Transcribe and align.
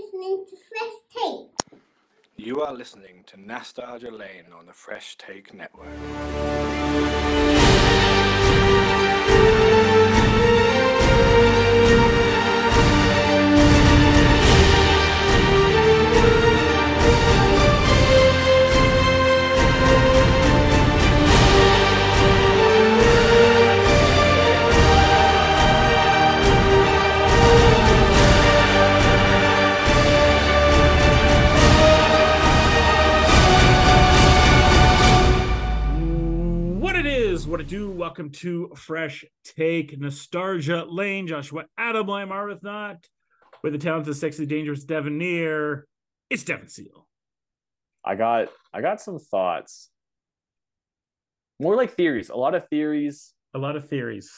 listening 0.00 0.44
to 0.48 0.56
Fresh 0.56 0.92
Take. 1.14 1.80
You 2.36 2.62
are 2.62 2.72
listening 2.72 3.24
to 3.26 3.40
Nostalgia 3.40 4.10
Lane 4.10 4.46
on 4.58 4.66
the 4.66 4.72
Fresh 4.72 5.18
Take 5.18 5.52
Network. 5.52 5.88
Welcome 38.10 38.32
to 38.32 38.72
Fresh 38.74 39.24
Take 39.44 39.96
Nostalgia 39.96 40.84
Lane. 40.84 41.28
Joshua 41.28 41.66
Adam, 41.78 42.10
I'm 42.10 42.30
Arbuthnot 42.30 43.04
with 43.62 43.72
the 43.72 43.78
talented, 43.78 44.16
sexy, 44.16 44.46
dangerous 44.46 44.84
Devan 44.84 45.84
It's 46.28 46.42
Devan 46.42 46.68
Seal. 46.68 47.06
I 48.04 48.16
got 48.16 48.48
I 48.74 48.80
got 48.80 49.00
some 49.00 49.20
thoughts. 49.20 49.90
More 51.60 51.76
like 51.76 51.92
theories. 51.92 52.30
A 52.30 52.36
lot 52.36 52.56
of 52.56 52.66
theories. 52.68 53.32
A 53.54 53.60
lot 53.60 53.76
of 53.76 53.88
theories. 53.88 54.28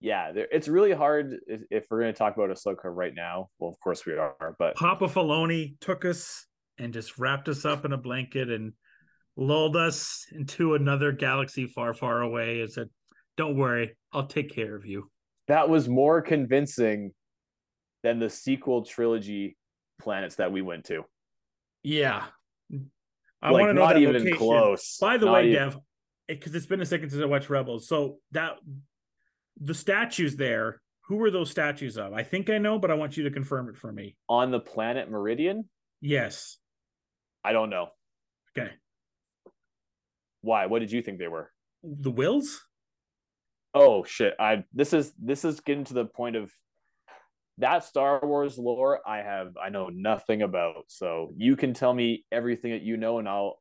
Yeah, 0.00 0.32
there, 0.32 0.48
it's 0.50 0.66
really 0.66 0.92
hard 0.92 1.36
if, 1.46 1.60
if 1.70 1.86
we're 1.88 2.00
going 2.00 2.12
to 2.12 2.18
talk 2.18 2.36
about 2.36 2.50
Ahsoka 2.50 2.86
right 2.86 3.14
now. 3.14 3.50
Well, 3.60 3.70
of 3.70 3.78
course 3.78 4.04
we 4.04 4.14
are, 4.14 4.56
but 4.58 4.74
Papa 4.74 5.06
Filoni 5.06 5.78
took 5.80 6.04
us 6.04 6.44
and 6.76 6.92
just 6.92 7.18
wrapped 7.18 7.48
us 7.48 7.64
up 7.64 7.84
in 7.84 7.92
a 7.92 7.98
blanket 7.98 8.50
and 8.50 8.72
lulled 9.36 9.76
us 9.76 10.26
into 10.32 10.74
another 10.74 11.12
galaxy 11.12 11.66
far, 11.66 11.94
far 11.94 12.22
away 12.22 12.62
and 12.62 12.72
said, 12.72 12.88
Don't 13.36 13.56
worry, 13.56 13.96
I'll 14.12 14.26
take 14.26 14.50
care 14.54 14.74
of 14.74 14.86
you. 14.86 15.10
that 15.48 15.68
was 15.68 15.88
more 15.88 16.22
convincing 16.22 17.12
than 18.02 18.18
the 18.18 18.28
sequel 18.30 18.84
trilogy 18.84 19.56
planets 20.00 20.36
that 20.36 20.50
we 20.50 20.60
went 20.62 20.84
to. 20.86 21.04
Yeah. 21.82 22.24
I 23.42 23.50
like 23.50 23.60
want 23.60 23.70
to 23.70 23.74
know 23.74 23.84
not 23.86 23.96
even 23.98 24.14
location. 24.16 24.36
close. 24.38 24.96
By 24.98 25.18
the 25.18 25.26
Not 25.26 25.34
way, 25.34 25.50
even- 25.52 25.54
Dev, 25.70 25.76
because 26.26 26.54
it's 26.54 26.66
been 26.66 26.80
a 26.80 26.86
second 26.86 27.10
since 27.10 27.22
I 27.22 27.26
watched 27.26 27.48
Rebels. 27.50 27.86
So 27.86 28.18
that 28.32 28.56
the 29.60 29.74
statues 29.74 30.34
there, 30.36 30.80
who 31.02 31.16
were 31.16 31.30
those 31.30 31.50
statues 31.50 31.96
of? 31.96 32.12
I 32.12 32.22
think 32.24 32.50
I 32.50 32.58
know, 32.58 32.78
but 32.78 32.90
I 32.90 32.94
want 32.94 33.16
you 33.16 33.24
to 33.24 33.30
confirm 33.30 33.68
it 33.68 33.76
for 33.76 33.92
me. 33.92 34.16
on 34.28 34.50
the 34.50 34.60
planet 34.60 35.08
Peridea, 35.10 35.62
Yes. 36.00 36.58
I 37.44 37.52
don't 37.52 37.70
know 37.70 37.90
Okay. 38.58 38.72
why. 40.40 40.66
What 40.66 40.80
did 40.80 40.90
you 40.92 41.02
think 41.02 41.18
they 41.18 41.28
were? 41.28 41.52
The 41.84 42.10
Whills? 42.10 42.65
Oh 43.76 44.04
shit! 44.04 44.34
I 44.38 44.64
this 44.72 44.92
is 44.92 45.12
this 45.22 45.44
is 45.44 45.60
getting 45.60 45.84
to 45.84 45.94
the 45.94 46.04
point 46.04 46.36
of 46.36 46.52
that 47.58 47.84
Star 47.84 48.20
Wars 48.22 48.58
lore. 48.58 49.00
I 49.06 49.18
have 49.18 49.56
I 49.62 49.68
know 49.68 49.88
nothing 49.88 50.42
about. 50.42 50.84
So 50.88 51.32
you 51.36 51.56
can 51.56 51.74
tell 51.74 51.94
me 51.94 52.24
everything 52.32 52.72
that 52.72 52.82
you 52.82 52.96
know, 52.96 53.18
and 53.18 53.28
I'll 53.28 53.60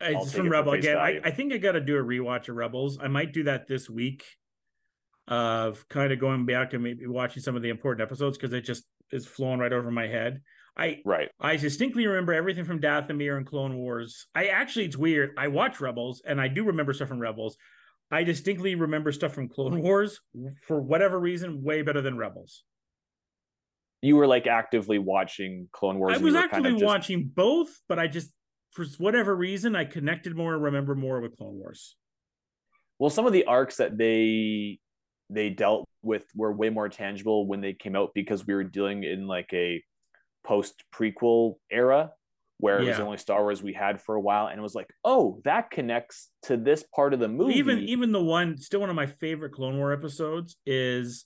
It's 0.00 0.32
from 0.32 0.48
Rebel 0.48 0.72
again. 0.72 0.96
I. 0.96 1.20
I 1.24 1.30
think 1.30 1.52
I 1.52 1.58
got 1.58 1.72
to 1.72 1.80
do 1.80 1.96
a 1.96 2.02
rewatch 2.02 2.48
of 2.48 2.56
Rebels. 2.56 2.98
I 3.00 3.08
might 3.08 3.32
do 3.32 3.44
that 3.44 3.66
this 3.66 3.88
week. 3.88 4.24
Of 5.28 5.88
kind 5.88 6.12
of 6.12 6.18
going 6.18 6.46
back 6.46 6.72
and 6.72 6.82
maybe 6.82 7.06
watching 7.06 7.42
some 7.42 7.54
of 7.54 7.62
the 7.62 7.68
important 7.68 8.02
episodes 8.02 8.36
because 8.36 8.52
it 8.52 8.62
just 8.62 8.84
is 9.12 9.24
flowing 9.24 9.60
right 9.60 9.72
over 9.72 9.88
my 9.90 10.08
head. 10.08 10.42
I 10.76 11.00
right. 11.04 11.28
I 11.40 11.56
distinctly 11.56 12.06
remember 12.08 12.34
everything 12.34 12.64
from 12.64 12.80
Dathomir 12.80 13.36
and 13.36 13.46
Clone 13.46 13.76
Wars. 13.76 14.26
I 14.34 14.46
actually, 14.46 14.86
it's 14.86 14.96
weird. 14.96 15.30
I 15.38 15.46
watch 15.46 15.80
Rebels 15.80 16.22
and 16.26 16.40
I 16.40 16.48
do 16.48 16.64
remember 16.64 16.92
stuff 16.92 17.08
from 17.08 17.20
Rebels. 17.20 17.56
I 18.12 18.24
distinctly 18.24 18.74
remember 18.74 19.10
stuff 19.10 19.32
from 19.32 19.48
Clone 19.48 19.80
Wars 19.80 20.20
for 20.66 20.80
whatever 20.80 21.18
reason 21.18 21.62
way 21.62 21.80
better 21.80 22.02
than 22.02 22.18
Rebels. 22.18 22.62
You 24.02 24.16
were 24.16 24.26
like 24.26 24.46
actively 24.46 24.98
watching 24.98 25.68
Clone 25.72 25.98
Wars. 25.98 26.14
I 26.14 26.18
was 26.18 26.34
were 26.34 26.40
kind 26.40 26.52
actually 26.52 26.70
of 26.72 26.76
just- 26.76 26.84
watching 26.84 27.30
both, 27.34 27.70
but 27.88 27.98
I 27.98 28.08
just, 28.08 28.30
for 28.72 28.84
whatever 28.98 29.34
reason, 29.34 29.74
I 29.74 29.86
connected 29.86 30.36
more 30.36 30.54
and 30.54 30.62
remember 30.62 30.94
more 30.94 31.20
with 31.20 31.36
Clone 31.38 31.54
Wars. 31.54 31.96
Well, 32.98 33.10
some 33.10 33.26
of 33.26 33.32
the 33.32 33.46
arcs 33.46 33.76
that 33.76 33.96
they 33.96 34.78
they 35.30 35.48
dealt 35.48 35.88
with 36.02 36.26
were 36.34 36.52
way 36.52 36.68
more 36.68 36.90
tangible 36.90 37.46
when 37.46 37.62
they 37.62 37.72
came 37.72 37.96
out 37.96 38.10
because 38.14 38.46
we 38.46 38.52
were 38.52 38.64
dealing 38.64 39.02
in 39.04 39.26
like 39.26 39.48
a 39.54 39.82
post 40.44 40.84
prequel 40.94 41.54
era 41.70 42.10
where 42.62 42.78
it 42.78 42.86
was 42.86 42.96
the 42.96 43.02
only 43.02 43.18
Star 43.18 43.42
Wars 43.42 43.60
we 43.60 43.72
had 43.72 44.00
for 44.00 44.14
a 44.14 44.20
while, 44.20 44.46
and 44.46 44.56
it 44.56 44.62
was 44.62 44.76
like, 44.76 44.88
oh, 45.04 45.40
that 45.42 45.72
connects 45.72 46.28
to 46.44 46.56
this 46.56 46.84
part 46.94 47.12
of 47.12 47.18
the 47.18 47.26
movie. 47.26 47.54
Even 47.54 47.80
even 47.80 48.12
the 48.12 48.22
one, 48.22 48.56
still 48.56 48.78
one 48.78 48.88
of 48.88 48.94
my 48.94 49.06
favorite 49.06 49.50
Clone 49.50 49.78
War 49.78 49.92
episodes 49.92 50.56
is 50.64 51.24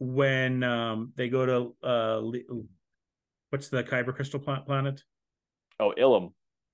when 0.00 0.64
um 0.64 1.12
they 1.14 1.28
go 1.28 1.46
to 1.46 1.88
uh 1.88 2.20
what's 3.50 3.68
the 3.68 3.84
Kyber 3.84 4.12
crystal 4.16 4.40
planet? 4.40 5.00
oh, 5.78 5.94
Ilum. 5.96 6.32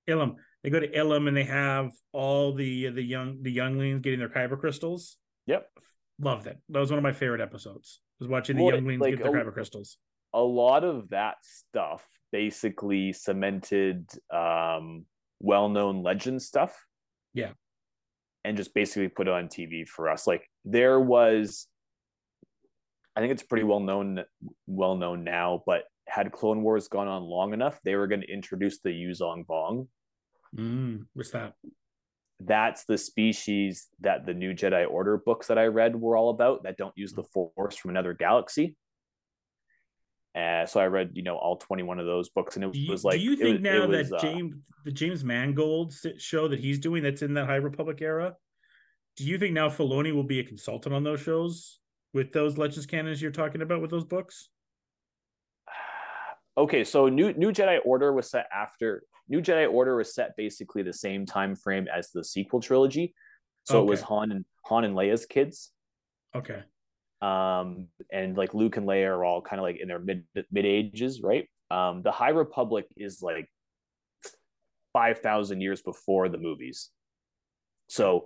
Ilum. 0.09 0.33
They 0.63 0.71
go 0.71 0.79
to 0.79 0.87
Ilum 0.87 1.27
and 1.27 1.37
they 1.37 1.43
have 1.43 1.91
all 2.11 2.55
the 2.55 2.89
the 2.89 3.03
young 3.03 3.43
the 3.43 3.51
younglings 3.51 4.01
getting 4.01 4.17
their 4.17 4.29
kyber 4.29 4.59
crystals. 4.59 5.17
Yep. 5.45 5.67
Loved 6.19 6.47
it. 6.47 6.57
That 6.69 6.79
was 6.79 6.89
one 6.89 6.97
of 6.97 7.03
my 7.03 7.13
favorite 7.13 7.41
episodes. 7.41 8.01
Was 8.19 8.27
watching 8.27 8.57
the 8.57 8.63
Well, 8.63 8.73
younglings 8.73 8.99
like, 8.99 9.17
get 9.17 9.23
their 9.23 9.31
kyber 9.31 9.53
crystals. 9.53 9.97
A 10.33 10.41
lot 10.41 10.83
of 10.83 11.09
that 11.09 11.35
stuff 11.41 12.05
basically 12.31 13.11
cemented 13.11 14.07
um 14.33 15.05
well-known 15.41 16.01
legend 16.03 16.41
stuff 16.41 16.85
Yeah. 17.33 17.51
and 18.45 18.55
just 18.55 18.73
basically 18.73 19.09
put 19.09 19.27
it 19.27 19.33
on 19.33 19.47
tv 19.49 19.85
for 19.87 20.07
us 20.09 20.25
like 20.27 20.47
there 20.63 20.97
was 20.99 21.67
i 23.15 23.19
think 23.19 23.33
it's 23.33 23.43
pretty 23.43 23.65
well 23.65 23.81
known 23.81 24.23
well 24.67 24.95
known 24.95 25.23
now 25.25 25.61
but 25.65 25.83
had 26.07 26.31
clone 26.31 26.61
wars 26.63 26.87
gone 26.87 27.07
on 27.09 27.23
long 27.23 27.53
enough 27.53 27.79
they 27.83 27.95
were 27.95 28.07
going 28.07 28.21
to 28.21 28.31
introduce 28.31 28.79
the 28.79 28.89
Yuuzhan 28.91 29.45
Vong 29.45 29.87
Mm, 30.55 31.05
what's 31.13 31.31
that? 31.31 31.53
that's 32.39 32.85
the 32.85 32.97
species 32.97 33.87
that 33.99 34.25
the 34.25 34.33
new 34.33 34.53
jedi 34.53 34.89
order 34.89 35.17
books 35.17 35.47
that 35.47 35.57
i 35.57 35.65
read 35.65 35.95
were 35.95 36.15
all 36.15 36.29
about 36.29 36.63
that 36.63 36.77
don't 36.77 36.97
use 36.97 37.13
the 37.13 37.23
force 37.23 37.75
from 37.75 37.89
another 37.91 38.13
galaxy 38.13 38.75
uh, 40.35 40.65
so 40.65 40.79
i 40.79 40.85
read 40.85 41.11
you 41.13 41.23
know 41.23 41.35
all 41.35 41.57
21 41.57 41.99
of 41.99 42.05
those 42.05 42.29
books 42.29 42.55
and 42.55 42.65
it 42.65 42.75
you, 42.75 42.91
was 42.91 43.03
like 43.03 43.17
do 43.17 43.23
you 43.23 43.35
think 43.35 43.55
was- 43.55 43.61
now 43.61 43.87
was, 43.87 44.09
that 44.09 44.17
uh, 44.17 44.21
James 44.21 44.55
the 44.83 44.91
James 44.91 45.23
Mangold 45.23 45.93
show 46.17 46.47
that 46.47 46.59
he's 46.59 46.79
doing 46.79 47.03
that's 47.03 47.21
in 47.21 47.35
that 47.35 47.45
High 47.45 47.57
Republic 47.57 48.01
era? 48.01 48.35
Do 49.15 49.25
you 49.25 49.37
think 49.37 49.53
now 49.53 49.69
Filoni 49.69 50.11
will 50.11 50.23
be 50.23 50.39
a 50.39 50.43
consultant 50.43 50.95
on 50.95 51.03
those 51.03 51.21
shows 51.21 51.79
with 52.15 52.33
those 52.33 52.57
Legends 52.57 52.87
canons 52.87 53.21
you're 53.21 53.29
talking 53.29 53.61
about 53.61 53.81
with 53.81 53.91
those 53.91 54.05
books? 54.05 54.49
okay 56.57 56.83
so 56.83 57.07
new 57.07 57.31
new 57.33 57.51
jedi 57.51 57.79
order 57.85 58.11
was 58.11 58.29
set 58.29 58.47
after 58.51 59.03
new 59.29 59.39
jedi 59.39 59.71
order 59.71 59.95
was 59.95 60.13
set 60.13 60.35
basically 60.35 60.81
the 60.81 60.91
same 60.91 61.25
time 61.25 61.55
frame 61.55 61.87
as 61.93 62.09
the 62.09 62.23
sequel 62.23 62.59
trilogy 62.59 63.13
so 63.63 63.81
it 63.81 63.85
was 63.85 64.01
han 64.01 64.31
and 64.31 64.43
han 64.65 64.83
and 64.83 64.95
leia's 64.95 65.25
kids 65.25 65.71
Okay. 66.35 66.63
Um 67.21 67.87
and 68.11 68.35
like 68.35 68.53
luke 68.53 68.77
and 68.77 68.87
leia 68.87 69.07
are 69.07 69.23
all 69.23 69.41
kind 69.41 69.59
of 69.59 69.63
like 69.63 69.77
in 69.79 69.87
their 69.87 69.99
mid 69.99 70.23
mid 70.51 70.65
ages 70.65 71.21
right? 71.21 71.47
Um 71.69 72.01
the 72.01 72.11
high 72.11 72.29
republic 72.29 72.85
is 72.97 73.21
like 73.21 73.47
5000 74.93 75.61
years 75.61 75.81
before 75.81 76.29
the 76.29 76.37
movies. 76.37 76.89
So 77.87 78.25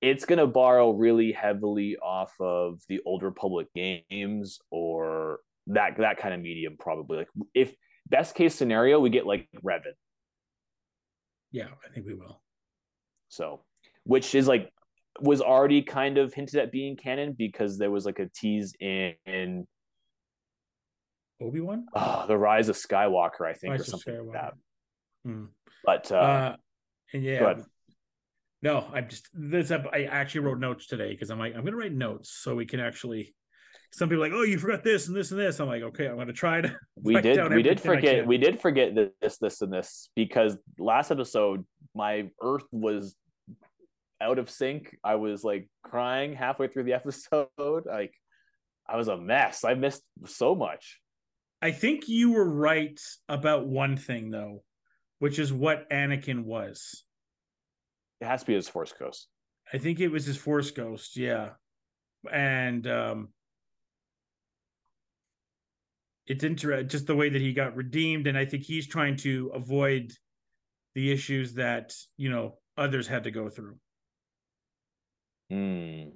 it's 0.00 0.24
going 0.24 0.38
to 0.38 0.46
borrow 0.46 0.90
really 0.92 1.32
heavily 1.32 1.96
off 1.96 2.32
of 2.40 2.80
the 2.88 3.00
old 3.04 3.22
republic 3.22 3.66
games 3.74 4.60
or 4.70 5.40
that 5.66 5.98
that 5.98 6.16
kind 6.16 6.32
of 6.34 6.40
medium 6.40 6.76
probably. 6.78 7.18
Like 7.18 7.28
if 7.54 7.74
best 8.08 8.34
case 8.34 8.54
scenario 8.54 8.98
we 9.00 9.10
get 9.10 9.26
like 9.26 9.48
revan. 9.64 9.92
Yeah, 11.52 11.66
I 11.84 11.92
think 11.92 12.06
we 12.06 12.14
will. 12.14 12.40
so 13.28 13.62
which 14.04 14.34
is 14.34 14.48
like 14.48 14.72
was 15.20 15.40
already 15.40 15.82
kind 15.82 16.18
of 16.18 16.32
hinted 16.32 16.60
at 16.60 16.70
being 16.72 16.96
canon 16.96 17.34
because 17.36 17.78
there 17.78 17.90
was 17.90 18.06
like 18.06 18.18
a 18.18 18.28
tease 18.34 18.74
in, 18.80 19.14
in 19.26 19.66
Obi 21.42 21.60
Wan. 21.60 21.86
oh, 21.94 22.24
the 22.28 22.36
rise 22.36 22.68
of 22.68 22.76
skywalker 22.76 23.48
i 23.48 23.54
think 23.54 23.72
Rise 23.72 23.80
or 23.82 23.84
something 23.84 24.26
like 24.26 24.32
that 24.34 24.54
Hmm. 25.24 25.44
but 25.84 26.10
uh, 26.12 26.14
Uh, 26.14 26.56
yeah. 27.12 27.54
No, 28.62 28.86
I'm 28.92 29.08
just 29.08 29.28
this. 29.32 29.70
I 29.70 30.04
actually 30.04 30.42
wrote 30.42 30.58
notes 30.60 30.86
today 30.86 31.10
because 31.10 31.30
I'm 31.30 31.38
like, 31.38 31.54
I'm 31.56 31.64
gonna 31.64 31.76
write 31.76 31.92
notes 31.92 32.30
so 32.30 32.54
we 32.54 32.66
can 32.66 32.78
actually. 32.80 33.34
Some 33.92 34.08
people 34.08 34.22
are 34.24 34.28
like, 34.28 34.36
oh, 34.36 34.42
you 34.42 34.58
forgot 34.58 34.84
this 34.84 35.08
and 35.08 35.16
this 35.16 35.30
and 35.30 35.40
this. 35.40 35.58
I'm 35.58 35.66
like, 35.66 35.82
okay, 35.82 36.06
I'm 36.08 36.16
gonna 36.16 36.32
try 36.32 36.60
to. 36.60 36.74
we 37.02 37.20
did 37.20 37.52
we 37.54 37.62
did 37.62 37.80
forget 37.80 38.26
we 38.26 38.38
did 38.38 38.60
forget 38.60 38.94
this 38.94 39.38
this 39.38 39.60
and 39.62 39.72
this 39.72 40.10
because 40.14 40.56
last 40.78 41.10
episode 41.10 41.64
my 41.94 42.28
earth 42.42 42.64
was 42.70 43.16
out 44.20 44.38
of 44.38 44.50
sync 44.50 44.96
i 45.04 45.14
was 45.14 45.42
like 45.44 45.68
crying 45.82 46.34
halfway 46.34 46.68
through 46.68 46.84
the 46.84 46.92
episode 47.00 47.48
like 47.86 48.14
i 48.88 48.96
was 48.96 49.08
a 49.08 49.16
mess 49.16 49.64
i 49.64 49.74
missed 49.74 50.02
so 50.26 50.54
much 50.54 51.00
I 51.62 51.72
think 51.72 52.08
you 52.08 52.32
were 52.32 52.48
right 52.48 52.98
about 53.28 53.66
one 53.66 53.96
thing 53.96 54.30
though, 54.30 54.62
which 55.18 55.38
is 55.38 55.52
what 55.52 55.88
Anakin 55.90 56.44
was. 56.44 57.04
It 58.20 58.26
has 58.26 58.40
to 58.40 58.46
be 58.46 58.54
his 58.54 58.68
Force 58.68 58.94
Ghost. 58.98 59.28
I 59.72 59.78
think 59.78 60.00
it 60.00 60.08
was 60.08 60.24
his 60.24 60.36
Force 60.36 60.70
Ghost, 60.70 61.16
yeah. 61.16 61.50
And 62.30 62.86
um 62.86 63.28
it's 66.26 66.44
interesting 66.44 66.88
just 66.88 67.06
the 67.06 67.16
way 67.16 67.28
that 67.28 67.40
he 67.40 67.52
got 67.52 67.76
redeemed, 67.76 68.26
and 68.26 68.38
I 68.38 68.46
think 68.46 68.62
he's 68.62 68.86
trying 68.86 69.16
to 69.18 69.50
avoid 69.54 70.12
the 70.94 71.12
issues 71.12 71.54
that 71.54 71.92
you 72.16 72.30
know 72.30 72.58
others 72.76 73.06
had 73.06 73.24
to 73.24 73.30
go 73.30 73.50
through. 73.50 73.76
Hmm. 75.50 76.10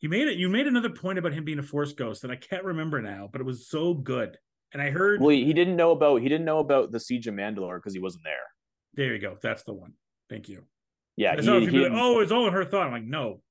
You 0.00 0.08
made 0.08 0.28
it. 0.28 0.36
You 0.36 0.48
made 0.48 0.66
another 0.66 0.90
point 0.90 1.18
about 1.18 1.32
him 1.32 1.44
being 1.44 1.60
a 1.60 1.62
Force 1.62 1.92
Ghost, 1.92 2.24
and 2.24 2.32
I 2.32 2.36
can't 2.36 2.64
remember 2.64 3.00
now, 3.00 3.28
but 3.30 3.40
it 3.40 3.44
was 3.44 3.68
so 3.68 3.94
good. 3.94 4.36
And 4.72 4.82
I 4.82 4.90
heard. 4.90 5.20
Well, 5.20 5.30
he, 5.30 5.52
didn't 5.52 5.76
know 5.76 5.92
about 5.92 6.20
he 6.22 6.28
didn't 6.28 6.46
know 6.46 6.58
about 6.58 6.90
the 6.90 6.98
siege 6.98 7.26
of 7.26 7.34
Mandalore 7.34 7.76
because 7.76 7.94
he 7.94 8.00
wasn't 8.00 8.24
there. 8.24 8.46
There 8.94 9.12
you 9.14 9.20
go. 9.20 9.36
That's 9.40 9.62
the 9.62 9.74
one. 9.74 9.92
Thank 10.28 10.48
you. 10.48 10.64
Yeah, 11.16 11.36
he, 11.36 11.42
he 11.42 11.78
like, 11.78 11.92
oh, 11.94 12.20
it's 12.20 12.32
all 12.32 12.46
in 12.46 12.54
her 12.54 12.64
thought. 12.64 12.86
I'm 12.86 12.92
like, 12.92 13.04
no. 13.04 13.42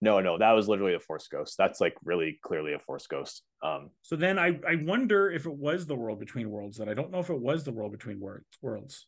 no, 0.00 0.20
no, 0.20 0.36
that 0.36 0.50
was 0.50 0.68
literally 0.68 0.94
a 0.94 1.00
Force 1.00 1.28
Ghost. 1.28 1.54
That's 1.56 1.80
like 1.80 1.94
really 2.04 2.38
clearly 2.42 2.74
a 2.74 2.78
Force 2.80 3.06
Ghost. 3.06 3.42
Um, 3.62 3.90
So 4.02 4.16
then 4.16 4.38
I 4.38 4.58
I 4.68 4.74
wonder 4.82 5.30
if 5.30 5.46
it 5.46 5.54
was 5.54 5.86
the 5.86 5.94
world 5.94 6.18
between 6.18 6.50
worlds. 6.50 6.78
That 6.78 6.88
I 6.88 6.94
don't 6.94 7.10
know 7.10 7.20
if 7.20 7.30
it 7.30 7.40
was 7.40 7.64
the 7.64 7.72
world 7.72 7.92
between 7.92 8.20
wor- 8.20 8.44
worlds. 8.60 9.06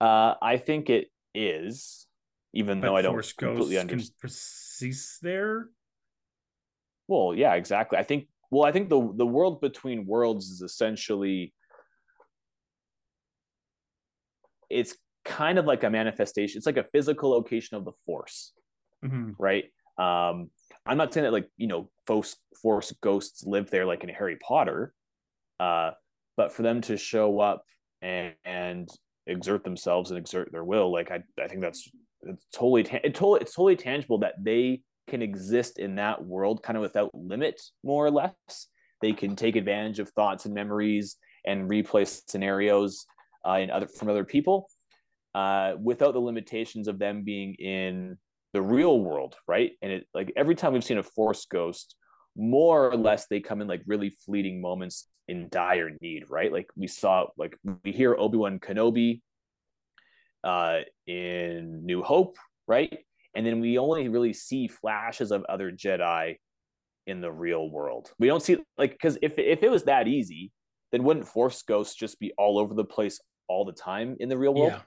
uh, 0.00 0.34
I 0.42 0.56
think 0.56 0.88
it 0.90 1.08
is, 1.34 2.05
even 2.56 2.80
But 2.80 2.88
though 2.88 2.96
I 2.96 3.02
don't 3.02 3.12
Force 3.12 3.32
completely 3.32 3.78
understand. 3.78 4.14
persist 4.20 5.22
there. 5.22 5.68
Well, 7.08 7.34
yeah, 7.34 7.54
exactly. 7.54 7.98
I 7.98 8.02
think. 8.02 8.28
Well, 8.50 8.64
I 8.64 8.72
think 8.72 8.88
the 8.88 9.12
the 9.16 9.26
world 9.26 9.60
between 9.60 10.06
worlds 10.06 10.46
is 10.50 10.62
essentially. 10.62 11.52
It's 14.68 14.96
kind 15.24 15.58
of 15.58 15.64
like 15.66 15.84
a 15.84 15.90
manifestation. 15.90 16.58
It's 16.58 16.66
like 16.66 16.76
a 16.76 16.86
physical 16.92 17.30
location 17.30 17.76
of 17.76 17.84
the 17.84 17.92
Force. 18.04 18.52
Mhm. 19.04 19.34
right? 19.38 19.64
Um, 19.98 20.50
I'm 20.86 20.96
not 20.96 21.12
saying 21.12 21.24
that 21.24 21.32
like 21.32 21.48
you 21.56 21.66
know 21.66 21.90
force 22.06 22.36
force 22.62 22.92
ghosts 23.02 23.44
live 23.44 23.70
there 23.70 23.84
like 23.86 24.02
in 24.02 24.08
Harry 24.08 24.36
Potter, 24.36 24.92
uh, 25.60 25.90
but 26.36 26.52
for 26.52 26.62
them 26.62 26.80
to 26.82 26.96
show 26.96 27.38
up 27.40 27.64
and, 28.02 28.34
and 28.44 28.88
exert 29.26 29.64
themselves 29.64 30.10
and 30.10 30.18
exert 30.18 30.50
their 30.50 30.64
will, 30.64 30.90
like 30.90 31.10
I, 31.10 31.22
I 31.40 31.46
think 31.48 31.60
that's 31.60 31.90
it's 32.26 32.46
totally 32.52 32.82
ta- 32.82 33.00
it 33.04 33.14
totally 33.14 33.40
it's 33.40 33.54
totally 33.54 33.76
tangible 33.76 34.18
that 34.18 34.34
they 34.42 34.82
can 35.08 35.22
exist 35.22 35.78
in 35.78 35.96
that 35.96 36.24
world 36.24 36.62
kind 36.62 36.76
of 36.76 36.82
without 36.82 37.14
limit, 37.14 37.60
more 37.84 38.04
or 38.04 38.10
less. 38.10 38.68
They 39.02 39.12
can 39.12 39.36
take 39.36 39.56
advantage 39.56 39.98
of 39.98 40.08
thoughts 40.10 40.46
and 40.46 40.54
memories 40.54 41.16
and 41.44 41.70
replay 41.70 42.06
scenarios 42.28 43.06
uh, 43.46 43.58
in 43.58 43.70
other 43.70 43.86
from 43.86 44.08
other 44.08 44.24
people 44.24 44.68
uh, 45.34 45.74
without 45.80 46.14
the 46.14 46.20
limitations 46.20 46.88
of 46.88 46.98
them 46.98 47.22
being 47.22 47.54
in 47.54 48.16
the 48.52 48.62
real 48.62 48.98
world, 48.98 49.36
right? 49.46 49.72
And 49.82 49.92
it 49.92 50.06
like 50.14 50.32
every 50.36 50.54
time 50.54 50.72
we've 50.72 50.82
seen 50.82 50.98
a 50.98 51.02
force 51.02 51.44
ghost, 51.44 51.94
more 52.36 52.90
or 52.90 52.96
less 52.96 53.26
they 53.26 53.40
come 53.40 53.60
in 53.60 53.68
like 53.68 53.82
really 53.86 54.10
fleeting 54.10 54.60
moments 54.60 55.08
in 55.28 55.48
dire 55.50 55.90
need, 56.00 56.24
right? 56.30 56.52
Like 56.52 56.70
we 56.74 56.86
saw, 56.86 57.26
like 57.36 57.56
we 57.84 57.92
hear 57.92 58.16
Obi 58.16 58.38
Wan 58.38 58.58
Kenobi 58.58 59.20
uh, 60.44 60.80
in 61.06 61.84
New 61.84 62.02
Hope, 62.02 62.36
right? 62.66 62.98
And 63.34 63.46
then 63.46 63.60
we 63.60 63.78
only 63.78 64.08
really 64.08 64.32
see 64.32 64.68
flashes 64.68 65.30
of 65.30 65.44
other 65.44 65.70
Jedi 65.70 66.36
in 67.06 67.20
the 67.20 67.30
real 67.30 67.70
world. 67.70 68.10
We 68.18 68.26
don't 68.26 68.42
see 68.42 68.58
like 68.78 68.92
because 68.92 69.18
if 69.22 69.38
if 69.38 69.62
it 69.62 69.70
was 69.70 69.84
that 69.84 70.08
easy, 70.08 70.52
then 70.92 71.04
wouldn't 71.04 71.28
Force 71.28 71.62
ghosts 71.62 71.94
just 71.94 72.18
be 72.18 72.32
all 72.38 72.58
over 72.58 72.74
the 72.74 72.84
place 72.84 73.20
all 73.48 73.64
the 73.64 73.72
time 73.72 74.16
in 74.20 74.28
the 74.28 74.38
real 74.38 74.54
world? 74.54 74.72
Yeah, 74.72 74.80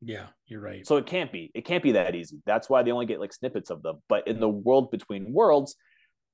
yeah, 0.00 0.26
you're 0.46 0.60
right. 0.60 0.86
So 0.86 0.96
it 0.96 1.06
can't 1.06 1.32
be. 1.32 1.50
It 1.54 1.64
can't 1.64 1.82
be 1.82 1.92
that 1.92 2.14
easy. 2.14 2.42
That's 2.46 2.70
why 2.70 2.82
they 2.82 2.92
only 2.92 3.06
get 3.06 3.20
like 3.20 3.32
snippets 3.32 3.70
of 3.70 3.82
them. 3.82 4.02
But 4.08 4.28
in 4.28 4.40
the 4.40 4.48
world 4.48 4.90
between 4.90 5.32
worlds, 5.32 5.76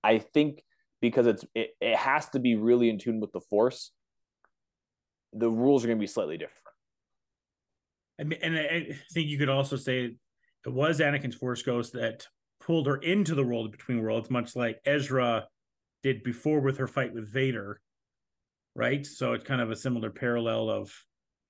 I 0.05 0.19
think 0.19 0.63
because 1.01 1.27
it's 1.27 1.45
it, 1.55 1.71
it 1.81 1.97
has 1.97 2.29
to 2.31 2.39
be 2.39 2.57
really 2.57 2.91
in 2.91 2.99
tune 2.99 3.21
with 3.21 3.33
the 3.33 3.41
force, 3.41 3.91
the 5.33 5.51
rules 5.51 5.85
are 5.85 5.89
going 5.89 5.99
to 5.99 6.03
be 6.03 6.07
slightly 6.07 6.37
different. 6.37 6.62
I 8.23 8.25
mean, 8.25 8.39
and 8.41 8.57
I 8.57 8.97
think 9.13 9.29
you 9.29 9.37
could 9.37 9.49
also 9.49 9.75
say 9.75 10.15
it 10.65 10.69
was 10.69 11.01
Anakin's 11.01 11.35
Force 11.35 11.63
Ghost 11.63 11.95
that 11.95 12.25
pulled 12.61 12.87
her 12.87 12.97
into 12.97 13.35
the 13.35 13.45
world 13.45 13.73
between 13.73 14.01
worlds, 14.01 14.31
much 14.31 14.55
like 14.55 14.79
Ezra 14.87 15.49
did 16.05 16.23
before 16.23 16.61
with 16.61 16.79
her 16.79 16.87
fight 16.87 17.13
with 17.13 17.33
Vader, 17.33 17.81
right? 18.77 19.05
So 19.05 19.33
it's 19.33 19.43
kind 19.45 19.61
of 19.61 19.73
a 19.73 19.77
similar 19.77 20.11
parallel 20.11 20.71
of, 20.71 20.95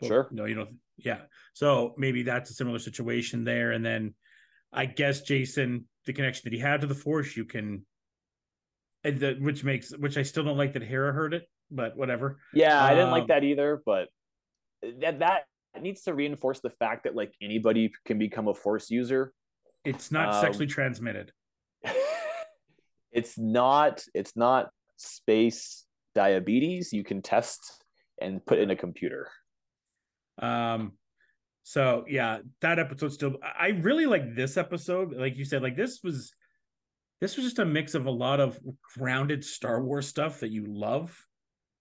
well, 0.00 0.08
Sure. 0.08 0.28
no, 0.32 0.46
you 0.46 0.54
know, 0.54 0.68
yeah. 0.96 1.20
So 1.52 1.94
maybe 1.98 2.22
that's 2.22 2.48
a 2.50 2.54
similar 2.54 2.78
situation 2.78 3.44
there, 3.44 3.72
and 3.72 3.84
then 3.84 4.14
I 4.72 4.86
guess 4.86 5.20
Jacen, 5.28 5.84
the 6.06 6.14
connection 6.14 6.42
that 6.44 6.54
he 6.56 6.58
had 6.58 6.80
to 6.80 6.86
the 6.86 6.94
Force, 6.94 7.36
you 7.36 7.44
can, 7.44 7.84
and 9.04 9.20
the, 9.20 9.36
which 9.38 9.62
makes 9.62 9.90
which 9.90 10.16
I 10.16 10.22
still 10.22 10.44
don't 10.44 10.56
like 10.56 10.72
that 10.72 10.82
Hera 10.82 11.12
heard 11.12 11.34
it, 11.34 11.42
but 11.70 11.98
whatever. 11.98 12.38
Yeah, 12.54 12.82
I 12.82 12.90
didn't 12.94 13.06
Um, 13.06 13.10
like 13.10 13.26
that 13.26 13.44
either, 13.44 13.82
but 13.84 14.08
that 15.00 15.18
that 15.18 15.42
needs 15.80 16.02
to 16.02 16.12
reinforce 16.12 16.60
the 16.60 16.70
fact 16.70 17.04
that 17.04 17.14
like 17.14 17.32
anybody 17.40 17.92
can 18.04 18.18
become 18.18 18.48
a 18.48 18.54
force 18.54 18.90
user. 18.90 19.32
It's 19.84 20.12
not 20.12 20.34
Um, 20.34 20.40
sexually 20.42 20.66
transmitted. 20.66 21.32
it's 23.12 23.38
not 23.38 24.04
it's 24.14 24.36
not 24.36 24.70
space 24.96 25.84
diabetes 26.14 26.92
you 26.92 27.02
can 27.02 27.22
test 27.22 27.84
and 28.20 28.44
put 28.44 28.58
in 28.58 28.70
a 28.70 28.76
computer. 28.76 29.28
Um, 30.38 30.92
so 31.62 32.04
yeah, 32.08 32.38
that 32.60 32.78
episode 32.78 33.12
still. 33.12 33.36
I 33.42 33.66
I 33.66 33.68
really 33.68 34.06
like 34.06 34.34
this 34.34 34.56
episode. 34.56 35.14
Like 35.14 35.36
you 35.36 35.44
said, 35.44 35.62
like 35.62 35.76
this 35.76 36.00
was, 36.02 36.32
this 37.20 37.36
was 37.36 37.46
just 37.46 37.60
a 37.60 37.64
mix 37.64 37.94
of 37.94 38.06
a 38.06 38.10
lot 38.10 38.40
of 38.40 38.58
grounded 38.96 39.44
Star 39.44 39.82
Wars 39.82 40.08
stuff 40.08 40.40
that 40.40 40.50
you 40.50 40.66
love. 40.66 41.16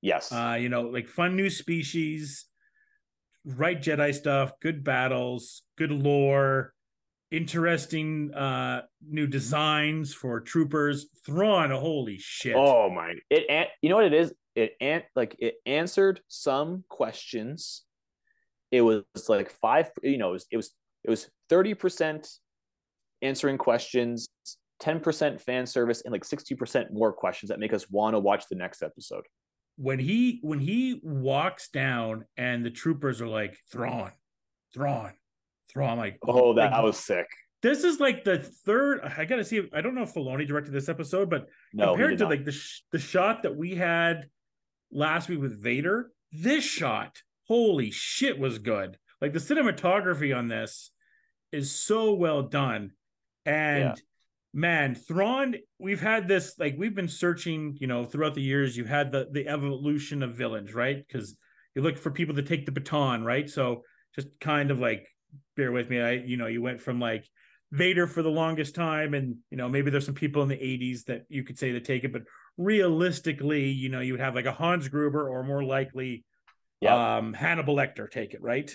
Yes. 0.01 0.31
Uh, 0.31 0.57
you 0.59 0.69
know, 0.69 0.83
like 0.83 1.07
fun 1.07 1.35
new 1.35 1.49
species, 1.49 2.45
right 3.45 3.79
Jedi 3.81 4.13
stuff, 4.13 4.53
good 4.61 4.83
battles, 4.83 5.63
good 5.77 5.91
lore, 5.91 6.73
interesting 7.31 8.33
uh 8.33 8.81
new 9.07 9.27
designs 9.27 10.13
for 10.13 10.39
troopers. 10.41 11.07
Thrawn, 11.25 11.71
holy 11.71 12.17
shit! 12.17 12.55
Oh 12.55 12.89
my! 12.89 13.15
It 13.29 13.49
an- 13.49 13.67
you 13.81 13.89
know 13.89 13.95
what 13.95 14.05
it 14.05 14.13
is? 14.13 14.33
It 14.55 14.73
an- 14.81 15.03
like 15.15 15.35
it 15.39 15.55
answered 15.65 16.21
some 16.27 16.83
questions. 16.89 17.83
It 18.71 18.81
was 18.81 19.03
like 19.27 19.51
five. 19.61 19.91
You 20.03 20.17
know, 20.17 20.29
it 20.29 20.33
was 20.33 20.47
it 20.51 20.57
was 20.57 20.71
it 21.03 21.09
was 21.09 21.29
thirty 21.49 21.73
percent 21.73 22.27
answering 23.21 23.57
questions, 23.57 24.29
ten 24.79 24.99
percent 24.99 25.41
fan 25.41 25.65
service, 25.65 26.01
and 26.01 26.11
like 26.11 26.25
sixty 26.25 26.55
percent 26.55 26.91
more 26.91 27.13
questions 27.13 27.49
that 27.49 27.59
make 27.59 27.73
us 27.73 27.89
want 27.89 28.13
to 28.13 28.19
watch 28.19 28.45
the 28.49 28.55
next 28.55 28.81
episode. 28.83 29.23
When 29.77 29.99
he 29.99 30.39
when 30.41 30.59
he 30.59 30.99
walks 31.03 31.69
down 31.69 32.25
and 32.37 32.65
the 32.65 32.69
troopers 32.69 33.21
are 33.21 33.27
like 33.27 33.57
Thrawn, 33.71 34.11
Thrawn, 34.73 35.13
Thrawn. 35.71 35.91
I'm 35.91 35.97
like, 35.97 36.19
Oh, 36.27 36.53
that 36.53 36.71
like, 36.71 36.83
was 36.83 36.97
sick. 36.97 37.27
this 37.61 37.83
is 37.83 37.99
like 37.99 38.23
the 38.23 38.39
third. 38.39 39.01
I 39.17 39.25
gotta 39.25 39.43
see. 39.43 39.61
I 39.73 39.81
don't 39.81 39.95
know 39.95 40.03
if 40.03 40.13
Filoni 40.13 40.47
directed 40.47 40.71
this 40.73 40.89
episode, 40.89 41.29
but 41.29 41.47
No, 41.73 41.89
compared 41.93 42.17
to 42.19 42.23
not. 42.25 42.29
like 42.29 42.45
the 42.45 42.51
sh- 42.51 42.81
the 42.91 42.99
shot 42.99 43.43
that 43.43 43.55
we 43.55 43.75
had 43.75 44.27
last 44.91 45.29
week 45.29 45.39
with 45.41 45.61
Vader, 45.61 46.11
this 46.31 46.63
shot, 46.63 47.21
holy 47.47 47.91
shit, 47.91 48.37
was 48.39 48.59
good. 48.59 48.97
Like 49.21 49.33
the 49.33 49.39
cinematography 49.39 50.35
on 50.35 50.47
this 50.47 50.91
is 51.51 51.71
so 51.71 52.13
well 52.13 52.43
done, 52.43 52.91
and 53.45 53.79
Yeah. 53.83 53.95
Man, 54.53 54.95
Thrawn. 54.95 55.55
We've 55.79 56.01
had 56.01 56.27
this 56.27 56.55
like 56.59 56.75
we've 56.77 56.95
been 56.95 57.07
searching, 57.07 57.77
you 57.79 57.87
know, 57.87 58.05
throughout 58.05 58.35
the 58.35 58.41
years. 58.41 58.75
You 58.75 58.85
had 58.85 59.11
the 59.11 59.27
the 59.31 59.47
evolution 59.47 60.23
of 60.23 60.35
villains, 60.35 60.73
right? 60.73 61.05
Because 61.05 61.35
you 61.75 61.81
look 61.81 61.97
for 61.97 62.11
people 62.11 62.35
to 62.35 62.43
take 62.43 62.65
the 62.65 62.71
baton, 62.71 63.23
right? 63.23 63.49
So 63.49 63.83
just 64.15 64.27
kind 64.39 64.71
of 64.71 64.79
like 64.79 65.07
bear 65.55 65.71
with 65.71 65.89
me. 65.89 66.01
I, 66.01 66.11
you 66.13 66.37
know, 66.37 66.47
you 66.47 66.61
went 66.61 66.81
from 66.81 66.99
like 66.99 67.25
Vader 67.71 68.07
for 68.07 68.21
the 68.21 68.29
longest 68.29 68.75
time, 68.75 69.13
and 69.13 69.37
you 69.49 69.57
know 69.57 69.69
maybe 69.69 69.89
there's 69.89 70.05
some 70.05 70.15
people 70.15 70.43
in 70.43 70.49
the 70.49 70.55
'80s 70.55 71.05
that 71.05 71.25
you 71.29 71.43
could 71.43 71.57
say 71.57 71.71
to 71.71 71.79
take 71.79 72.03
it, 72.03 72.11
but 72.11 72.23
realistically, 72.57 73.69
you 73.69 73.89
know, 73.89 74.01
you 74.01 74.13
would 74.13 74.19
have 74.19 74.35
like 74.35 74.45
a 74.45 74.51
Hans 74.51 74.87
Gruber 74.89 75.29
or 75.29 75.43
more 75.43 75.63
likely, 75.63 76.25
Yep. 76.81 76.91
um, 76.91 77.33
Hannibal 77.33 77.75
Lecter 77.75 78.09
take 78.09 78.33
it, 78.33 78.41
right? 78.41 78.69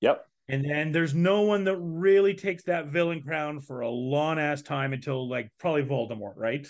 Yep. 0.00 0.24
And 0.48 0.64
then 0.64 0.92
there's 0.92 1.14
no 1.14 1.42
one 1.42 1.64
that 1.64 1.76
really 1.76 2.34
takes 2.34 2.64
that 2.64 2.86
villain 2.86 3.22
crown 3.22 3.60
for 3.60 3.80
a 3.80 3.90
long 3.90 4.38
ass 4.38 4.62
time 4.62 4.92
until 4.92 5.28
like 5.28 5.50
probably 5.58 5.82
Voldemort, 5.82 6.34
right? 6.36 6.66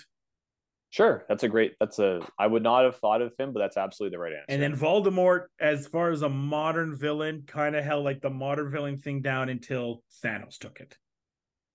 Sure, 0.91 1.23
that's 1.29 1.43
a 1.43 1.49
great. 1.49 1.75
That's 1.79 1.99
a. 1.99 2.21
I 2.37 2.47
would 2.47 2.63
not 2.63 2.83
have 2.83 2.97
thought 2.97 3.21
of 3.21 3.31
him, 3.37 3.53
but 3.53 3.59
that's 3.59 3.77
absolutely 3.77 4.15
the 4.15 4.21
right 4.21 4.33
answer. 4.33 4.45
And 4.49 4.61
then 4.61 4.75
Voldemort, 4.75 5.43
as 5.59 5.85
far 5.85 6.09
as 6.09 6.23
a 6.23 6.29
modern 6.29 6.97
villain, 6.97 7.43
kind 7.45 7.75
of 7.75 7.85
held 7.85 8.03
like 8.03 8.21
the 8.21 8.31
modern 8.31 8.71
villain 8.71 8.97
thing 8.97 9.21
down 9.21 9.49
until 9.49 10.03
Thanos 10.23 10.57
took 10.57 10.79
it. 10.79 10.97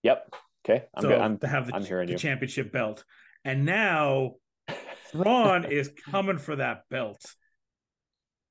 Yep. 0.03 0.35
Okay. 0.69 0.85
I'm 0.95 1.03
so 1.03 1.09
good. 1.09 1.21
I'm 1.21 1.39
to 1.39 1.47
have 1.47 1.69
the, 1.69 1.77
I'm 1.77 1.85
hearing 1.85 2.07
the 2.07 2.13
you. 2.13 2.19
championship 2.19 2.73
belt. 2.73 3.05
And 3.45 3.65
now 3.65 4.35
Thrawn 5.13 5.65
is 5.65 5.93
coming 6.11 6.39
for 6.39 6.57
that 6.57 6.83
belt. 6.91 7.23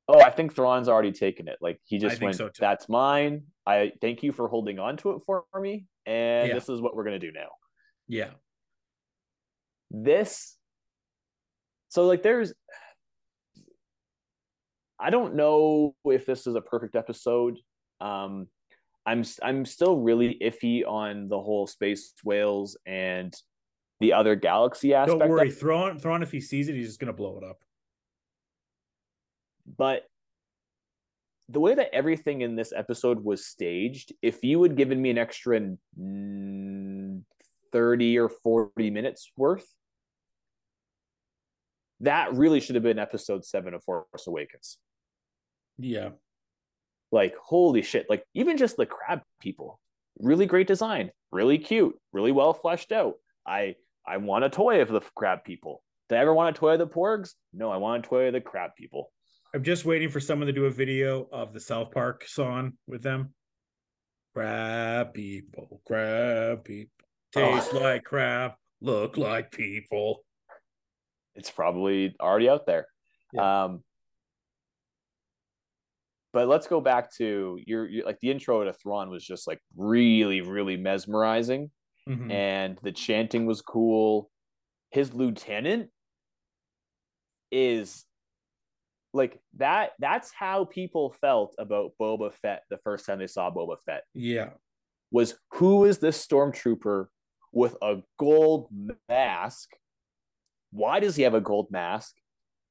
Oh, 0.08 0.20
I 0.20 0.30
think 0.30 0.54
Thrawn's 0.54 0.90
already 0.90 1.12
taken 1.14 1.48
it. 1.48 1.58
Like 1.62 1.80
he 1.86 1.98
just 1.98 2.22
went, 2.22 2.36
so, 2.36 2.50
"That's 2.60 2.90
mine. 2.90 3.44
I 3.66 3.94
thank 4.02 4.22
you 4.22 4.34
for 4.34 4.48
holding 4.50 4.78
on 4.80 4.98
to 4.98 5.12
it 5.12 5.22
for 5.26 5.46
me, 5.60 5.86
and 6.06 6.50
Yeah. 6.50 6.54
this 6.56 6.68
is 6.68 6.82
what 6.82 6.96
we're 6.96 7.06
gonna 7.06 7.20
do 7.20 7.32
now." 7.32 7.50
Yeah. 8.08 8.32
This, 9.92 10.58
so 11.90 12.06
like, 12.06 12.22
there's, 12.24 12.54
I 15.00 15.10
don't 15.10 15.36
know 15.36 15.96
if 16.06 16.26
this 16.26 16.48
is 16.48 16.56
a 16.56 16.62
perfect 16.62 16.96
episode. 16.96 17.60
Um, 18.02 18.48
I'm 19.06 19.24
I'm 19.42 19.66
still 19.66 19.98
really 19.98 20.38
iffy 20.42 20.86
on 20.86 21.28
the 21.30 21.40
whole 21.40 21.68
space 21.68 22.14
whales 22.24 22.78
and 22.86 23.34
the 24.00 24.14
other 24.14 24.36
galaxy 24.36 24.94
aspect. 24.94 25.20
Don't 25.20 25.30
worry. 25.30 25.52
Thrawn. 25.52 26.00
Thrawn, 26.00 26.24
if 26.24 26.32
he 26.32 26.42
sees 26.42 26.68
it, 26.68 26.76
he's 26.76 26.88
just 26.88 27.00
gonna 27.00 27.14
blow 27.14 27.38
it 27.38 27.44
up. 27.44 27.64
But 29.66 30.04
the 31.50 31.60
way 31.60 31.76
that 31.76 31.94
everything 31.94 32.42
in 32.42 32.56
this 32.56 32.74
episode 32.76 33.24
was 33.24 33.46
staged, 33.46 34.14
if 34.22 34.44
you 34.44 34.64
had 34.64 34.76
given 34.76 35.02
me 35.02 35.10
an 35.10 35.18
extra 35.18 35.60
mm, 36.00 37.22
30 37.72 38.20
or 38.20 38.30
40 38.30 38.90
minutes 38.90 39.32
worth, 39.36 39.68
that 42.00 42.34
really 42.34 42.60
should 42.60 42.76
have 42.76 42.84
been 42.84 43.00
episode 43.00 43.46
seven 43.46 43.74
of 43.74 43.84
Force 43.84 44.28
Awakens. 44.28 44.78
Yeah. 45.78 46.10
Like, 47.12 47.36
holy 47.42 47.82
shit. 47.82 48.08
Like, 48.10 48.24
even 48.34 48.58
just 48.58 48.78
the 48.78 48.86
crab 48.86 49.22
people, 49.40 49.80
really 50.20 50.46
great 50.46 50.68
design, 50.68 51.12
really 51.32 51.58
cute, 51.58 51.96
really 52.12 52.32
well 52.32 52.54
fleshed 52.54 52.92
out. 52.92 53.16
I 53.46 53.76
I 54.06 54.18
want 54.18 54.44
a 54.44 54.50
toy 54.50 54.82
of 54.82 54.90
the 54.90 55.02
crab 55.16 55.44
people. 55.44 55.82
Did 56.10 56.18
I 56.18 56.22
ever 56.22 56.34
want 56.34 56.56
a 56.56 56.60
toy 56.60 56.74
of 56.74 56.80
the 56.80 56.88
porgs? 56.88 57.34
No, 57.54 57.72
I 57.72 57.78
want 57.78 58.06
a 58.06 58.10
toy 58.10 58.28
of 58.28 58.34
the 58.34 58.42
crab 58.42 58.72
people. 58.78 59.12
I'm 59.54 59.64
just 59.64 59.86
waiting 59.86 60.10
for 60.10 60.20
someone 60.20 60.48
to 60.48 60.54
do 60.54 60.66
a 60.66 60.72
video 60.72 61.28
of 61.32 61.54
the 61.54 61.60
South 61.60 61.92
Park 61.92 62.26
song 62.28 62.74
with 62.88 63.04
them. 63.04 63.34
Crab 64.34 65.14
people, 65.14 65.82
crab 65.86 66.64
people, 66.64 66.92
taste 67.32 67.70
Oh. 67.74 67.80
like 67.80 68.04
crab, 68.04 68.54
look 68.82 69.18
like 69.18 69.52
people. 69.52 70.24
it's 71.36 71.50
probably 71.50 72.16
already 72.22 72.48
out 72.48 72.68
there. 72.68 72.86
Um, 73.40 73.84
but 76.32 76.48
let's 76.48 76.68
go 76.68 76.80
back 76.80 77.12
to 77.16 77.60
your, 77.66 77.88
your 77.90 78.06
like 78.06 78.20
the 78.20 78.30
intro 78.30 78.64
to 78.64 78.72
Thrawn 78.74 79.10
was 79.10 79.26
just 79.26 79.48
like 79.48 79.60
really, 79.76 80.42
really 80.42 80.78
mesmerizing, 80.78 81.72
Mhm. 82.08 82.32
and 82.32 82.78
the 82.84 82.92
chanting 82.92 83.48
was 83.48 83.64
cool. 83.64 84.30
His 84.92 85.12
lieutenant 85.16 85.90
is 87.52 88.06
like 89.14 89.40
that. 89.58 89.92
That's 90.00 90.32
how 90.32 90.66
people 90.66 91.14
felt 91.22 91.56
about 91.58 91.92
Boba 92.02 92.34
Fett 92.34 92.64
the 92.70 92.78
first 92.78 93.06
time 93.06 93.20
they 93.20 93.28
saw 93.28 93.52
Boba 93.52 93.78
Fett. 93.86 94.04
Yeah. 94.14 94.52
Was 95.12 95.36
who 95.52 95.86
is 95.86 96.00
this 96.00 96.26
stormtrooper 96.26 97.08
with 97.52 97.76
a 97.82 98.02
gold 98.20 98.70
mask? 99.08 99.70
Why 100.72 101.00
does 101.00 101.16
he 101.16 101.24
have 101.24 101.36
a 101.36 101.42
gold 101.42 101.68
mask? 101.70 102.16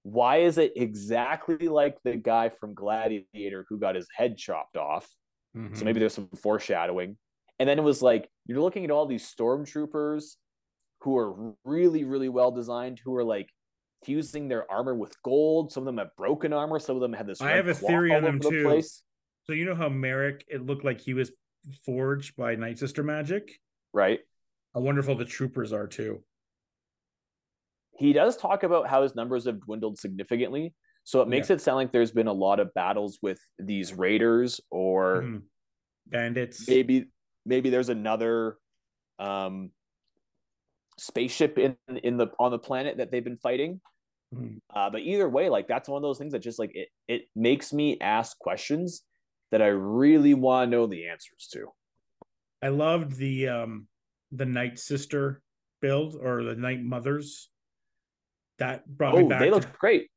Why 0.03 0.39
is 0.39 0.59
it 0.59 0.73
exactly 0.75 1.69
like 1.69 1.99
the 2.03 2.17
guy 2.17 2.49
from 2.49 2.75
Gladiator 2.75 3.65
who 3.69 3.79
got 3.79 3.95
his 3.95 4.09
head 4.13 4.37
chopped 4.37 4.77
off? 4.77 5.09
So 5.55 5.61
Mhm. 5.61 5.85
maybe 5.85 6.01
there's 6.01 6.15
some 6.15 6.29
foreshadowing. 6.31 7.19
And 7.61 7.69
then 7.69 7.79
it 7.79 7.83
was 7.83 8.03
like 8.03 8.29
you're 8.47 8.61
looking 8.61 8.85
at 8.85 8.91
all 8.91 9.07
these 9.07 9.33
stormtroopers 9.33 10.37
who 11.03 11.17
are 11.17 11.55
really, 11.65 12.03
really 12.03 12.29
well 12.29 12.51
designed, 12.51 12.99
who 13.05 13.15
are 13.15 13.23
like 13.25 13.49
fusing 14.05 14.49
their 14.49 14.71
armor 14.71 14.95
with 14.95 15.15
gold. 15.23 15.73
Some 15.73 15.83
of 15.83 15.87
them 15.87 15.99
have 15.99 16.15
broken 16.17 16.53
armor. 16.53 16.79
Some 16.79 16.97
of 16.97 17.03
them 17.03 17.13
have 17.13 17.27
this. 17.27 17.41
I 17.41 17.53
have 17.53 17.69
a 17.69 17.75
theory 17.75 18.15
on 18.15 18.23
them 18.23 18.39
the 18.39 18.51
too. 18.51 18.65
place. 18.65 19.03
So 19.47 19.53
you 19.53 19.65
know 19.65 19.75
how 19.75 19.89
Marrok, 19.89 20.41
it 20.49 20.65
looked 20.65 20.85
like 20.85 21.01
he 21.01 21.15
was 21.15 21.33
forged 21.85 22.37
by 22.37 22.55
Night 22.55 22.79
Sister 22.79 23.03
magic. 23.03 23.51
Right. 23.93 24.21
I 24.75 24.79
wonder 24.79 25.01
if 25.01 25.09
all 25.09 25.15
the 25.17 25.25
troopers 25.25 25.73
are 25.73 25.87
too. 25.87 26.23
he 27.99 28.13
does 28.15 28.37
talk 28.37 28.63
about 28.63 28.89
how 28.89 29.03
his 29.03 29.15
numbers 29.15 29.45
have 29.45 29.61
dwindled 29.61 29.99
significantly. 29.99 30.75
So 31.05 31.21
it 31.21 31.29
makes 31.29 31.51
it 31.51 31.61
sound 31.61 31.77
like 31.77 31.93
there's 31.93 32.11
been 32.11 32.27
a 32.27 32.33
lot 32.33 32.59
of 32.59 32.73
battles 32.75 33.19
with 33.23 33.39
these 33.59 33.93
raiders, 33.93 34.61
or 34.71 35.23
Mhm. 35.23 35.43
Bandits. 36.07 36.67
maybe 36.67 37.11
maybe 37.45 37.71
there's 37.71 37.91
another 37.91 38.57
um, 39.19 39.71
spaceship 40.99 41.59
in 41.59 41.77
in 42.03 42.17
the 42.17 42.29
on 42.39 42.51
the 42.51 42.59
planet 42.59 42.99
that 42.99 43.11
they've 43.11 43.25
been 43.25 43.37
fighting. 43.39 43.81
Mhm. 44.35 44.61
Uh, 44.75 44.91
but 44.91 45.03
either 45.03 45.29
way, 45.29 45.49
like 45.49 45.69
that's 45.69 45.89
one 45.89 45.97
of 45.99 46.03
those 46.03 46.19
things 46.19 46.33
that 46.33 46.41
just 46.41 46.59
like 46.59 46.75
it 46.75 46.89
it 47.09 47.29
makes 47.35 47.73
me 47.73 47.99
ask 48.01 48.39
questions 48.39 49.03
that 49.51 49.61
I 49.63 49.69
really 49.69 50.35
want 50.35 50.71
to 50.71 50.77
know 50.77 50.87
the 50.87 51.09
answers 51.09 51.49
to. 51.53 51.69
I 52.63 52.69
loved 52.69 53.17
the 53.17 53.49
um 53.49 53.89
the 54.31 54.47
Night 54.47 54.79
Sister 54.79 55.43
build 55.81 56.15
or 56.15 56.45
the 56.45 56.57
Night 56.57 56.83
Mothers. 56.83 57.51
That 58.59 58.87
brought 58.87 59.17
me 59.17 59.25
Oh, 59.25 59.29
back 59.29 59.41
they 59.41 59.51
to 59.51 59.57
look 59.57 59.79
great. 59.79 60.09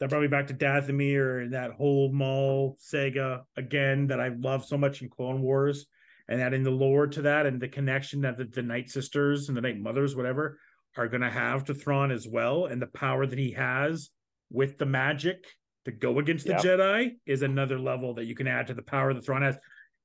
that 0.00 0.10
brought 0.10 0.22
me 0.22 0.28
back 0.28 0.48
to 0.48 0.54
Dathomir 0.54 1.42
and 1.42 1.54
that 1.54 1.72
whole 1.72 2.12
Maul 2.12 2.76
Sega 2.80 3.44
again 3.56 4.08
that 4.08 4.20
I 4.20 4.28
love 4.28 4.64
so 4.64 4.76
much 4.76 5.02
in 5.02 5.08
Clone 5.08 5.40
Wars, 5.42 5.86
and 6.28 6.40
adding 6.40 6.62
the 6.62 6.70
lore 6.70 7.06
to 7.06 7.22
that 7.22 7.46
and 7.46 7.60
the 7.60 7.68
connection 7.68 8.22
that 8.22 8.38
the, 8.38 8.44
the 8.44 8.62
Night 8.62 8.90
Sisters 8.90 9.48
and 9.48 9.56
the 9.56 9.60
Night 9.60 9.78
Mothers, 9.78 10.16
whatever, 10.16 10.58
are 10.96 11.08
going 11.08 11.20
to 11.22 11.30
have 11.30 11.64
to 11.64 11.74
Thrawn 11.74 12.10
as 12.10 12.26
well, 12.26 12.66
and 12.66 12.80
the 12.80 12.86
power 12.86 13.26
that 13.26 13.38
he 13.38 13.52
has 13.52 14.10
with 14.50 14.78
the 14.78 14.86
magic 14.86 15.44
to 15.84 15.92
go 15.92 16.18
against 16.18 16.46
the. 16.46 16.54
Jedi 16.54 17.16
is 17.26 17.42
another 17.42 17.78
level 17.78 18.14
that 18.14 18.24
you 18.24 18.34
can 18.34 18.46
add 18.46 18.68
to 18.68 18.74
the 18.74 18.82
power 18.82 19.12
that 19.12 19.24
Thrawn 19.24 19.42
has. 19.42 19.56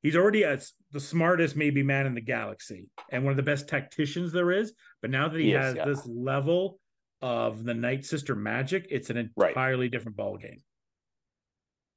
He's 0.01 0.15
already 0.15 0.45
as 0.45 0.73
the 0.91 0.99
smartest 0.99 1.55
maybe 1.55 1.83
man 1.83 2.05
in 2.05 2.15
the 2.15 2.21
galaxy 2.21 2.87
and 3.11 3.23
one 3.23 3.31
of 3.31 3.37
the 3.37 3.43
best 3.43 3.67
tacticians 3.67 4.31
there 4.31 4.51
is. 4.51 4.73
But 5.01 5.11
now 5.11 5.27
that 5.27 5.37
he, 5.37 5.47
He 5.47 5.51
is, 5.53 5.63
has 5.63 5.75
yeah. 5.75 5.85
this 5.85 6.05
level 6.07 6.79
of 7.21 7.65
the 7.65 7.73
Night 7.73 8.05
Sister 8.05 8.33
magic, 8.35 8.87
it's 8.89 9.09
an 9.09 9.29
Right. 9.35 9.49
entirely 9.49 9.89
different 9.89 10.17
ballgame. 10.17 10.61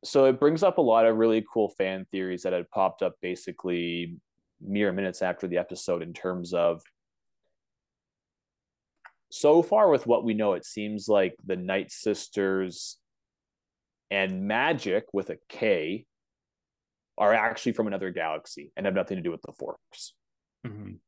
So 0.05 0.25
it 0.25 0.41
brings 0.41 0.63
up 0.63 0.79
a 0.79 0.83
lot 0.83 1.07
of 1.07 1.17
really 1.17 1.45
cool 1.53 1.69
fan 1.69 2.05
theories 2.11 2.43
that 2.43 2.53
had 2.53 2.69
popped 2.71 3.03
up 3.03 3.15
basically 3.23 4.17
mere 4.61 4.93
minutes 4.93 5.23
after 5.23 5.47
the 5.47 5.59
episode 5.59 6.03
in 6.03 6.13
terms 6.13 6.53
of 6.55 6.83
so 9.31 9.63
far 9.63 9.89
with 9.89 10.07
what 10.07 10.25
we 10.25 10.35
know 10.35 10.53
it 10.53 10.65
seems 10.65 11.09
like 11.09 11.35
the 11.45 11.57
night 11.57 11.91
sisters 11.91 12.99
and 14.11 14.47
magic 14.47 15.05
with 15.13 15.31
a 15.31 15.39
k 15.49 16.05
are 17.17 17.33
actually 17.33 17.73
from 17.73 17.87
another 17.87 18.11
galaxy 18.11 18.73
and 18.77 18.87
have 18.87 18.95
nothing 18.95 19.17
to 19.17 19.23
do 19.23 19.31
with 19.31 19.43
the 19.43 19.53
force 19.53 20.15
Mhm. 20.67 20.99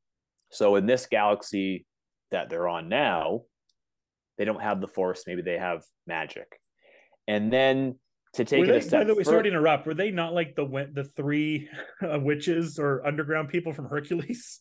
so 0.51 0.77
in 0.77 0.87
this 0.87 1.07
galaxy 1.07 1.87
that 2.31 2.49
they're 2.49 2.69
on 2.69 2.89
now 2.89 3.43
they 4.39 4.45
don't 4.45 4.63
have 4.63 4.81
the 4.81 4.89
force 4.89 5.25
maybe 5.27 5.43
they 5.43 5.59
have 5.59 5.85
magic 6.07 6.61
and 7.29 7.53
then 7.53 7.99
to 8.35 8.45
take 8.45 8.61
Were 8.61 8.65
it 8.65 8.69
they, 8.69 8.79
a 8.79 8.83
step 8.83 9.01
by 9.01 9.05
the 9.05 9.15
way, 9.15 9.23
sorry 9.23 9.45
to 9.45 9.49
interrupt. 9.49 9.87
Were 9.87 9.95
they 9.95 10.11
not 10.11 10.35
like 10.35 10.57
the 10.57 10.89
the 10.93 11.05
three 11.05 11.69
uh, 12.03 12.19
witches 12.21 12.79
or 12.79 13.07
underground 13.07 13.49
people 13.49 13.73
from 13.73 13.89
Hercules? 13.89 14.61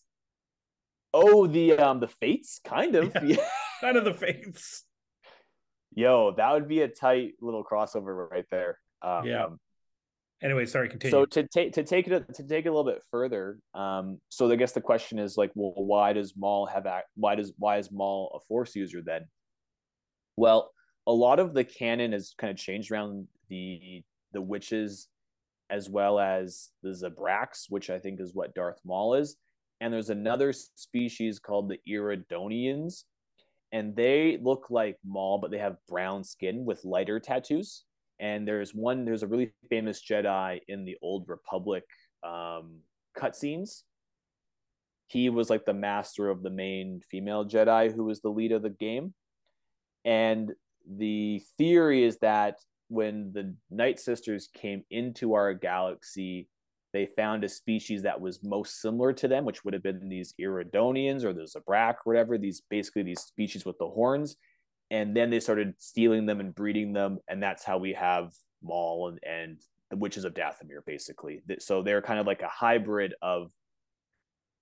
Oh, 1.13 1.47
the 1.47 1.73
um 1.73 1.99
the 1.99 2.07
fates, 2.07 2.59
kind 2.65 2.95
of. 2.95 3.15
Yeah. 3.23 3.37
Kind 3.81 3.97
of 3.97 4.05
the 4.05 4.13
fates. 4.13 4.85
Yo, 5.93 6.33
that 6.37 6.53
would 6.53 6.69
be 6.69 6.83
a 6.83 6.87
tight 6.87 7.33
little 7.41 7.65
crossover 7.65 8.29
right 8.31 8.45
there. 8.49 8.79
Um, 9.01 9.25
Yeah. 9.25 9.47
Anyway, 10.41 10.65
sorry. 10.65 10.87
Continue. 10.87 11.11
So 11.11 11.25
to 11.25 11.47
take 11.47 11.73
to 11.73 11.83
take 11.83 12.07
it 12.07 12.33
to 12.35 12.43
take 12.47 12.65
it 12.65 12.69
a 12.69 12.71
little 12.71 12.89
bit 12.89 13.01
further, 13.11 13.59
um, 13.73 14.19
so 14.29 14.49
I 14.49 14.55
guess 14.55 14.71
the 14.71 14.81
question 14.81 15.19
is 15.19 15.35
like, 15.37 15.51
well, 15.53 15.73
why 15.75 16.13
does 16.13 16.33
Maul 16.37 16.65
have 16.65 16.85
act? 16.85 17.07
Why 17.15 17.35
does 17.35 17.53
why 17.57 17.77
is 17.77 17.91
Maul 17.91 18.31
a 18.35 18.45
Force 18.47 18.75
user 18.75 19.01
then? 19.01 19.25
Well, 20.37 20.71
a 21.05 21.13
lot 21.13 21.39
of 21.39 21.53
the 21.53 21.63
canon 21.63 22.11
has 22.11 22.33
kind 22.37 22.51
of 22.51 22.57
changed 22.57 22.91
around 22.91 23.27
the 23.53 24.03
the 24.33 24.41
witches, 24.41 25.07
as 25.69 25.89
well 25.89 26.19
as 26.19 26.69
the 26.81 26.89
Zabraks, 26.89 27.65
which 27.69 27.89
I 27.91 27.99
think 27.99 28.19
is 28.19 28.33
what 28.33 28.55
Darth 28.55 28.79
Maul 28.83 29.13
is, 29.13 29.37
and 29.79 29.93
there's 29.93 30.09
another 30.09 30.53
species 30.53 31.39
called 31.39 31.69
the 31.69 31.79
Iridonians, 31.87 33.03
and 33.71 33.95
they 33.95 34.39
look 34.41 34.67
like 34.69 34.97
Maul, 35.05 35.37
but 35.37 35.51
they 35.51 35.59
have 35.59 35.85
brown 35.87 36.23
skin 36.23 36.65
with 36.65 36.83
lighter 36.83 37.19
tattoos. 37.19 37.83
And 38.19 38.47
there's 38.47 38.73
one 38.73 39.05
there's 39.05 39.23
a 39.23 39.27
really 39.27 39.51
famous 39.69 40.01
jedi 40.01 40.61
in 40.67 40.85
the 40.85 40.97
old 41.01 41.27
republic 41.27 41.83
um 42.23 42.79
cutscenes. 43.17 43.83
He 45.07 45.29
was 45.29 45.49
like 45.49 45.65
the 45.65 45.73
master 45.73 46.29
of 46.29 46.41
the 46.41 46.49
main 46.49 47.01
female 47.11 47.45
jedi 47.45 47.93
who 47.93 48.05
was 48.05 48.21
the 48.21 48.29
lead 48.29 48.51
of 48.51 48.61
the 48.61 48.69
game. 48.87 49.13
And 50.05 50.53
the 50.87 51.41
theory 51.57 52.03
is 52.03 52.17
that 52.19 52.55
when 52.93 53.31
the 53.33 53.55
night 53.69 53.99
sisters 53.99 54.49
came 54.53 54.83
into 54.89 55.33
our 55.33 55.53
galaxy 55.53 56.47
they 56.93 57.07
found 57.17 57.43
a 57.43 57.49
species 57.49 58.03
that 58.03 58.21
was 58.21 58.43
most 58.43 58.79
similar 58.79 59.11
to 59.11 59.27
them 59.27 59.45
which 59.45 59.65
would 59.65 59.73
have 59.73 59.83
been 59.83 60.07
these 60.09 60.33
iridonians 60.39 61.23
or 61.23 61.33
the 61.33 61.41
zabrak 61.41 61.95
or 61.95 62.13
whatever 62.13 62.37
these 62.37 62.61
basically 62.69 63.03
these 63.03 63.21
species 63.21 63.65
with 63.65 63.77
the 63.79 63.87
horns 63.87 64.37
and 64.93 65.17
then 65.17 65.31
they 65.31 65.39
started 65.39 65.73
stealing 65.79 66.27
them 66.27 66.39
and 66.39 66.53
breeding 66.53 66.93
them, 66.93 67.17
and 67.27 67.41
that's 67.41 67.63
how 67.63 67.79
we 67.79 67.93
have 67.93 68.31
Maul 68.61 69.09
and, 69.09 69.19
and 69.23 69.59
the 69.89 69.97
Witches 69.97 70.23
of 70.23 70.35
Dathomir, 70.35 70.85
basically. 70.85 71.41
So 71.57 71.81
they're 71.81 72.03
kind 72.03 72.19
of 72.19 72.27
like 72.27 72.43
a 72.43 72.47
hybrid 72.47 73.15
of 73.23 73.51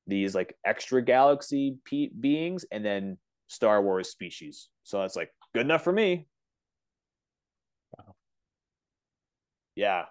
these 0.07 0.33
like 0.33 0.55
extra 0.65 1.01
galaxy 1.01 1.75
pe- 1.83 2.11
beings 2.17 2.65
and 2.71 2.83
then 2.83 3.17
Star 3.49 3.83
Wars 3.83 4.09
species. 4.09 4.69
So 4.83 5.01
that's 5.01 5.17
like 5.17 5.31
good 5.53 5.65
enough 5.65 5.83
for 5.83 5.91
me. 5.91 6.27
Yeah. 9.75 10.05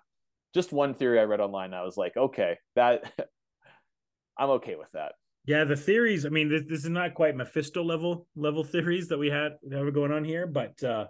Just 0.54 0.72
one 0.72 0.94
theory 0.94 1.20
I 1.20 1.24
read 1.24 1.40
online. 1.40 1.74
I 1.74 1.82
was 1.82 1.96
like, 1.96 2.16
okay, 2.16 2.58
that 2.74 3.12
I'm 4.38 4.50
okay 4.50 4.76
with 4.76 4.90
that. 4.92 5.12
Yeah, 5.46 5.64
the 5.64 5.76
theories. 5.76 6.26
I 6.26 6.28
mean, 6.28 6.48
this, 6.48 6.62
this 6.68 6.84
is 6.84 6.90
not 6.90 7.14
quite 7.14 7.36
Mephisto 7.36 7.82
level 7.82 8.26
level 8.36 8.64
theories 8.64 9.08
that 9.08 9.18
we 9.18 9.28
had 9.28 9.52
that 9.68 9.82
were 9.82 9.90
going 9.90 10.12
on 10.12 10.24
here, 10.24 10.46
but 10.46 10.82
uh 10.82 11.06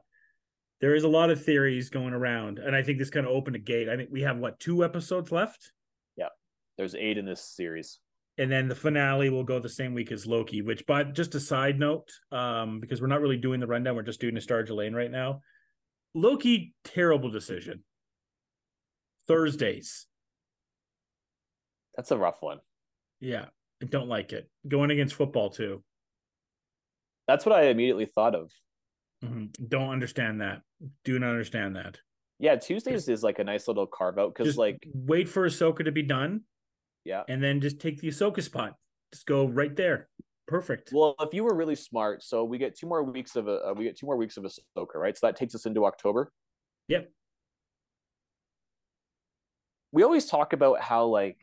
there 0.80 0.94
is 0.94 1.04
a 1.04 1.08
lot 1.08 1.30
of 1.30 1.44
theories 1.44 1.90
going 1.90 2.14
around, 2.14 2.58
and 2.58 2.74
I 2.74 2.82
think 2.82 2.98
this 2.98 3.10
kind 3.10 3.26
of 3.26 3.32
opened 3.32 3.56
a 3.56 3.60
gate. 3.60 3.88
I 3.88 3.96
think 3.96 4.08
we 4.10 4.22
have 4.22 4.38
what 4.38 4.58
two 4.58 4.82
episodes 4.82 5.30
left. 5.30 5.72
Yeah, 6.16 6.28
there's 6.78 6.94
eight 6.94 7.18
in 7.18 7.26
this 7.26 7.44
series, 7.44 7.98
and 8.38 8.50
then 8.50 8.68
the 8.68 8.74
finale 8.74 9.28
will 9.28 9.44
go 9.44 9.58
the 9.58 9.68
same 9.68 9.92
week 9.92 10.10
as 10.10 10.26
Loki. 10.26 10.62
Which, 10.62 10.84
but 10.86 11.12
just 11.14 11.34
a 11.34 11.40
side 11.40 11.78
note, 11.78 12.08
um, 12.32 12.80
because 12.80 13.02
we're 13.02 13.08
not 13.08 13.20
really 13.20 13.36
doing 13.36 13.60
the 13.60 13.66
rundown, 13.66 13.94
we're 13.94 14.02
just 14.02 14.20
doing 14.20 14.34
Nostalgia 14.34 14.74
Lane 14.74 14.94
right 14.94 15.10
now. 15.10 15.42
Loki, 16.14 16.74
terrible 16.82 17.30
decision. 17.30 17.84
Thursdays. 19.28 20.06
That's 21.96 22.10
a 22.10 22.16
rough 22.16 22.38
one. 22.40 22.58
Yeah, 23.20 23.46
I 23.82 23.86
don't 23.86 24.08
like 24.08 24.32
it. 24.32 24.48
Going 24.66 24.90
against 24.90 25.14
football 25.14 25.50
too. 25.50 25.82
That's 27.28 27.44
what 27.46 27.54
I 27.54 27.64
immediately 27.64 28.06
thought 28.06 28.34
of. 28.34 28.50
Mm-hmm. 29.24 29.66
Don't 29.68 29.90
understand 29.90 30.40
that. 30.40 30.62
Do 31.04 31.18
not 31.18 31.30
understand 31.30 31.76
that. 31.76 31.98
Yeah, 32.38 32.56
Tuesdays 32.56 33.08
is 33.08 33.22
like 33.22 33.38
a 33.38 33.44
nice 33.44 33.68
little 33.68 33.86
carve 33.86 34.18
out 34.18 34.34
because 34.34 34.56
like 34.56 34.82
wait 34.94 35.28
for 35.28 35.46
Ahsoka 35.46 35.84
to 35.84 35.92
be 35.92 36.02
done. 36.02 36.42
Yeah, 37.04 37.22
and 37.28 37.42
then 37.42 37.60
just 37.60 37.80
take 37.80 38.00
the 38.00 38.08
Ahsoka 38.08 38.42
spot. 38.42 38.76
Just 39.12 39.26
go 39.26 39.46
right 39.46 39.74
there. 39.76 40.08
Perfect. 40.48 40.90
Well, 40.92 41.14
if 41.20 41.34
you 41.34 41.44
were 41.44 41.54
really 41.54 41.76
smart, 41.76 42.24
so 42.24 42.44
we 42.44 42.58
get 42.58 42.76
two 42.76 42.88
more 42.88 43.04
weeks 43.04 43.36
of 43.36 43.46
a 43.46 43.68
uh, 43.68 43.74
we 43.76 43.84
get 43.84 43.98
two 43.98 44.06
more 44.06 44.16
weeks 44.16 44.36
of 44.36 44.44
Ahsoka, 44.44 44.96
right? 44.96 45.16
So 45.16 45.26
that 45.26 45.36
takes 45.36 45.54
us 45.54 45.66
into 45.66 45.84
October. 45.84 46.32
Yep. 46.88 47.10
We 49.92 50.02
always 50.02 50.26
talk 50.26 50.52
about 50.52 50.80
how 50.80 51.06
like 51.06 51.38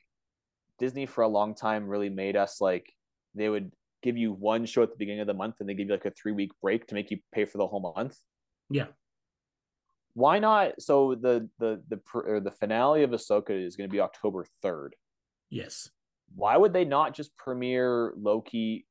Disney 0.80 1.06
for 1.06 1.24
a 1.24 1.28
long 1.28 1.56
time 1.56 1.88
really 1.88 2.10
made 2.10 2.36
us 2.36 2.62
like 2.62 2.94
they 3.36 3.50
would 3.50 3.72
give 4.04 4.18
you 4.18 4.32
one 4.32 4.66
show 4.66 4.84
at 4.84 4.92
the 4.92 4.98
beginning 4.98 5.22
of 5.22 5.28
the 5.28 5.34
month 5.34 5.56
and 5.60 5.68
they 5.68 5.74
give 5.74 5.88
you 5.88 5.94
like 5.94 6.06
a 6.06 6.12
three 6.12 6.32
week 6.32 6.52
break 6.62 6.88
to 6.88 6.96
make 6.96 7.12
you 7.12 7.20
pay 7.34 7.46
for 7.46 7.58
the 7.58 7.68
whole 7.68 7.94
month. 7.96 8.18
Yeah. 8.70 8.88
Why 10.14 10.40
not? 10.40 10.82
So 10.82 11.16
the 11.16 11.50
the 11.60 11.82
the 11.90 12.00
or 12.14 12.40
the 12.40 12.52
finale 12.52 13.04
of 13.04 13.12
Ahsoka 13.12 13.52
is 13.52 13.76
going 13.76 13.90
to 13.90 13.92
be 13.92 14.00
October 14.00 14.46
third. 14.62 14.96
Yes. 15.50 15.90
Why 16.36 16.58
would 16.58 16.74
they 16.74 16.86
not 16.86 17.14
just 17.14 17.36
premiere 17.38 18.14
Loki 18.18 18.86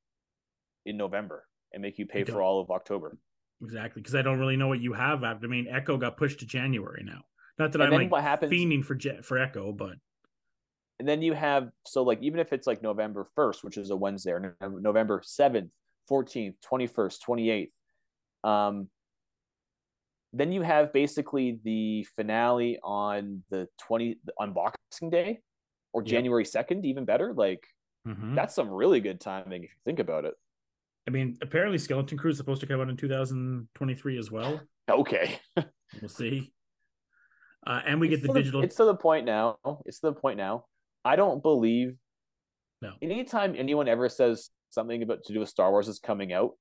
in 0.84 0.96
November 0.96 1.44
and 1.72 1.82
make 1.82 1.98
you 1.98 2.06
pay 2.06 2.25
for 2.25 2.40
all 2.40 2.60
of 2.60 2.70
October? 2.70 3.18
Exactly, 3.62 4.02
because 4.02 4.14
I 4.14 4.22
don't 4.22 4.38
really 4.38 4.56
know 4.56 4.68
what 4.68 4.80
you 4.80 4.92
have 4.92 5.25
after. 5.25 5.46
I 5.46 5.50
mean, 5.50 5.66
Echo 5.68 5.96
got 5.96 6.16
pushed 6.16 6.40
to 6.40 6.46
January 6.46 7.02
now. 7.04 7.22
Not 7.58 7.72
that 7.72 7.80
and 7.80 7.94
I'm 7.94 8.00
like 8.00 8.10
what 8.10 8.22
happens, 8.22 8.52
fiending 8.52 8.84
for 8.84 8.98
for 9.22 9.38
Echo, 9.38 9.72
but 9.72 9.96
and 10.98 11.08
then 11.08 11.22
you 11.22 11.32
have 11.32 11.70
so 11.86 12.02
like 12.02 12.22
even 12.22 12.40
if 12.40 12.52
it's 12.52 12.66
like 12.66 12.82
November 12.82 13.26
1st, 13.36 13.64
which 13.64 13.76
is 13.76 13.90
a 13.90 13.96
Wednesday, 13.96 14.32
or 14.32 14.56
November 14.60 15.20
7th, 15.20 15.70
14th, 16.10 16.54
21st, 16.70 17.68
28th, 18.44 18.48
um, 18.48 18.88
then 20.32 20.52
you 20.52 20.62
have 20.62 20.92
basically 20.92 21.60
the 21.64 22.06
finale 22.16 22.78
on 22.82 23.42
the 23.50 23.68
20 23.82 24.18
on 24.38 24.52
Boxing 24.52 25.10
Day 25.10 25.40
or. 25.92 26.02
January 26.02 26.44
2nd, 26.44 26.84
even 26.84 27.04
better. 27.04 27.32
Like 27.32 27.66
mm-hmm. 28.06 28.34
that's 28.34 28.54
some 28.54 28.69
really 28.69 29.00
good 29.00 29.21
timing 29.21 29.64
if 29.64 29.71
you 29.71 29.80
think 29.84 29.99
about 29.99 30.25
it. 30.25 30.34
I 31.08 31.10
mean, 31.10 31.38
apparently 31.40 31.78
Skeleton 31.78 32.19
Crew 32.19 32.30
is 32.30 32.36
supposed 32.36 32.60
to 32.60 32.66
come 32.66 32.80
out 32.80 32.90
in 32.90 32.97
2023 32.97 34.19
as 34.19 34.30
well. 34.30 34.60
Okay. 34.88 35.40
we'll 35.56 36.08
see. 36.08 36.52
Uh, 37.66 37.80
and 37.86 38.00
we 38.00 38.08
it's 38.08 38.23
get 38.23 38.26
the 38.26 38.32
digital. 38.32 38.60
The, 38.60 38.66
it's 38.66 38.76
to 38.76 38.84
the 38.84 38.95
point 38.95 39.26
now. 39.26 39.58
It's 39.84 40.00
to 40.00 40.08
the 40.08 40.12
point 40.12 40.36
now. 40.36 40.64
I 41.04 41.16
don't 41.16 41.42
believe. 41.42 41.97
No. 42.82 42.92
Anytime 43.00 43.54
anyone 43.56 43.88
ever 43.88 44.08
says 44.08 44.50
something 44.71 45.02
about 45.02 45.25
to 45.25 45.32
do 45.32 45.40
with 45.40 45.49
Star 45.49 45.71
Wars 45.71 45.88
is 45.88 45.99
coming 45.99 46.32
out 46.32 46.52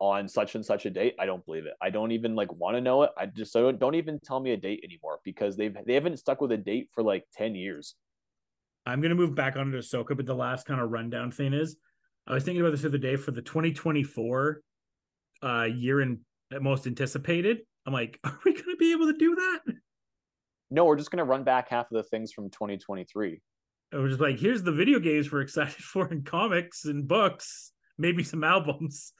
on 0.00 0.28
such 0.28 0.54
and 0.54 0.64
such 0.64 0.86
a 0.86 0.90
date, 0.90 1.14
I 1.18 1.26
don't 1.26 1.44
believe 1.44 1.66
it. 1.66 1.74
I 1.80 1.90
don't 1.90 2.12
even 2.12 2.34
like 2.34 2.52
want 2.52 2.76
to 2.76 2.80
know 2.80 3.02
it. 3.04 3.10
I 3.16 3.26
just 3.26 3.52
so 3.52 3.70
don't 3.72 3.94
even 3.94 4.18
tell 4.20 4.40
me 4.40 4.52
a 4.52 4.56
date 4.56 4.80
anymore 4.84 5.20
because 5.24 5.56
they've 5.56 5.74
they 5.86 5.94
haven't 5.94 6.18
stuck 6.18 6.40
with 6.40 6.52
a 6.52 6.56
date 6.56 6.88
for 6.92 7.02
like 7.02 7.24
ten 7.32 7.54
years. 7.54 7.94
I'm 8.86 9.00
gonna 9.00 9.14
move 9.14 9.34
back 9.34 9.56
onto 9.56 9.78
Ahsoka, 9.78 10.16
but 10.16 10.26
the 10.26 10.34
last 10.34 10.66
kind 10.66 10.80
of 10.80 10.90
rundown 10.90 11.30
thing 11.30 11.52
is, 11.52 11.76
I 12.26 12.34
was 12.34 12.44
thinking 12.44 12.60
about 12.60 12.72
this 12.72 12.82
the 12.82 12.88
other 12.88 12.98
day 12.98 13.16
for 13.16 13.30
the 13.30 13.42
2024 13.42 14.60
uh 15.42 15.62
year 15.62 16.00
in 16.00 16.20
most 16.60 16.86
anticipated. 16.86 17.58
I'm 17.86 17.92
like, 17.92 18.18
are 18.24 18.38
we 18.44 18.52
gonna 18.52 18.76
be 18.76 18.92
able 18.92 19.06
to 19.06 19.18
do 19.18 19.34
that? 19.34 19.60
No, 20.70 20.84
we're 20.84 20.96
just 20.96 21.10
gonna 21.10 21.24
run 21.24 21.44
back 21.44 21.68
half 21.68 21.90
of 21.90 21.96
the 21.96 22.04
things 22.04 22.32
from 22.32 22.50
2023. 22.50 23.40
It 23.92 23.96
was 23.96 24.12
just 24.12 24.20
like, 24.20 24.38
here's 24.38 24.62
the 24.62 24.72
video 24.72 25.00
games 25.00 25.30
we're 25.30 25.40
excited 25.42 25.82
for 25.82 26.10
in 26.10 26.22
comics 26.22 26.84
and 26.84 27.06
books, 27.06 27.72
maybe 27.98 28.22
some 28.22 28.44
albums. 28.44 29.12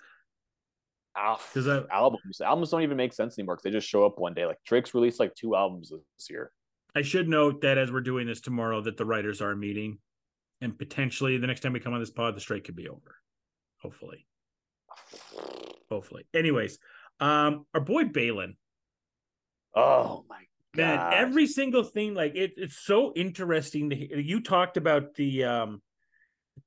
Because 1.15 1.67
uh, 1.67 1.87
albums, 1.91 2.41
albums 2.41 2.71
don't 2.71 2.83
even 2.83 2.97
make 2.97 3.13
sense 3.13 3.37
anymore 3.39 3.57
because 3.57 3.65
they 3.65 3.71
just 3.71 3.89
show 3.89 4.07
up 4.07 4.19
one 4.19 4.33
day. 4.33 4.47
Like 4.47 4.59
Drake's 4.65 4.95
released 4.95 5.19
like 5.19 5.35
two 5.35 5.57
albums 5.57 5.91
this 5.91 6.31
year. 6.31 6.53
I 6.95 7.03
should 7.03 7.29
note 7.29 7.63
that 7.63 7.79
as 7.79 7.91
we're 7.91 8.01
doing 8.01 8.27
this 8.27 8.41
tomorrow, 8.41 8.81
that 8.83 8.97
the 8.97 9.05
writers 9.05 9.41
are 9.43 9.55
meeting, 9.55 9.99
and 10.61 10.79
potentially 10.79 11.37
the 11.37 11.47
next 11.47 11.61
time 11.61 11.73
we 11.73 11.81
come 11.81 11.95
on 11.95 12.01
this 12.01 12.11
pod, 12.11 12.37
the 12.37 12.41
strike 12.41 12.65
could 12.65 12.77
be 12.77 12.89
over. 12.89 13.17
Hopefully, 13.83 14.27
hopefully. 15.91 16.27
Anyways, 16.33 16.79
um, 17.19 17.67
our 17.75 17.81
boy 17.81 18.05
Baylan. 18.05 18.55
Oh 19.75 20.25
my 20.29 20.43
man 20.75 20.97
God. 20.97 21.15
every 21.15 21.47
single 21.47 21.83
thing 21.83 22.15
like 22.15 22.35
it, 22.35 22.53
it's 22.57 22.79
so 22.79 23.13
interesting 23.15 23.91
to 23.91 23.97
hear. 23.97 24.19
you 24.19 24.41
talked 24.41 24.77
about 24.77 25.15
the 25.15 25.45
um 25.45 25.83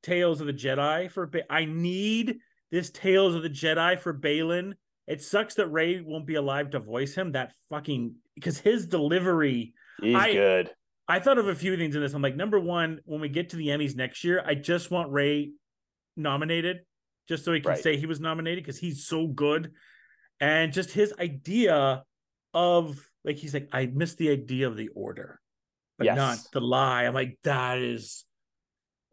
tales 0.02 0.42
of 0.42 0.48
the 0.48 0.54
jedi 0.54 1.10
for 1.12 1.30
i 1.50 1.66
need 1.66 2.38
this 2.72 2.89
tales 2.89 3.36
of 3.36 3.44
the 3.44 3.50
jedi 3.50 4.00
for 4.00 4.13
Baylan 4.13 4.74
it 5.08 5.22
sucks 5.22 5.56
that 5.56 5.68
ray 5.68 6.02
won't 6.02 6.26
be 6.26 6.36
alive 6.36 6.72
to 6.72 6.80
voice 6.80 7.16
him 7.16 7.34
that 7.34 7.54
fucking 7.70 8.16
because 8.36 8.58
his 8.58 8.88
delivery 8.88 9.74
he's 10.02 10.16
I, 10.16 10.34
good 10.34 10.72
i 11.08 11.20
thought 11.20 11.38
of 11.38 11.48
a 11.48 11.56
few 11.56 11.78
things 11.78 11.96
in 11.96 12.02
this 12.02 12.13
i'm 12.13 12.22
like 12.22 12.36
number 12.36 12.60
one 12.60 13.00
when 13.06 13.22
we 13.22 13.30
get 13.30 13.50
to 13.52 13.56
the 13.56 13.68
emmys 13.68 13.96
next 13.96 14.24
year 14.24 14.44
i 14.46 14.56
just 14.56 14.92
want 14.92 15.12
ray 15.12 15.52
nominated 16.18 16.80
just 17.28 17.46
so 17.46 17.54
he 17.54 17.62
can 17.62 17.70
right. 17.70 17.80
say 17.80 17.96
he 17.98 18.06
was 18.06 18.20
nominated 18.20 18.63
because 18.63 18.80
he's 18.80 19.06
so 19.06 19.28
good 19.28 19.72
and 20.39 20.74
just 20.74 20.92
his 20.92 21.13
idea 21.20 22.04
of 22.54 23.00
like 23.24 23.38
he's 23.38 23.54
like, 23.54 23.70
I 23.72 23.86
missed 23.88 24.18
the 24.18 24.30
idea 24.30 24.68
of 24.68 24.78
the 24.78 24.89
order, 24.89 25.39
but 25.98 26.06
yes. 26.06 26.18
not 26.18 26.39
the 26.52 26.62
lie. 26.62 27.04
I'm 27.04 27.13
like, 27.13 27.38
that 27.44 27.80
is 27.80 28.26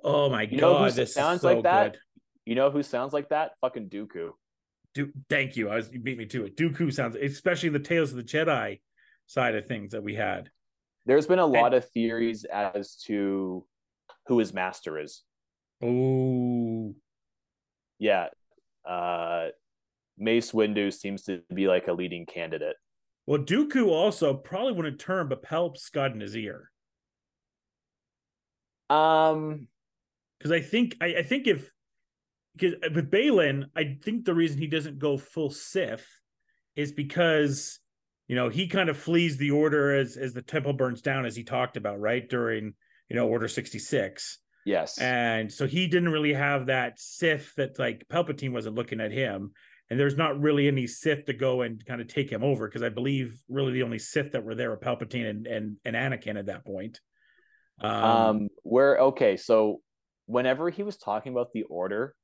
oh 0.03 0.31
my 0.31 0.43
you 0.43 0.61
god, 0.61 0.93
this 0.93 1.15
sounds 1.15 1.43
so 1.43 1.53
like 1.53 1.65
that. 1.65 1.93
Good. 1.93 2.01
You 2.47 2.55
know 2.55 2.71
who 2.71 2.83
sounds 2.83 3.13
like 3.13 3.29
that? 3.31 3.53
Fucking 3.61 3.89
Dooku. 3.89 4.31
Do 4.95 5.13
thank 5.29 5.57
you. 5.57 5.69
I 5.69 5.77
was 5.77 5.91
you 5.93 6.01
beat 6.01 6.19
me 6.19 6.27
to 6.27 6.45
it. 6.45 6.57
Dooku 6.57 6.93
sounds 6.93 7.17
especially 7.17 7.69
the 7.69 7.79
Tales 7.79 8.11
of 8.11 8.17
the 8.17 8.25
Jedi 8.25 8.81
side 9.27 9.55
of 9.55 9.67
things 9.67 9.93
that 9.93 10.03
we 10.03 10.15
had. 10.15 10.51
There's 11.07 11.27
been 11.27 11.39
a 11.39 11.47
lot 11.47 11.67
and, 11.67 11.77
of 11.77 11.89
theories 11.91 12.45
as 12.45 12.97
to 13.07 13.65
who 14.27 14.39
his 14.39 14.53
master 14.53 14.99
is. 14.99 15.23
Oh. 15.83 16.95
Yeah. 17.99 18.29
Uh 18.89 19.49
Mace 20.19 20.53
Windu 20.53 20.93
seems 20.93 21.23
to 21.25 21.41
be 21.55 21.67
like 21.67 21.89
a 21.89 21.93
leading 21.93 22.27
candidate. 22.27 22.77
Well, 23.31 23.43
Dooku 23.43 23.87
also 23.87 24.35
probably 24.35 24.73
wouldn't 24.73 24.99
turn, 24.99 25.29
but 25.29 25.45
Palp 25.45 25.77
scud 25.77 26.13
in 26.13 26.21
his 26.21 26.37
ear. 26.37 26.69
Um, 28.91 29.69
because 30.37 30.51
I 30.51 30.61
think 30.61 30.97
I, 31.01 31.19
I 31.19 31.23
think 31.23 31.47
if 31.47 31.71
because 32.57 32.75
with 32.93 33.09
Baylan, 33.09 33.67
I 33.77 33.99
think 34.03 34.25
the 34.25 34.35
reason 34.35 34.59
he 34.59 34.67
doesn't 34.67 34.99
go 34.99 35.17
full 35.17 35.51
Sith 35.51 36.09
is 36.75 36.91
because 36.91 37.79
you 38.27 38.35
know 38.35 38.49
he 38.49 38.67
kind 38.67 38.89
of 38.89 38.99
flees 38.99 39.37
the 39.37 39.53
order 39.53 39.95
as 39.95 40.17
as 40.17 40.33
the 40.33 40.43
temple 40.43 40.73
burns 40.73 41.01
down, 41.01 41.25
as 41.25 41.37
he 41.37 41.45
talked 41.45 41.77
about, 41.77 42.01
right 42.01 42.29
during 42.29 42.75
you 43.09 43.15
know 43.15 43.29
Order 43.29 43.47
sixty 43.47 43.79
six. 43.79 44.39
Yes, 44.67 44.99
and 44.99 45.53
so 45.53 45.69
he 45.69 45.87
didn't 45.87 46.09
really 46.09 46.35
have 46.35 46.67
that 46.67 46.99
Sith 46.99 47.55
that 47.59 47.79
like 47.79 48.09
Palpatine 48.13 48.51
wasn't 48.51 48.75
looking 48.75 49.01
at 49.01 49.13
him, 49.13 49.53
and 49.91 49.99
there's 49.99 50.17
not 50.17 50.41
really 50.41 50.69
any 50.69 50.87
Sith 50.87 51.27
to 51.27 51.33
go 51.33 51.63
and 51.63 51.85
kind 51.85 52.01
of 52.01 52.07
take 52.07 52.31
him 52.31 52.45
over 52.45 52.69
because 52.69 52.83
I 52.83 52.89
believe 52.89 53.37
really 53.49 53.73
the 53.73 53.83
only 53.83 53.99
Sith 53.99 54.33
that 54.33 54.45
were 54.45 54.55
there 54.55 54.71
were 54.71 54.79
Palpatine 54.79 55.29
and 55.29 55.47
and, 55.47 55.77
and 55.85 55.97
Anakin 55.97 56.39
at 56.39 56.47
that 56.47 56.65
point. 56.65 57.01
Um, 57.81 58.05
um 58.05 58.49
where 58.63 58.99
okay, 58.99 59.37
so 59.37 59.81
whenever 60.27 60.71
he 60.71 60.83
was 60.85 60.97
talking 60.97 61.33
about 61.33 61.49
the 61.53 61.65
Order, 61.65 62.15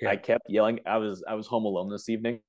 yeah. 0.00 0.10
I 0.10 0.16
kept 0.16 0.44
yelling. 0.48 0.80
I 0.86 0.96
was 0.96 1.22
I 1.28 1.34
was 1.34 1.46
home 1.46 1.66
alone 1.66 1.90
this 1.90 2.08
evening. 2.08 2.40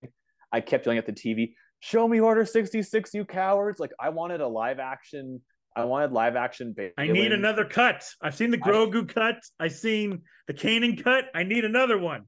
I 0.51 0.61
kept 0.61 0.85
yelling 0.85 0.97
at 0.99 1.05
the 1.05 1.13
TV, 1.13 1.53
"Show 1.79 2.07
me 2.07 2.21
Order 2.21 2.45
sixty 2.45 2.81
six, 2.81 3.13
you 3.13 3.25
cowards!" 3.25 3.79
Like 3.79 3.91
I 3.99 4.09
wanted 4.09 4.39
a 4.39 4.47
live 4.47 4.79
action. 4.79 5.41
I 5.75 5.85
wanted 5.85 6.11
live 6.11 6.35
action. 6.35 6.73
Baylan. 6.77 6.91
I 6.97 7.07
need 7.07 7.31
another 7.31 7.65
cut. 7.65 8.05
I've 8.21 8.35
seen 8.35 8.51
the 8.51 8.57
Grogu 8.57 9.09
I, 9.09 9.13
cut. 9.13 9.43
I've 9.59 9.73
seen 9.73 10.21
the 10.47 10.53
Kanan 10.53 11.01
cut. 11.01 11.25
I 11.33 11.43
need 11.43 11.65
another 11.65 11.97
one. 11.97 12.25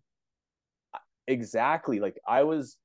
Exactly. 1.27 1.99
Like 1.99 2.17
I 2.27 2.43
was. 2.43 2.77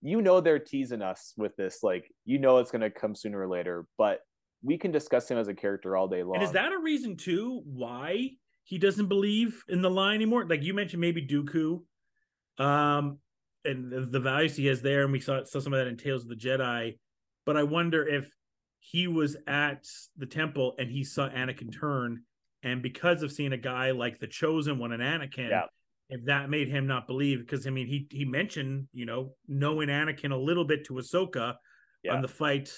You 0.00 0.22
know 0.22 0.40
they're 0.40 0.60
teasing 0.60 1.02
us 1.02 1.34
with 1.36 1.56
this. 1.56 1.82
Like 1.82 2.08
you 2.24 2.38
know 2.38 2.58
it's 2.58 2.70
gonna 2.70 2.90
come 2.90 3.16
sooner 3.16 3.40
or 3.40 3.48
later, 3.48 3.84
but 3.98 4.20
we 4.62 4.78
can 4.78 4.90
discuss 4.90 5.30
him 5.30 5.38
as 5.38 5.48
a 5.48 5.54
character 5.54 5.96
all 5.96 6.08
day 6.08 6.22
long. 6.22 6.36
And 6.36 6.44
is 6.44 6.52
that 6.52 6.72
a 6.72 6.78
reason 6.78 7.16
too 7.16 7.62
why 7.64 8.30
he 8.64 8.78
doesn't 8.78 9.08
believe 9.08 9.62
in 9.68 9.82
the 9.82 9.90
lie 9.90 10.14
anymore? 10.14 10.46
Like 10.48 10.62
you 10.62 10.74
mentioned, 10.74 11.00
maybe 11.00 11.26
Dooku, 11.26 11.80
um, 12.58 13.18
and 13.64 13.90
the, 13.90 14.00
the 14.00 14.20
values 14.20 14.56
he 14.56 14.66
has 14.66 14.82
there, 14.82 15.04
and 15.04 15.12
we 15.12 15.20
saw 15.20 15.44
saw 15.44 15.60
some 15.60 15.72
of 15.72 15.78
that 15.78 15.88
in 15.88 15.96
Tales 15.96 16.22
of 16.22 16.28
the 16.28 16.36
Jedi. 16.36 16.98
But 17.46 17.56
I 17.56 17.62
wonder 17.62 18.06
if 18.06 18.30
he 18.80 19.06
was 19.06 19.36
at 19.46 19.86
the 20.16 20.26
temple 20.26 20.74
and 20.78 20.90
he 20.90 21.04
saw 21.04 21.28
Anakin 21.28 21.72
turn, 21.72 22.22
and 22.62 22.82
because 22.82 23.22
of 23.22 23.32
seeing 23.32 23.52
a 23.52 23.58
guy 23.58 23.92
like 23.92 24.18
the 24.18 24.26
Chosen 24.26 24.78
One 24.78 24.92
and 24.92 25.02
Anakin, 25.02 25.50
yeah. 25.50 25.64
If 26.10 26.24
that 26.24 26.48
made 26.48 26.68
him 26.68 26.86
not 26.86 27.06
believe, 27.06 27.40
because 27.40 27.66
I 27.66 27.70
mean 27.70 27.86
he 27.86 28.06
he 28.10 28.24
mentioned 28.24 28.88
you 28.92 29.06
know 29.06 29.34
knowing 29.46 29.88
Anakin 29.88 30.32
a 30.32 30.36
little 30.36 30.64
bit 30.64 30.86
to 30.86 30.94
Ahsoka 30.94 31.54
yeah. 32.02 32.14
on 32.14 32.22
the 32.22 32.28
fight 32.28 32.72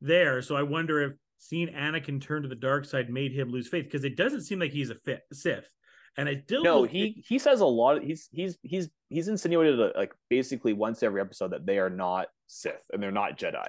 there, 0.00 0.42
so 0.42 0.56
I 0.56 0.62
wonder 0.62 1.02
if 1.02 1.12
seeing 1.38 1.68
Anakin 1.68 2.20
turn 2.20 2.42
to 2.42 2.48
the 2.48 2.54
dark 2.54 2.84
side 2.84 3.10
made 3.10 3.32
him 3.32 3.50
lose 3.50 3.68
faith 3.68 3.84
because 3.84 4.04
it 4.04 4.16
doesn't 4.16 4.42
seem 4.42 4.58
like 4.58 4.72
he's 4.72 4.90
a 4.90 4.94
fit, 4.94 5.22
Sith. 5.32 5.68
And 6.16 6.28
I 6.28 6.42
still 6.44 6.62
no, 6.62 6.84
he 6.84 7.24
he 7.26 7.38
says 7.38 7.60
a 7.60 7.66
lot. 7.66 7.96
Of, 7.96 8.04
he's 8.04 8.28
he's 8.32 8.56
he's 8.62 8.88
he's 9.08 9.28
insinuated 9.28 9.92
like 9.96 10.12
basically 10.30 10.72
once 10.72 11.02
every 11.02 11.20
episode 11.20 11.52
that 11.52 11.66
they 11.66 11.78
are 11.78 11.90
not 11.90 12.28
Sith 12.46 12.84
and 12.92 13.02
they're 13.02 13.10
not 13.10 13.38
Jedi. 13.38 13.66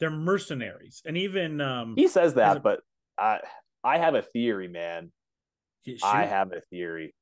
They're 0.00 0.10
mercenaries, 0.10 1.02
and 1.04 1.16
even 1.16 1.60
um 1.60 1.94
he 1.96 2.08
says 2.08 2.34
that, 2.34 2.56
a, 2.56 2.60
but 2.60 2.80
I 3.16 3.40
I 3.84 3.98
have 3.98 4.14
a 4.14 4.22
theory, 4.22 4.68
man. 4.68 5.12
I 6.02 6.24
have 6.24 6.52
a 6.52 6.60
theory. 6.62 7.14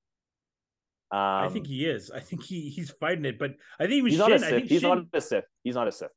Um, 1.13 1.19
I 1.21 1.49
think 1.51 1.67
he 1.67 1.85
is. 1.85 2.11
I 2.11 2.21
think 2.21 2.43
he 2.43 2.71
he's 2.71 2.91
fighting 2.91 3.27
it, 3.27 3.39
but 3.39 3.53
I 3.79 3.87
think 3.87 4.09
he's 4.09 4.13
Shin, 4.13 4.19
not 4.19 4.33
a 4.33 4.39
Sith. 4.39 4.63
he's 4.65 4.81
Shin, 4.81 4.89
not 4.89 5.05
a 5.13 5.21
Sith. 5.21 5.45
He's 5.63 5.75
not 5.75 5.87
a 5.87 5.93
Sith. 5.93 6.11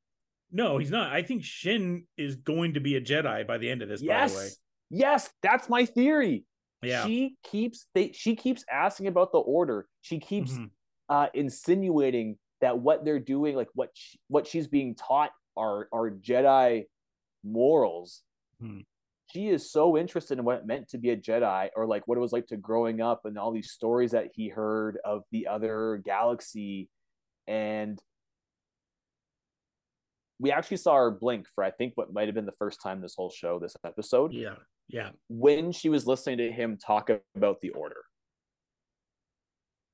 No, 0.52 0.78
he's 0.78 0.90
not. 0.90 1.12
I 1.12 1.22
think 1.22 1.44
Shin 1.44 2.06
is 2.18 2.38
going 2.38 2.76
to 2.76 2.80
be 2.80 2.96
a 2.96 3.02
Jedi 3.02 3.46
by 3.46 3.58
the 3.58 3.70
end 3.70 3.82
of 3.82 3.90
this. 3.90 4.02
Yes, 4.02 4.32
by 4.32 4.40
the 4.40 4.46
way. 4.46 4.52
yes, 4.92 5.30
that's 5.44 5.68
my 5.68 5.86
theory. 5.86 6.46
Yeah, 6.82 7.06
she 7.06 7.36
keeps 7.44 7.88
they 7.94 8.14
she 8.14 8.38
keeps 8.38 8.64
asking 8.72 9.08
about 9.08 9.34
the 9.34 9.40
order. 9.40 9.86
She 10.02 10.20
keeps 10.20 10.54
mm-hmm. 10.54 10.66
uh, 11.10 11.28
insinuating 11.34 12.38
that 12.62 12.80
what 12.80 13.04
they're 13.04 13.20
doing, 13.20 13.56
like 13.56 13.70
what 13.74 13.90
she, 13.94 14.18
what 14.30 14.48
she's 14.48 14.68
being 14.68 14.96
taught, 14.96 15.32
are 15.58 15.90
are 15.92 16.10
Jedi 16.10 16.86
morals. 17.44 18.22
Hmm. 18.62 18.82
She 19.36 19.50
is 19.50 19.70
so 19.70 19.98
interested 19.98 20.40
in 20.40 20.46
what 20.46 20.60
it 20.60 20.66
meant 20.66 20.88
to 20.92 20.98
be 20.98 21.10
a 21.10 21.18
Jedi, 21.18 21.68
or 21.76 21.86
like 21.86 22.08
what 22.08 22.18
it 22.18 22.22
was 22.22 22.32
like 22.32 22.48
to 22.48 22.56
growing 22.56 23.02
up, 23.02 23.26
and 23.26 23.38
all 23.38 23.52
these 23.52 23.70
stories 23.70 24.12
that 24.12 24.30
he 24.34 24.48
heard 24.48 24.98
of 25.04 25.24
the 25.34 25.48
other 25.48 26.02
galaxy, 26.06 26.88
and 27.46 28.00
we 30.40 30.54
actually 30.54 30.78
saw 30.78 30.96
her 30.96 31.12
blink 31.12 31.48
for 31.54 31.66
I 31.66 31.72
think 31.72 31.94
what 31.96 32.14
might 32.14 32.30
have 32.30 32.36
been 32.36 32.46
the 32.46 32.54
first 32.54 32.82
time 32.82 33.02
this 33.02 33.16
whole 33.18 33.30
show, 33.30 33.60
this 33.60 33.76
episode. 33.86 34.32
Yeah, 34.32 34.56
yeah. 34.88 35.10
When 35.28 35.74
she 35.74 35.90
was 35.90 36.08
listening 36.08 36.38
to 36.38 36.50
him 36.50 36.78
talk 36.78 37.10
about 37.36 37.60
the 37.60 37.72
order, 37.72 38.06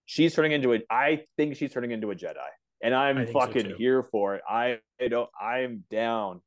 she's 0.06 0.36
turning 0.36 0.51
into 0.51 0.75
a. 0.75 0.82
I 0.91 1.23
think 1.36 1.56
she's 1.56 1.73
turning 1.73 1.89
into 1.89 2.12
a 2.12 2.15
Jedi, 2.15 2.36
and 2.84 2.93
I'm 2.93 3.25
fucking 3.34 3.69
so 3.71 3.75
here 3.75 4.04
for 4.04 4.36
it. 4.36 4.43
I, 4.47 4.77
I 5.01 5.08
don't. 5.08 5.32
I'm 5.41 5.84
down. 5.89 6.41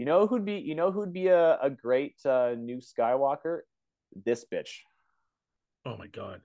You 0.00 0.06
know 0.06 0.26
who'd 0.26 0.46
be? 0.46 0.54
You 0.54 0.74
know 0.74 0.90
who'd 0.90 1.12
be 1.12 1.26
a 1.26 1.58
a 1.60 1.68
great 1.68 2.14
uh, 2.24 2.54
new 2.58 2.78
Skywalker? 2.78 3.58
This 4.24 4.46
bitch. 4.50 4.78
Oh 5.84 5.94
my 5.98 6.06
god! 6.06 6.40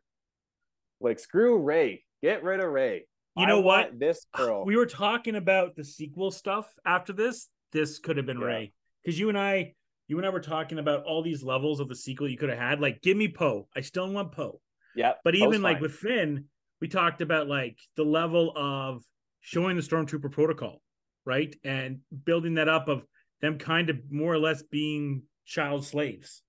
Like 1.00 1.20
screw 1.20 1.58
Rey. 1.58 2.04
Get 2.22 2.44
rid 2.44 2.60
of 2.60 2.70
Rey. 2.70 3.08
You 3.38 3.48
know 3.48 3.62
I 3.62 3.64
what? 3.64 3.98
This 3.98 4.26
girl. 4.36 4.66
We 4.66 4.76
were 4.76 4.86
talking 4.86 5.38
about 5.38 5.78
the 5.78 5.86
sequel 5.86 6.32
stuff 6.32 6.70
after 6.86 7.14
this. 7.14 7.48
This 7.72 7.98
could 7.98 8.18
have 8.18 8.26
been 8.26 8.42
yeah. 8.42 8.46
Rey 8.46 8.74
because 9.02 9.18
you 9.18 9.30
and 9.30 9.38
I, 9.38 9.76
you 10.10 10.18
and 10.18 10.28
I 10.28 10.32
were 10.32 10.42
talking 10.42 10.78
about 10.78 11.06
all 11.06 11.24
these 11.24 11.42
levels 11.42 11.80
of 11.80 11.88
the 11.88 11.96
sequel 11.96 12.28
you 12.28 12.38
could 12.38 12.50
have 12.50 12.60
had. 12.60 12.82
Like, 12.82 13.02
give 13.02 13.16
me 13.16 13.30
Poe. 13.30 13.70
I 13.74 13.80
still 13.80 14.10
want 14.10 14.34
Poe. 14.34 14.60
Yeah. 14.98 15.14
But 15.24 15.36
even 15.36 15.62
like 15.62 15.76
fine. 15.76 15.82
with 15.82 15.94
Finn, 15.94 16.46
we 16.82 16.90
talked 16.90 17.22
about 17.22 17.48
like 17.48 17.80
the 17.96 18.04
level 18.04 18.52
of 18.54 19.06
showing 19.40 19.78
the 19.78 19.82
stormtrooper 19.82 20.30
protocol, 20.30 20.82
right, 21.24 21.56
and 21.64 22.00
building 22.26 22.56
that 22.56 22.68
up 22.68 22.90
of 22.90 23.06
them 23.42 23.58
kind 23.58 23.90
of 23.90 23.98
more 24.10 24.34
or 24.34 24.40
less 24.40 24.64
being 24.64 25.24
child 25.46 25.86
slaves 25.86 26.42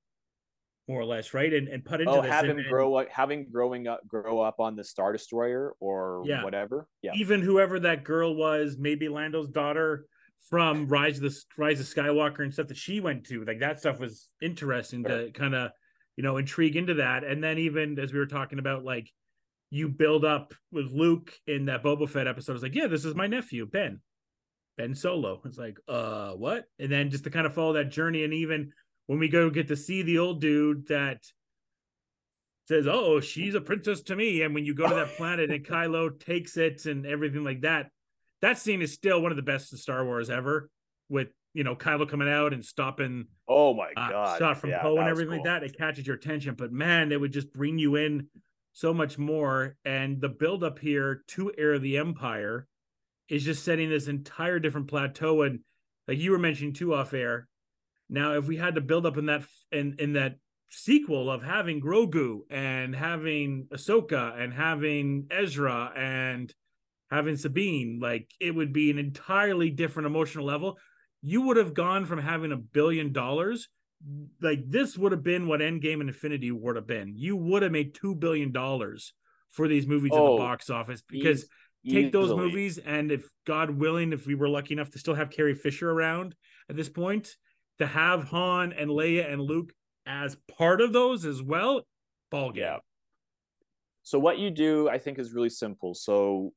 more 0.88 1.01
or 1.01 1.05
less, 1.05 1.35
right? 1.35 1.53
And 1.53 1.68
and 1.68 1.85
put 1.85 2.01
into 2.01 2.12
oh, 2.12 2.22
this 2.22 2.31
have 2.31 2.44
and, 2.44 2.64
grow 2.68 2.94
up, 2.94 3.09
having 3.11 3.49
growing 3.51 3.88
up, 3.88 4.07
grow 4.07 4.40
up 4.40 4.61
on 4.61 4.77
the 4.77 4.85
Star 4.85 5.12
Destroyer 5.12 5.75
or 5.81 6.22
Yeah. 6.25 6.44
whatever. 6.44 6.87
Yeah, 7.03 7.12
even 7.14 7.40
whoever 7.42 7.81
that 7.81 8.05
girl 8.05 8.35
was, 8.35 8.77
maybe 8.79 9.09
Lando's 9.09 9.49
daughter 9.49 10.07
from 10.49 10.87
Rise 10.87 11.16
of 11.16 11.25
the 11.25 11.42
Rise 11.59 11.81
of 11.81 11.87
Skywalker 11.87 12.40
and 12.40 12.53
stuff 12.53 12.68
that 12.68 12.77
she 12.77 13.01
went 13.01 13.27
to, 13.27 13.44
like 13.44 13.61
that 13.61 13.81
stuff 13.81 13.99
was 13.99 14.29
interesting 14.40 15.05
to 15.05 15.31
kind 15.33 15.55
of 15.55 15.72
you 16.16 16.22
know 16.22 16.37
intrigue 16.37 16.77
into 16.77 16.94
that. 16.94 17.25
And 17.25 17.42
then 17.42 17.59
even 17.59 17.99
as 17.99 18.12
we 18.12 18.18
were 18.18 18.27
talking 18.27 18.61
about, 18.61 18.85
like 18.85 19.11
you 19.70 19.88
build 19.88 20.25
up 20.25 20.55
with 20.70 20.92
Luke 20.92 21.33
in 21.49 21.66
that 21.66 21.83
Boba 21.83 22.09
Fett 22.09 22.29
episode, 22.29 22.53
I 22.53 22.55
was 22.55 22.62
like, 22.62 22.77
yeah, 22.77 22.87
this 22.87 23.05
is 23.05 23.16
my 23.16 23.27
nephew 23.27 23.66
Ben, 23.66 24.01
Ben 24.77 24.95
Solo. 24.95 25.41
It's 25.45 25.59
like, 25.59 25.79
uh, 25.89 26.33
what? 26.33 26.65
And 26.79 26.91
then 26.91 27.11
just 27.11 27.25
to 27.25 27.31
kind 27.31 27.47
of 27.47 27.55
follow 27.55 27.75
that 27.75 27.91
journey, 27.91 28.25
and 28.25 28.35
even 28.35 28.73
when 29.07 29.19
we 29.19 29.29
go 29.29 29.51
get 29.51 29.69
to 29.69 29.77
see 29.77 30.03
the 30.03 30.19
old 30.19 30.41
dude 30.41 30.89
that 30.89 31.23
says, 32.67 32.87
"Oh, 32.87 33.21
she's 33.21 33.55
a 33.55 33.61
princess 33.61 34.03
to 34.03 34.17
me," 34.17 34.43
and 34.43 34.55
when 34.55 34.65
you 34.65 34.75
go 34.75 34.89
to 34.89 34.95
that 34.95 35.17
planet 35.17 35.51
and 35.51 35.65
Kylo 35.65 36.19
takes 36.19 36.57
it 36.57 36.85
and 36.87 37.07
everything 37.07 37.45
like 37.45 37.62
that, 37.62 37.91
that 38.43 38.59
scene 38.59 38.83
is 38.83 38.93
still 38.93 39.23
one 39.23 39.33
of 39.33 39.37
the 39.37 39.43
best 39.43 39.73
in 39.73 39.79
Star 39.79 40.05
Wars 40.05 40.31
ever. 40.31 40.69
With 41.09 41.29
you 41.55 41.62
know 41.65 41.77
Kylo 41.77 42.09
coming 42.09 42.29
out 42.29 42.53
and 42.53 42.65
stopping 42.65 43.27
Oh 43.49 43.73
my 43.75 43.91
uh, 43.97 44.11
god! 44.11 44.39
shot 44.39 44.59
from 44.59 44.71
Yeah, 44.71 44.83
Poe 44.83 44.99
and 44.99 45.09
everything 45.09 45.29
cool. 45.31 45.39
like 45.39 45.45
that, 45.45 45.62
it 45.62 45.79
catches 45.79 46.07
your 46.07 46.17
attention. 46.17 46.55
But 46.55 46.73
man, 46.73 47.12
it 47.12 47.21
would 47.21 47.33
just 47.33 47.53
bring 47.53 47.79
you 47.79 47.95
in 47.97 48.27
so 48.73 48.93
much 48.93 49.17
more. 49.17 49.77
And 49.85 50.21
the 50.21 50.29
build 50.29 50.65
up 50.65 50.81
here 50.81 51.23
to 51.29 51.53
Heir 51.57 51.75
of 51.75 51.83
the 51.83 51.97
Empire 51.97 52.67
is 53.29 53.45
just 53.45 53.65
setting 53.65 53.91
this 53.91 54.09
entire 54.09 54.59
different 54.59 54.89
plateau. 54.89 55.43
And 55.43 55.61
like 56.07 56.19
you 56.19 56.31
were 56.31 56.39
mentioning 56.39 56.73
too 56.73 56.95
off 56.95 57.12
air, 57.12 57.49
now 58.09 58.35
if 58.35 58.47
we 58.47 58.57
had 58.57 58.77
to 58.77 58.81
build 58.81 59.07
up 59.07 59.17
in 59.17 59.27
that 59.27 59.45
in 59.73 59.97
in 59.99 60.12
that 60.15 60.37
sequel 60.69 61.31
of 61.31 61.43
having 61.43 61.81
Grogu 61.81 62.41
and 62.51 62.95
having 62.95 63.67
Ahsoka 63.73 64.39
and 64.39 64.53
having 64.53 65.27
Ezra 65.31 65.93
and 65.97 66.53
having 67.11 67.37
Sabine, 67.37 67.99
like 68.01 68.31
it 68.41 68.55
would 68.55 68.73
be 68.73 68.91
an 68.91 68.99
entirely 68.99 69.71
different 69.71 70.07
emotional 70.07 70.45
level. 70.45 70.79
You 71.23 71.43
would 71.43 71.57
have 71.57 71.75
gone 71.75 72.05
from 72.05 72.19
having 72.21 72.53
a 72.53 72.57
billion 72.57 73.12
dollars, 73.12 73.69
like 74.41 74.61
this 74.69 74.97
would 74.97 75.12
have 75.12 75.23
been 75.23 75.47
what 75.49 75.61
Endgame 75.61 76.01
and 76.01 76.09
Infinity 76.09 76.53
would 76.53 76.77
have 76.77 76.87
been. 76.87 77.15
You 77.17 77.37
would 77.37 77.62
have 77.62 77.73
made 77.73 77.95
two 77.95 78.15
billion 78.15 78.53
dollars 78.53 79.12
for 79.51 79.69
these 79.69 79.87
movies 79.87 80.17
at 80.17 80.17
Oh, 80.17 80.33
the 80.33 80.43
box 80.43 80.69
office 80.71 81.03
because 81.09 81.47
Take 81.88 82.12
those 82.12 82.27
easily. 82.27 82.46
movies 82.46 82.79
and 82.79 83.12
if 83.12 83.29
God 83.46 83.70
willing, 83.70 84.12
if 84.12 84.27
we 84.27 84.35
were 84.35 84.49
lucky 84.49 84.75
enough 84.75 84.90
to 84.90 84.99
still 84.99 85.14
have 85.14 85.31
Carrie 85.31 85.55
Fisher 85.55 85.90
around 85.90 86.35
at 86.68 86.77
this 86.77 86.88
point, 86.88 87.37
to 87.79 87.87
have 87.87 88.25
Han 88.25 88.72
and 88.72 88.90
Leia 88.90 89.31
and 89.31 89.40
Luke 89.40 89.72
as 90.07 90.37
part 90.57 90.81
of 90.81 90.92
those 90.92 91.25
as 91.25 91.42
well, 91.42 91.83
ball 92.31 92.51
game. 92.51 92.64
Yeah. 92.64 92.79
So 94.03 94.18
what 94.18 94.38
you 94.38 94.51
do, 94.51 94.88
I 94.88 94.99
think, 94.99 95.18
is 95.18 95.33
really 95.33 95.51
simple. 95.51 95.94
So 95.94 96.53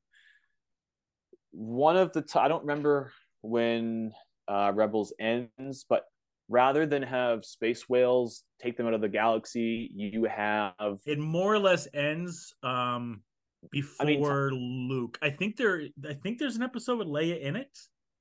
one 1.52 1.96
of 1.96 2.12
the 2.12 2.24
I 2.36 2.48
don't 2.48 2.62
remember 2.62 3.12
when 3.42 4.12
uh, 4.48 4.72
Rebels 4.74 5.12
ends, 5.18 5.84
but 5.88 6.04
rather 6.48 6.86
than 6.86 7.02
have 7.02 7.44
space 7.44 7.88
whales 7.88 8.42
take 8.60 8.76
them 8.76 8.86
out 8.86 8.94
of 8.94 9.00
the 9.00 9.08
galaxy, 9.08 9.90
you 9.94 10.24
have 10.24 10.98
It 11.06 11.18
more 11.18 11.52
or 11.52 11.58
less 11.58 11.88
ends 11.94 12.54
um 12.62 13.22
before 13.70 14.06
I 14.06 14.06
mean, 14.06 14.88
Luke. 14.88 15.18
I 15.22 15.30
think 15.30 15.56
there 15.56 15.82
I 16.08 16.14
think 16.14 16.38
there's 16.38 16.56
an 16.56 16.62
episode 16.62 16.98
with 16.98 17.08
Leia 17.08 17.40
in 17.40 17.56
it. 17.56 17.76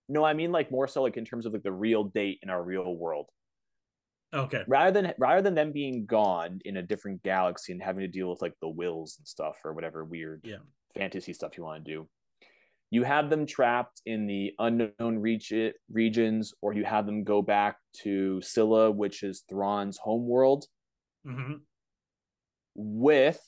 no, 0.07 0.23
I 0.23 0.33
mean 0.33 0.51
like 0.51 0.71
more 0.71 0.87
so 0.87 1.01
like 1.03 1.17
in 1.17 1.25
terms 1.25 1.45
of 1.45 1.53
like 1.53 1.63
the 1.63 1.71
real 1.71 2.03
date 2.03 2.39
in 2.43 2.49
our 2.49 2.61
real 2.63 2.95
world. 2.95 3.29
Okay. 4.31 4.63
rather 4.67 4.91
than 5.01 5.13
rather 5.17 5.41
than 5.41 5.55
them 5.55 5.71
being 5.71 6.05
gone 6.05 6.59
in 6.63 6.77
a 6.77 6.83
different 6.83 7.23
galaxy 7.23 7.71
and 7.71 7.81
having 7.81 8.01
to 8.01 8.07
deal 8.07 8.29
with 8.29 8.43
like 8.43 8.53
the 8.61 8.67
Whills 8.67 9.17
and 9.17 9.27
stuff 9.27 9.57
or 9.65 9.73
whatever 9.73 10.05
weird 10.05 10.41
Yeah. 10.43 10.57
fantasy 10.93 11.33
stuff 11.33 11.57
you 11.57 11.63
want 11.63 11.83
to 11.83 11.91
do 11.91 12.09
you 12.91 13.03
have 13.03 13.31
them 13.31 13.47
trapped 13.47 14.01
in 14.05 14.27
the 14.27 14.53
unknown 14.59 15.17
reach 15.17 15.51
regions 15.91 16.53
or 16.61 16.73
you 16.73 16.83
have 16.85 17.07
them 17.07 17.23
go 17.23 17.41
back 17.41 17.77
to 18.03 18.39
Csilla 18.43 18.93
which 18.93 19.23
is 19.23 19.43
Thrawn's 19.49 19.97
homeworld 19.97 20.65
hmm 21.25 21.53
with 22.75 23.41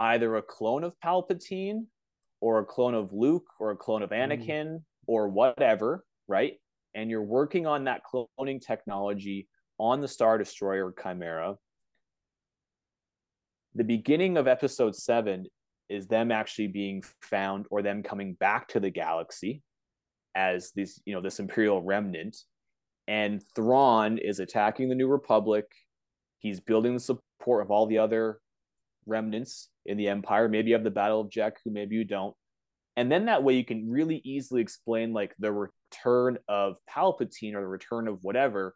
either 0.00 0.36
a 0.36 0.42
clone 0.42 0.84
of 0.84 0.98
Palpatine 1.04 1.86
or 2.40 2.60
a 2.60 2.64
clone 2.64 2.94
of 2.94 3.12
Luke 3.12 3.46
or 3.58 3.70
a 3.70 3.76
clone 3.76 4.02
of 4.02 4.10
mm. 4.10 4.18
Anakin 4.18 4.82
or 5.06 5.28
whatever, 5.28 6.04
right? 6.28 6.54
And 6.94 7.10
you're 7.10 7.22
working 7.22 7.66
on 7.66 7.84
that 7.84 8.02
cloning 8.04 8.64
technology 8.64 9.48
on 9.78 10.00
the 10.00 10.08
Star 10.08 10.38
Destroyer 10.38 10.94
Chimera. 11.00 11.56
The 13.74 13.84
beginning 13.84 14.36
of 14.36 14.48
episode 14.48 14.96
seven 14.96 15.46
is 15.88 16.06
them 16.06 16.30
actually 16.32 16.68
being 16.68 17.02
found 17.22 17.66
or 17.70 17.82
them 17.82 18.02
coming 18.02 18.34
back 18.34 18.68
to 18.68 18.80
the 18.80 18.90
galaxy 18.90 19.62
as 20.34 20.72
this, 20.72 21.00
you 21.04 21.14
know, 21.14 21.20
this 21.20 21.40
Imperial 21.40 21.82
remnant. 21.82 22.36
And 23.06 23.42
Thrawn 23.54 24.18
is 24.18 24.40
attacking 24.40 24.88
the 24.88 24.94
New 24.94 25.08
Republic. 25.08 25.64
He's 26.40 26.60
building 26.60 26.94
the 26.94 27.00
support 27.00 27.62
of 27.62 27.70
all 27.70 27.86
the 27.86 27.98
other 27.98 28.40
remnants 29.06 29.70
in 29.88 29.96
the 29.96 30.08
Empire. 30.08 30.48
Maybe 30.48 30.68
you 30.68 30.74
have 30.74 30.84
the 30.84 30.90
Battle 30.90 31.20
of 31.20 31.30
Jakku, 31.30 31.66
maybe 31.66 31.96
you 31.96 32.04
don't. 32.04 32.34
And 32.96 33.10
then 33.10 33.26
that 33.26 33.42
way 33.42 33.54
you 33.54 33.64
can 33.64 33.88
really 33.90 34.20
easily 34.24 34.60
explain 34.60 35.12
like 35.12 35.34
the 35.38 35.52
return 35.52 36.38
of 36.48 36.76
Palpatine 36.90 37.54
or 37.54 37.60
the 37.60 37.66
return 37.66 38.08
of 38.08 38.22
whatever. 38.22 38.74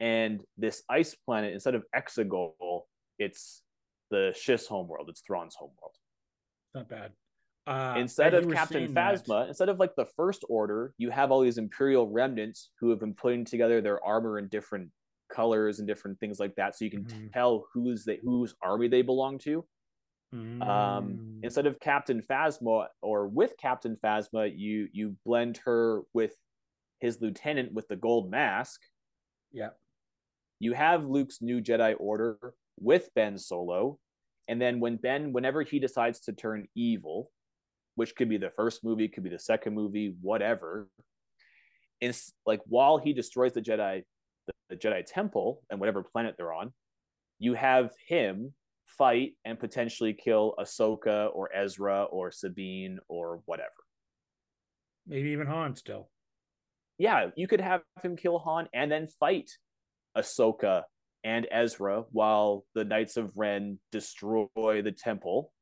And 0.00 0.42
this 0.56 0.82
ice 0.88 1.14
planet, 1.14 1.52
instead 1.52 1.74
of 1.74 1.84
Exegol, 1.94 2.82
it's 3.18 3.62
the 4.10 4.32
Chiss 4.34 4.66
homeworld. 4.66 5.08
It's 5.10 5.20
Thrawn's 5.20 5.54
homeworld. 5.54 5.94
Not 6.74 6.88
bad. 6.88 7.12
Uh, 7.66 7.96
instead 7.98 8.32
of 8.32 8.50
Captain 8.50 8.86
saying 8.86 8.94
that- 8.94 9.16
Phasma, 9.26 9.48
instead 9.48 9.68
of 9.68 9.78
like 9.78 9.94
the 9.96 10.06
First 10.16 10.44
Order, 10.48 10.94
you 10.96 11.10
have 11.10 11.30
all 11.30 11.40
these 11.42 11.58
Imperial 11.58 12.08
remnants 12.08 12.70
who 12.80 12.88
have 12.90 12.98
been 13.00 13.12
putting 13.14 13.44
together 13.44 13.82
their 13.82 14.02
armor 14.02 14.38
in 14.38 14.48
different 14.48 14.90
colors 15.30 15.78
and 15.78 15.86
different 15.86 16.18
things 16.20 16.40
like 16.40 16.54
that, 16.54 16.74
so 16.74 16.86
you 16.86 16.90
can 16.90 17.04
Mhm. 17.04 17.30
tell 17.34 17.66
who's 17.74 18.06
they 18.06 18.16
whose 18.24 18.54
army 18.62 18.88
they 18.88 19.02
belong 19.02 19.36
to. 19.40 19.66
Um, 20.32 20.60
Mm. 20.60 21.44
instead 21.44 21.66
of 21.66 21.80
Captain 21.80 22.20
Phasma 22.20 22.88
or 23.00 23.26
with 23.28 23.54
Captain 23.58 23.96
Phasma, 23.96 24.52
you 24.54 24.88
you 24.92 25.16
blend 25.24 25.56
her 25.64 26.02
with 26.12 26.34
his 27.00 27.20
lieutenant 27.20 27.72
with 27.72 27.88
the 27.88 27.96
gold 27.96 28.30
mask. 28.30 28.80
yeah. 29.52 29.70
You 30.60 30.72
have 30.74 31.06
Luke's 31.06 31.40
new 31.40 31.60
Jedi 31.62 31.94
Order 31.98 32.36
with 32.80 33.08
Ben 33.14 33.38
Solo, 33.38 33.98
and 34.48 34.60
then 34.60 34.80
when 34.80 34.96
Ben, 34.96 35.32
whenever 35.32 35.62
he 35.62 35.78
decides 35.78 36.18
to 36.22 36.32
turn 36.32 36.66
evil, 36.74 37.30
which 37.94 38.14
could 38.16 38.28
be 38.28 38.36
the 38.38 38.50
first 38.50 38.82
movie, 38.84 39.06
could 39.08 39.22
be 39.22 39.30
the 39.30 39.38
second 39.38 39.74
movie, 39.74 40.16
whatever. 40.20 40.88
It's 42.00 42.32
like 42.44 42.60
while 42.66 42.98
he 42.98 43.12
destroys 43.12 43.52
the 43.52 43.62
Jedi, 43.62 44.02
the, 44.46 44.52
the 44.68 44.76
Jedi 44.76 45.04
Temple 45.06 45.62
and 45.70 45.78
whatever 45.80 46.02
planet 46.02 46.34
they're 46.36 46.52
on, 46.52 46.72
you 47.38 47.54
have 47.54 47.92
him 48.06 48.52
fight 48.98 49.34
and 49.44 49.58
potentially 49.58 50.12
kill 50.12 50.54
Ahsoka 50.58 51.30
or 51.32 51.54
Ezra 51.54 52.04
or 52.04 52.30
Sabine 52.30 52.98
or 53.08 53.40
whatever. 53.46 53.70
Maybe 55.06 55.30
even 55.30 55.46
Han 55.46 55.76
still. 55.76 56.10
Yeah, 56.98 57.30
you 57.36 57.46
could 57.46 57.60
have 57.60 57.82
him 58.02 58.16
kill 58.16 58.40
Han 58.40 58.68
and 58.74 58.90
then 58.90 59.06
fight 59.06 59.50
Ahsoka 60.16 60.82
and 61.24 61.46
Ezra 61.50 62.04
while 62.10 62.64
the 62.74 62.84
Knights 62.84 63.16
of 63.16 63.32
Ren 63.36 63.78
destroy 63.92 64.48
the 64.82 64.92
temple. 64.92 65.52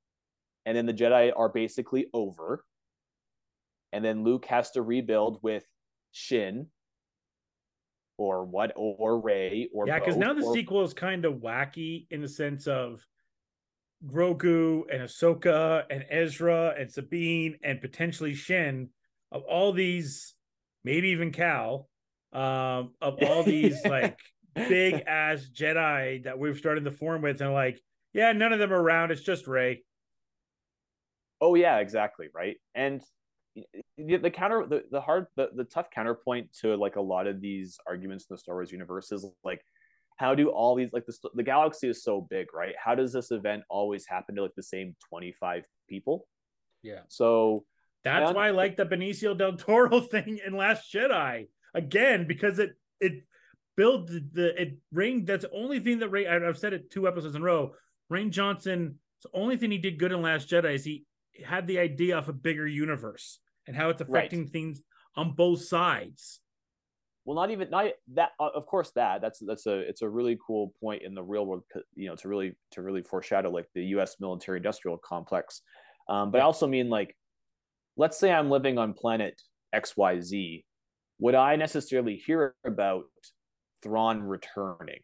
And 0.64 0.76
then 0.76 0.86
the 0.86 0.94
Jedi 0.94 1.32
are 1.36 1.48
basically 1.48 2.06
over. 2.12 2.64
And 3.92 4.04
then 4.04 4.24
Luke 4.24 4.46
has 4.46 4.72
to 4.72 4.82
rebuild 4.82 5.38
with 5.42 5.64
Shin 6.12 6.68
or 8.18 8.44
what 8.44 8.72
or 8.74 9.20
Rey 9.20 9.68
or 9.74 9.86
yeah, 9.86 9.98
because 9.98 10.16
now 10.16 10.32
the 10.32 10.44
or- 10.44 10.54
sequel 10.54 10.82
is 10.82 10.94
kind 10.94 11.24
of 11.24 11.34
wacky 11.34 12.06
in 12.10 12.22
the 12.22 12.28
sense 12.28 12.66
of 12.66 13.06
Grogu 14.04 14.82
and 14.92 15.02
Ahsoka 15.02 15.84
and 15.90 16.04
Ezra 16.10 16.74
and 16.78 16.90
Sabine 16.90 17.58
and 17.62 17.80
potentially 17.80 18.34
Shin 18.34 18.90
of 19.32 19.42
all 19.42 19.72
these, 19.72 20.34
maybe 20.84 21.08
even 21.10 21.32
Cal, 21.32 21.88
um, 22.32 22.92
of 23.00 23.18
all 23.22 23.42
these 23.42 23.84
like 23.84 24.18
big 24.54 24.94
ass 25.06 25.48
Jedi 25.52 26.24
that 26.24 26.38
we've 26.38 26.58
started 26.58 26.84
to 26.84 26.90
form 26.90 27.22
with, 27.22 27.40
and 27.40 27.52
like, 27.52 27.80
yeah, 28.12 28.32
none 28.32 28.52
of 28.52 28.58
them 28.58 28.72
are 28.72 28.80
around. 28.80 29.10
It's 29.10 29.22
just 29.22 29.46
Rey. 29.46 29.82
Oh 31.40 31.54
yeah, 31.54 31.78
exactly, 31.78 32.28
right. 32.34 32.56
And 32.74 33.02
the, 33.96 34.16
the 34.16 34.30
counter 34.30 34.66
the, 34.66 34.84
the 34.90 35.00
hard 35.00 35.26
the, 35.36 35.48
the 35.54 35.64
tough 35.64 35.90
counterpoint 35.90 36.52
to 36.60 36.76
like 36.76 36.96
a 36.96 37.00
lot 37.00 37.26
of 37.26 37.40
these 37.40 37.78
arguments 37.86 38.26
in 38.28 38.34
the 38.34 38.38
Star 38.38 38.54
Wars 38.54 38.70
universe 38.70 39.12
is 39.12 39.26
like 39.44 39.62
how 40.16 40.34
do 40.34 40.48
all 40.48 40.74
these 40.74 40.92
like 40.92 41.06
the 41.06 41.16
the 41.34 41.42
galaxy 41.42 41.88
is 41.88 42.02
so 42.02 42.20
big, 42.28 42.46
right? 42.54 42.74
How 42.82 42.94
does 42.94 43.12
this 43.12 43.30
event 43.30 43.62
always 43.68 44.06
happen 44.06 44.34
to 44.36 44.42
like 44.42 44.54
the 44.56 44.62
same 44.62 44.96
25 45.08 45.64
people? 45.88 46.26
Yeah. 46.82 47.00
So 47.08 47.64
That's 48.04 48.28
And- 48.28 48.36
why 48.36 48.48
I 48.48 48.50
like 48.52 48.76
the 48.76 48.86
Benicio 48.86 49.36
del 49.36 49.56
Toro 49.56 50.00
thing 50.12 50.38
in 50.46 50.56
Last 50.56 50.92
Jedi 50.92 51.48
again 51.74 52.26
because 52.26 52.58
it 52.58 52.74
it 53.00 53.24
built 53.76 54.06
the, 54.08 54.60
it 54.62 54.78
Rain. 54.92 55.24
That's 55.24 55.44
the 55.44 55.50
only 55.52 55.80
thing 55.80 55.98
that 55.98 56.08
Ray. 56.08 56.26
I've 56.26 56.56
said 56.58 56.72
it 56.72 56.90
two 56.90 57.06
episodes 57.08 57.34
in 57.34 57.42
a 57.42 57.44
row. 57.44 57.74
Rain 58.08 58.30
Johnson. 58.30 58.98
The 59.22 59.30
only 59.34 59.56
thing 59.56 59.70
he 59.70 59.78
did 59.78 59.98
good 59.98 60.12
in 60.12 60.22
Last 60.22 60.48
Jedi 60.48 60.74
is 60.74 60.84
he 60.84 61.04
had 61.44 61.66
the 61.66 61.78
idea 61.78 62.16
of 62.16 62.28
a 62.28 62.32
bigger 62.32 62.66
universe 62.66 63.40
and 63.66 63.74
how 63.76 63.88
it's 63.90 64.00
Right. 64.02 64.08
affecting 64.10 64.46
things 64.48 64.80
on 65.16 65.34
both 65.34 65.62
sides. 65.64 66.40
Well 67.26 67.34
not 67.34 67.50
even 67.50 67.68
not 67.68 67.86
that 68.14 68.30
uh, 68.40 68.48
of 68.54 68.66
course 68.66 68.92
that 68.92 69.20
that's 69.20 69.40
that's 69.40 69.66
a 69.66 69.80
it's 69.80 70.02
a 70.02 70.08
really 70.08 70.38
cool 70.46 70.72
point 70.80 71.02
in 71.02 71.12
the 71.12 71.22
real 71.22 71.44
world 71.44 71.64
you 71.94 72.08
know 72.08 72.14
to 72.14 72.28
really 72.28 72.56
to 72.70 72.80
really 72.80 73.02
foreshadow 73.02 73.50
like 73.50 73.66
the 73.74 73.84
US 73.86 74.16
military 74.20 74.58
industrial 74.58 74.96
complex. 74.96 75.60
Um, 76.08 76.30
but 76.30 76.40
I 76.40 76.44
also 76.44 76.68
mean 76.68 76.88
like 76.88 77.16
let's 77.96 78.16
say 78.16 78.32
I'm 78.32 78.48
living 78.48 78.78
on 78.78 78.94
planet 78.94 79.42
XYZ 79.74 80.64
would 81.18 81.34
I 81.34 81.56
necessarily 81.56 82.16
hear 82.16 82.54
about 82.64 83.04
Thrawn 83.82 84.22
returning? 84.22 85.00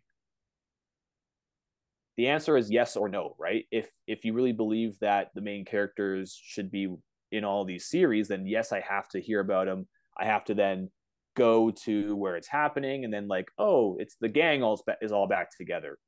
The 2.18 2.28
answer 2.28 2.56
is 2.56 2.70
yes 2.70 2.96
or 2.96 3.08
no 3.08 3.34
right? 3.36 3.64
If 3.72 3.90
if 4.06 4.24
you 4.24 4.32
really 4.32 4.52
believe 4.52 4.96
that 5.00 5.30
the 5.34 5.40
main 5.40 5.64
characters 5.64 6.38
should 6.40 6.70
be 6.70 6.94
in 7.32 7.44
all 7.44 7.64
these 7.64 7.86
series 7.88 8.28
then 8.28 8.46
yes 8.46 8.70
I 8.70 8.80
have 8.80 9.08
to 9.08 9.20
hear 9.20 9.40
about 9.40 9.66
them 9.66 9.88
I 10.16 10.26
have 10.26 10.44
to 10.44 10.54
then 10.54 10.90
go 11.36 11.70
to 11.70 12.14
where 12.16 12.36
it's 12.36 12.48
happening 12.48 13.04
and 13.04 13.12
then 13.12 13.26
like 13.28 13.48
oh 13.58 13.96
it's 13.98 14.16
the 14.20 14.28
gang 14.28 14.62
all 14.62 14.82
is 15.00 15.12
all 15.12 15.26
back 15.26 15.56
together. 15.56 15.98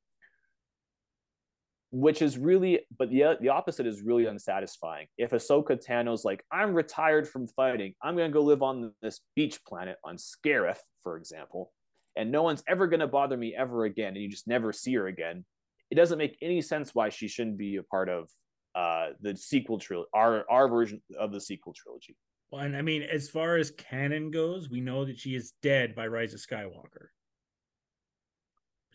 Which 1.90 2.22
is 2.22 2.36
really 2.36 2.80
but 2.98 3.10
the 3.10 3.36
the 3.40 3.50
opposite 3.50 3.86
is 3.86 4.02
really 4.02 4.26
unsatisfying. 4.26 5.06
If 5.16 5.30
Ahsoka 5.30 5.80
Tano's 5.80 6.24
like 6.24 6.44
I'm 6.50 6.74
retired 6.74 7.28
from 7.28 7.46
fighting. 7.46 7.94
I'm 8.02 8.16
going 8.16 8.30
to 8.30 8.34
go 8.34 8.42
live 8.42 8.62
on 8.62 8.92
this 9.00 9.20
beach 9.36 9.64
planet 9.64 9.96
on 10.04 10.16
Scarif 10.16 10.78
for 11.02 11.16
example 11.16 11.72
and 12.16 12.30
no 12.30 12.42
one's 12.42 12.62
ever 12.68 12.86
going 12.86 13.00
to 13.00 13.06
bother 13.06 13.36
me 13.36 13.54
ever 13.56 13.84
again 13.84 14.14
and 14.14 14.22
you 14.22 14.28
just 14.28 14.46
never 14.46 14.72
see 14.72 14.94
her 14.94 15.06
again 15.06 15.44
it 15.90 15.94
doesn't 15.94 16.18
make 16.18 16.36
any 16.42 16.60
sense 16.60 16.94
why 16.94 17.08
she 17.08 17.28
shouldn't 17.28 17.58
be 17.58 17.76
a 17.76 17.82
part 17.82 18.08
of 18.08 18.28
uh 18.74 19.08
the 19.20 19.36
sequel 19.36 19.78
trilogy 19.78 20.08
our 20.14 20.44
our 20.50 20.68
version 20.68 21.00
of 21.18 21.32
the 21.32 21.40
sequel 21.40 21.72
trilogy 21.72 22.16
Well, 22.54 22.62
and 22.62 22.76
I 22.76 22.82
mean, 22.82 23.02
as 23.02 23.28
far 23.28 23.56
as 23.56 23.72
canon 23.72 24.30
goes, 24.30 24.70
we 24.70 24.80
know 24.80 25.04
that 25.04 25.18
she 25.18 25.34
is 25.34 25.52
dead 25.60 25.92
by 25.96 26.06
Rise 26.06 26.34
of 26.34 26.40
Skywalker 26.40 27.08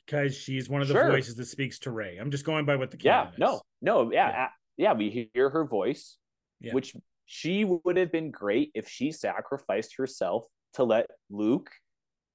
because 0.05 0.33
she's 0.33 0.69
one 0.69 0.81
of 0.81 0.87
the 0.87 0.93
Sure. 0.93 1.11
voices 1.11 1.35
that 1.35 1.45
speaks 1.45 1.77
to 1.79 1.91
Rey. 1.91 2.15
I'm 2.17 2.31
just 2.31 2.45
going 2.45 2.65
by 2.65 2.77
what 2.77 2.89
the 2.89 2.97
yeah 3.01 3.31
is. 3.31 3.37
no 3.37 3.61
no 3.81 4.11
yeah 4.13 4.29
Yeah. 4.29 4.49
yeah 4.77 4.93
we 4.93 5.29
hear 5.33 5.49
her 5.49 5.65
voice 5.65 6.17
Yeah. 6.61 6.73
which 6.73 6.95
she 7.25 7.65
would 7.65 7.97
have 7.97 8.13
been 8.13 8.31
great 8.31 8.71
if 8.75 8.87
she 8.87 9.11
sacrificed 9.11 9.97
herself 9.97 10.45
to 10.75 10.85
let 10.85 11.07
luke 11.29 11.69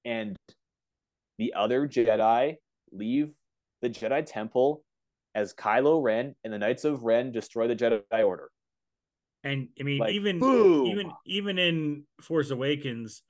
and 0.05 0.37
the 1.39 1.53
other 1.55 1.87
jedi 1.87 2.57
leave 2.91 3.33
the 3.81 3.89
jedi 3.89 4.23
temple 4.25 4.83
as 5.33 5.53
kylo 5.55 6.01
ren 6.03 6.35
and 6.43 6.53
the 6.53 6.59
knights 6.59 6.85
of 6.85 7.03
ren 7.03 7.31
destroy 7.31 7.67
the 7.67 7.75
jedi 7.75 8.23
order 8.25 8.49
And 9.45 9.69
I 9.79 9.83
mean, 9.83 9.99
Like, 9.99 10.13
even 10.13 10.39
boom. 10.39 10.87
even 10.87 11.11
even 11.25 11.59
in 11.59 12.03
Force 12.19 12.49
Awakens, 12.49 13.21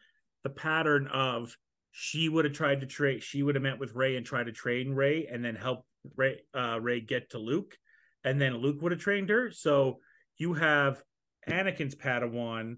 the 0.44 0.50
pattern 0.50 1.08
of 1.08 1.56
she 1.92 2.30
would 2.30 2.46
have 2.46 2.54
tried 2.54 2.80
to 2.82 2.88
trade, 2.88 3.22
she 3.22 3.44
would 3.44 3.56
have 3.56 3.62
met 3.62 3.80
with 3.80 3.94
Rey 3.94 4.16
and 4.16 4.26
tried 4.26 4.46
to 4.46 4.54
train 4.54 4.94
Rey, 4.94 5.28
and 5.28 5.44
then 5.44 5.56
help 5.56 5.86
Rey 6.16 6.40
uh, 6.54 6.80
Rey 6.82 7.02
get 7.02 7.32
to 7.32 7.38
Luke, 7.38 7.78
and 8.24 8.42
then 8.42 8.58
Luke 8.58 8.82
would 8.82 8.94
have 8.94 9.02
trained 9.02 9.30
her. 9.30 9.52
So 9.52 10.00
you 10.38 10.54
have 10.54 11.04
Anakin's 11.48 11.96
Padawan 11.96 12.78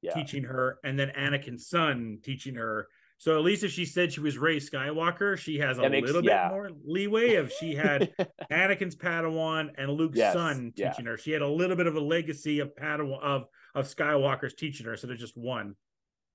yeah 0.00 0.14
teaching 0.14 0.44
her, 0.44 0.78
and 0.82 0.98
then 0.98 1.10
Anakin's 1.10 1.68
son 1.68 2.18
teaching 2.22 2.54
her. 2.54 2.88
So 3.22 3.38
at 3.38 3.44
least 3.44 3.62
if 3.62 3.70
she 3.70 3.84
said 3.84 4.12
she 4.12 4.18
was 4.18 4.36
Rey 4.36 4.56
Skywalker, 4.56 5.38
she 5.38 5.56
has 5.60 5.78
a 5.78 5.88
makes- 5.88 6.08
little 6.08 6.24
yeah. 6.24 6.48
bit 6.48 6.54
more 6.54 6.70
leeway. 6.84 7.34
If 7.34 7.52
she 7.52 7.72
had 7.72 8.12
Anakin's 8.50 8.96
Padawan 8.96 9.68
and 9.78 9.92
Luke's 9.92 10.18
Yes, 10.18 10.32
son 10.34 10.72
yeah. 10.74 10.90
teaching 10.90 11.06
her. 11.06 11.16
She 11.16 11.30
had 11.30 11.40
a 11.40 11.48
little 11.48 11.76
bit 11.76 11.86
of 11.86 11.94
a 11.94 12.00
legacy 12.00 12.58
of 12.58 12.74
Padawan 12.74 13.22
of 13.22 13.44
of 13.76 13.86
Skywalker's 13.86 14.54
teaching 14.54 14.86
her. 14.86 14.96
So 14.96 15.06
there's 15.06 15.20
just 15.20 15.36
one. 15.36 15.76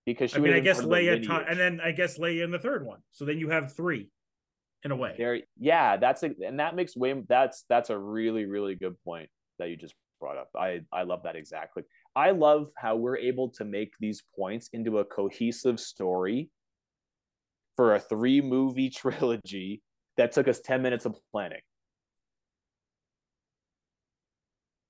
because 0.06 0.32
she 0.32 0.38
I 0.38 0.40
mean, 0.40 0.54
I 0.54 0.62
guess 0.62 0.80
been 0.80 0.88
part 0.88 1.04
of 1.04 1.06
the 1.08 1.12
Leia 1.18 1.28
taught, 1.28 1.52
and 1.52 1.60
then 1.60 1.82
I 1.84 1.92
guess 1.92 2.18
Leia 2.20 2.46
in 2.46 2.52
the 2.52 2.60
third 2.60 2.86
one. 2.86 3.00
So 3.12 3.26
then 3.26 3.38
you 3.38 3.50
have 3.50 3.76
three, 3.76 4.10
in 4.86 4.92
a 4.92 4.96
way. 4.96 5.14
there 5.18 5.42
yeah 5.60 5.98
that's 5.98 6.24
a 6.24 6.30
and 6.42 6.62
that 6.62 6.74
makes 6.74 6.96
way 6.96 7.22
that's 7.28 7.66
that's 7.68 7.90
a 7.90 7.98
really 7.98 8.46
really 8.46 8.76
good 8.76 8.96
point 9.04 9.30
that 9.60 9.68
you 9.68 9.76
just 9.76 9.96
brought 10.22 10.38
up. 10.38 10.52
I 10.58 10.84
I 10.94 11.04
love 11.04 11.24
that 11.24 11.36
exactly. 11.36 11.84
I 12.16 12.32
love 12.32 12.70
how 12.78 12.96
we're 12.96 13.18
able 13.18 13.50
to 13.58 13.66
make 13.66 13.92
these 14.00 14.24
points 14.38 14.70
into 14.72 15.00
a 15.00 15.04
cohesive 15.04 15.82
story 15.82 16.50
for 17.78 17.96
a 17.96 18.00
three 18.00 18.42
movie 18.42 18.90
trilogy 19.02 19.82
that 20.18 20.34
took 20.34 20.48
us 20.50 20.60
10 20.60 20.82
minutes 20.82 21.06
of 21.06 21.16
planning. 21.32 21.62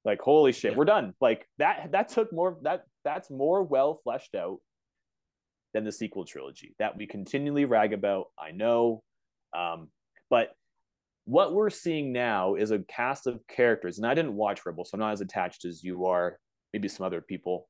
Like 0.06 0.22
holy 0.22 0.54
shit, 0.54 0.72
Yeah. 0.72 0.78
we're 0.78 0.86
done. 0.86 1.14
Like 1.20 1.46
that 1.58 1.92
that 1.92 2.10
took 2.10 2.32
more 2.32 2.58
that 2.64 2.84
that's 3.04 3.30
more 3.30 3.62
well 3.62 4.00
fleshed 4.04 4.36
out 4.36 4.60
than 5.74 5.84
the 5.84 5.92
sequel 5.92 6.24
trilogy 6.26 6.74
that 6.80 6.96
we 6.98 7.06
continually 7.06 7.66
rag 7.66 7.92
about. 7.92 8.28
I 8.40 8.52
know. 8.52 9.04
Um, 9.56 9.90
but 10.30 10.52
what 11.26 11.54
we're 11.54 11.70
seeing 11.70 12.14
now 12.14 12.56
is 12.56 12.72
a 12.72 12.80
cast 12.80 13.28
of 13.28 13.46
characters, 13.50 13.98
and 13.98 14.08
I 14.08 14.14
didn't 14.14 14.34
watch 14.36 14.66
Rebel, 14.66 14.86
so 14.86 14.92
I'm 14.94 15.02
not 15.02 15.12
as 15.12 15.20
attached 15.20 15.66
as 15.66 15.84
you 15.84 16.06
are, 16.06 16.40
maybe 16.72 16.88
some 16.88 17.06
other 17.06 17.20
people. 17.20 17.68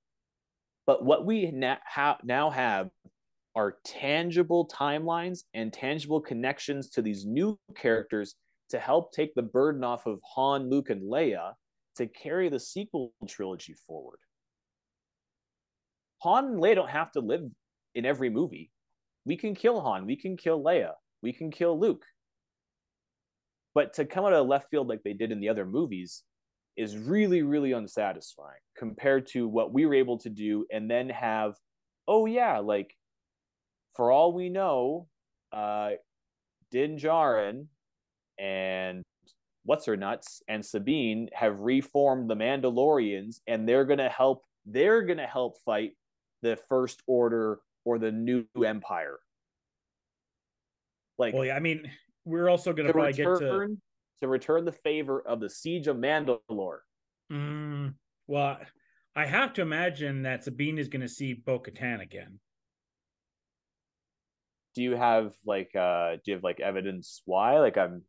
But 0.85 1.03
what 1.03 1.25
we 1.25 1.49
na- 1.49 1.77
ha- 1.83 2.19
now 2.23 2.51
have 2.51 2.89
are 3.57 3.77
tangible 3.83 4.67
timelines 4.67 5.39
and 5.55 5.73
tangible 5.73 6.21
connections 6.21 6.89
to 6.91 7.01
these 7.01 7.25
new 7.25 7.59
characters 7.75 8.35
to 8.69 8.77
help 8.77 9.11
take 9.11 9.33
the 9.33 9.41
burden 9.41 9.83
off 9.83 10.05
of 10.05 10.19
Han, 10.35 10.69
Luke, 10.69 10.91
and 10.91 11.01
Leia 11.01 11.53
to 11.95 12.05
carry 12.05 12.49
the 12.49 12.59
sequel 12.59 13.13
trilogy 13.27 13.73
forward. 13.87 14.19
Han 16.19 16.45
and 16.45 16.59
Leia 16.59 16.75
don't 16.75 16.89
have 16.89 17.11
to 17.13 17.19
live 17.19 17.49
in 17.95 18.05
every 18.05 18.29
movie. 18.29 18.69
We 19.25 19.35
can 19.35 19.55
kill 19.55 19.81
Han, 19.81 20.05
we 20.05 20.15
can 20.15 20.37
kill 20.37 20.63
Leia, 20.63 20.91
we 21.23 21.33
can 21.33 21.49
kill 21.49 21.79
Luke. 21.79 22.05
But 23.73 23.95
to 23.95 24.05
come 24.05 24.23
out 24.23 24.33
of 24.33 24.45
left 24.45 24.69
field 24.69 24.87
like 24.87 25.01
they 25.03 25.13
did 25.13 25.31
in 25.31 25.39
the 25.39 25.49
other 25.49 25.65
movies 25.65 26.21
is 26.75 26.95
really, 26.95 27.41
really 27.41 27.71
unsatisfying 27.71 28.59
compared 28.77 29.25
to 29.29 29.47
what 29.47 29.73
we 29.73 29.87
were 29.87 29.95
able 29.95 30.19
to 30.19 30.29
do 30.29 30.67
and 30.71 30.89
then 30.89 31.09
have, 31.09 31.55
oh, 32.07 32.27
yeah, 32.27 32.59
like 32.59 32.93
for 33.97 34.11
all 34.11 34.31
we 34.31 34.47
know, 34.47 35.07
uh, 35.51 35.91
Din 36.71 36.97
Djarin 36.97 37.65
and 38.39 39.03
what's 39.65 39.85
her 39.87 39.97
nuts 39.97 40.41
and 40.47 40.65
Sabine 40.65 41.29
have 41.33 41.59
reformed 41.59 42.29
the 42.29 42.35
Mandalorians 42.35 43.41
and 43.47 43.67
they're 43.67 43.83
gonna 43.83 44.09
help 44.09 44.43
they're 44.65 45.01
gonna 45.01 45.27
help 45.27 45.57
fight 45.65 45.93
the 46.41 46.57
First 46.69 47.01
Order 47.07 47.59
or 47.83 47.97
the 47.99 48.11
New 48.11 48.45
Empire. 48.63 49.17
Like 51.17 51.33
Well, 51.33 51.45
yeah, 51.45 51.55
I 51.55 51.59
mean, 51.59 51.89
we're 52.25 52.49
also 52.49 52.73
going 52.73 52.87
to 52.87 52.93
probably 52.93 53.13
get 53.13 53.23
to. 53.23 53.29
return 53.31 53.81
to 54.19 54.27
return 54.27 54.65
the 54.65 54.71
favor 54.71 55.21
of 55.21 55.39
the 55.39 55.49
siege 55.49 55.87
of 55.87 55.97
Mandalore. 55.97 56.79
Mm, 57.31 57.93
well, 58.27 58.59
I 59.15 59.25
have 59.25 59.53
to 59.53 59.61
imagine 59.61 60.23
that 60.23 60.43
Sabine 60.43 60.77
is 60.77 60.89
going 60.89 61.01
to 61.01 61.07
see 61.07 61.33
Bo 61.33 61.59
Katan 61.59 62.01
again. 62.01 62.39
Do 64.77 64.83
you 64.83 64.95
have 64.95 65.33
like 65.43 65.75
uh 65.75 66.17
do 66.17 66.21
you 66.25 66.33
have 66.35 66.43
like 66.43 66.59
evidence 66.59 67.23
why? 67.25 67.57
Like 67.57 67.79
I'm 67.79 68.03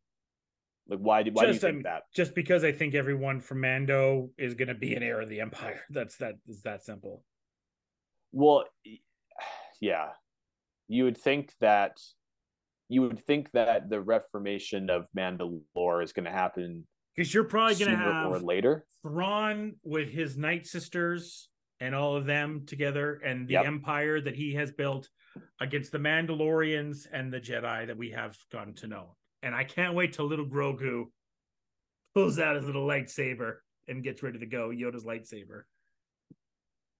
like 0.87 0.99
why 0.99 1.23
do 1.23 1.31
why 1.33 1.47
Just, 1.47 1.61
do 1.61 1.67
you 1.67 1.73
think 1.73 1.87
um, 1.87 1.91
that? 1.91 2.03
Just 2.15 2.35
because 2.35 2.63
I 2.63 2.71
think 2.71 2.93
everyone 2.93 3.41
from 3.41 3.61
Mando 3.61 4.29
is 4.37 4.53
going 4.53 4.67
to 4.67 4.75
be 4.75 4.93
an 4.93 5.01
heir 5.01 5.19
of 5.19 5.29
the 5.29 5.41
Empire. 5.41 5.81
That's 5.89 6.17
that 6.17 6.35
is 6.47 6.61
that 6.61 6.85
simple. 6.85 7.23
Well, 8.31 8.65
yeah, 9.81 10.09
you 10.87 11.05
would 11.05 11.17
think 11.17 11.53
that 11.59 11.97
you 12.87 13.01
would 13.01 13.25
think 13.25 13.49
that 13.53 13.89
the 13.89 13.99
reformation 13.99 14.91
of 14.91 15.07
Mandalore 15.17 16.03
is 16.03 16.13
going 16.13 16.25
to 16.25 16.31
happen 16.31 16.85
Because 17.15 17.33
you're 17.33 17.45
probably 17.45 17.83
going 17.83 17.89
to 17.89 17.97
sooner 17.97 18.13
have 18.13 18.31
or 18.31 18.39
later. 18.41 18.85
Thrawn 19.01 19.77
with 19.83 20.11
his 20.11 20.37
Night 20.37 20.67
Sisters 20.67 21.49
and 21.79 21.95
all 21.95 22.15
of 22.15 22.27
them 22.27 22.65
together, 22.67 23.19
and 23.25 23.47
the 23.47 23.53
Yep. 23.53 23.65
Empire 23.65 24.21
that 24.21 24.35
he 24.35 24.53
has 24.53 24.71
built 24.71 25.09
against 25.59 25.91
the 25.91 25.97
Mandalorians 25.97 27.07
and 27.11 27.31
the 27.31 27.39
Jedi 27.39 27.87
that 27.87 27.97
we 27.97 28.11
have 28.11 28.37
gotten 28.51 28.73
to 28.75 28.87
know. 28.87 29.15
And 29.43 29.55
I 29.55 29.63
can't 29.63 29.93
wait 29.95 30.13
till 30.13 30.25
little 30.25 30.45
Grogu 30.45 31.05
pulls 32.13 32.39
out 32.39 32.55
his 32.55 32.65
little 32.65 32.87
lightsaber 32.87 33.57
and 33.87 34.03
gets 34.03 34.21
ready 34.23 34.39
to 34.39 34.45
go. 34.45 34.69
Yoda's 34.69 35.03
lightsaber. 35.05 35.63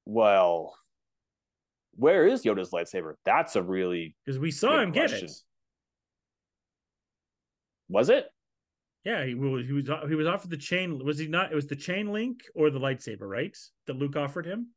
Well, 0.05 0.75
where 1.95 2.25
is 2.25 2.43
Yoda's 2.43 2.71
lightsaber? 2.71 3.13
That's 3.25 3.55
a 3.55 3.63
really 3.63 4.15
Because 4.25 4.39
we 4.39 4.51
saw 4.51 4.79
him 4.79 4.91
get 4.91 5.11
it. 5.11 5.31
was 7.89 8.09
it? 8.09 8.25
Yeah, 9.05 9.25
he 9.25 9.33
was 9.33 9.65
he 9.65 9.73
was 9.73 9.89
he 10.07 10.15
was 10.15 10.27
offered 10.27 10.49
the 10.49 10.57
chain. 10.57 11.03
Was 11.03 11.17
he 11.17 11.27
not? 11.27 11.51
It 11.51 11.55
was 11.55 11.67
the 11.67 11.75
chain 11.75 12.11
link 12.11 12.41
or 12.53 12.69
the 12.69 12.79
lightsaber, 12.79 13.21
right? 13.21 13.55
That 13.87 13.95
Luke 13.95 14.15
offered 14.15 14.45
him. 14.45 14.67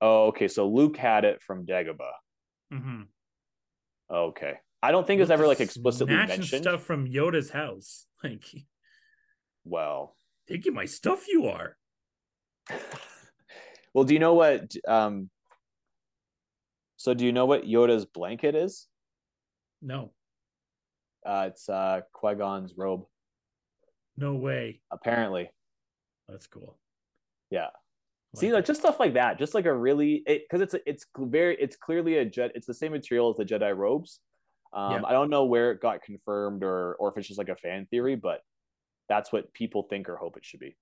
Oh, 0.00 0.26
okay. 0.26 0.48
So 0.48 0.68
Luke 0.68 0.96
had 0.96 1.24
it 1.24 1.40
from 1.42 1.64
Dagobah. 1.64 2.10
Mm-hmm. 2.72 3.02
Okay. 4.10 4.54
I 4.82 4.90
don't 4.90 5.06
think 5.06 5.20
it's 5.20 5.30
ever 5.30 5.46
like 5.46 5.60
explicitly 5.60 6.14
mentioned. 6.14 6.62
stuff 6.62 6.82
from 6.82 7.06
Yoda's 7.08 7.50
house. 7.50 8.06
Like, 8.24 8.44
Well, 9.64 10.16
taking 10.48 10.74
my 10.74 10.84
stuff, 10.86 11.26
you 11.28 11.46
are. 11.48 11.76
well, 13.94 14.04
do 14.04 14.14
you 14.14 14.20
know 14.20 14.34
what? 14.34 14.72
Um, 14.86 15.28
so 16.96 17.14
do 17.14 17.24
you 17.26 17.32
know 17.32 17.46
what 17.46 17.64
Yoda's 17.64 18.06
blanket 18.06 18.54
is? 18.54 18.86
No, 19.80 20.12
Uh, 21.26 21.46
it's 21.50 21.68
uh, 21.68 22.02
Qui 22.12 22.36
Gon's 22.36 22.74
robe. 22.76 23.06
no 24.16 24.34
way. 24.36 24.80
Apparently, 24.92 25.50
That's 26.28 26.46
cool. 26.46 26.78
yeah. 27.50 27.70
See, 28.34 28.46
like 28.46 28.54
like 28.54 28.64
just 28.64 28.80
stuff 28.80 28.98
like 28.98 29.14
that, 29.14 29.38
just 29.38 29.54
like 29.54 29.66
a 29.66 29.74
really 29.74 30.22
it 30.26 30.42
because 30.48 30.62
it's 30.62 30.74
a, 30.74 30.88
it's 30.88 31.04
very 31.18 31.56
it's 31.60 31.76
clearly 31.76 32.16
a 32.18 32.24
jet. 32.24 32.52
It's 32.54 32.66
the 32.66 32.74
same 32.74 32.92
material 32.92 33.30
as 33.30 33.36
the 33.36 33.44
Jedi 33.44 33.76
robes. 33.76 34.20
Um, 34.72 34.92
Yeah. 34.92 35.02
I 35.04 35.12
don't 35.12 35.28
know 35.28 35.44
where 35.44 35.70
it 35.72 35.80
got 35.80 36.02
confirmed 36.02 36.62
or 36.62 36.94
or 36.94 37.10
if 37.10 37.18
it's 37.18 37.28
just 37.28 37.38
like 37.38 37.50
a 37.50 37.56
fan 37.56 37.84
theory, 37.86 38.16
but 38.16 38.40
that's 39.08 39.32
what 39.32 39.52
people 39.52 39.82
think 39.90 40.08
or 40.08 40.16
hope 40.16 40.36
it 40.38 40.44
should 40.44 40.60
be. 40.60 40.76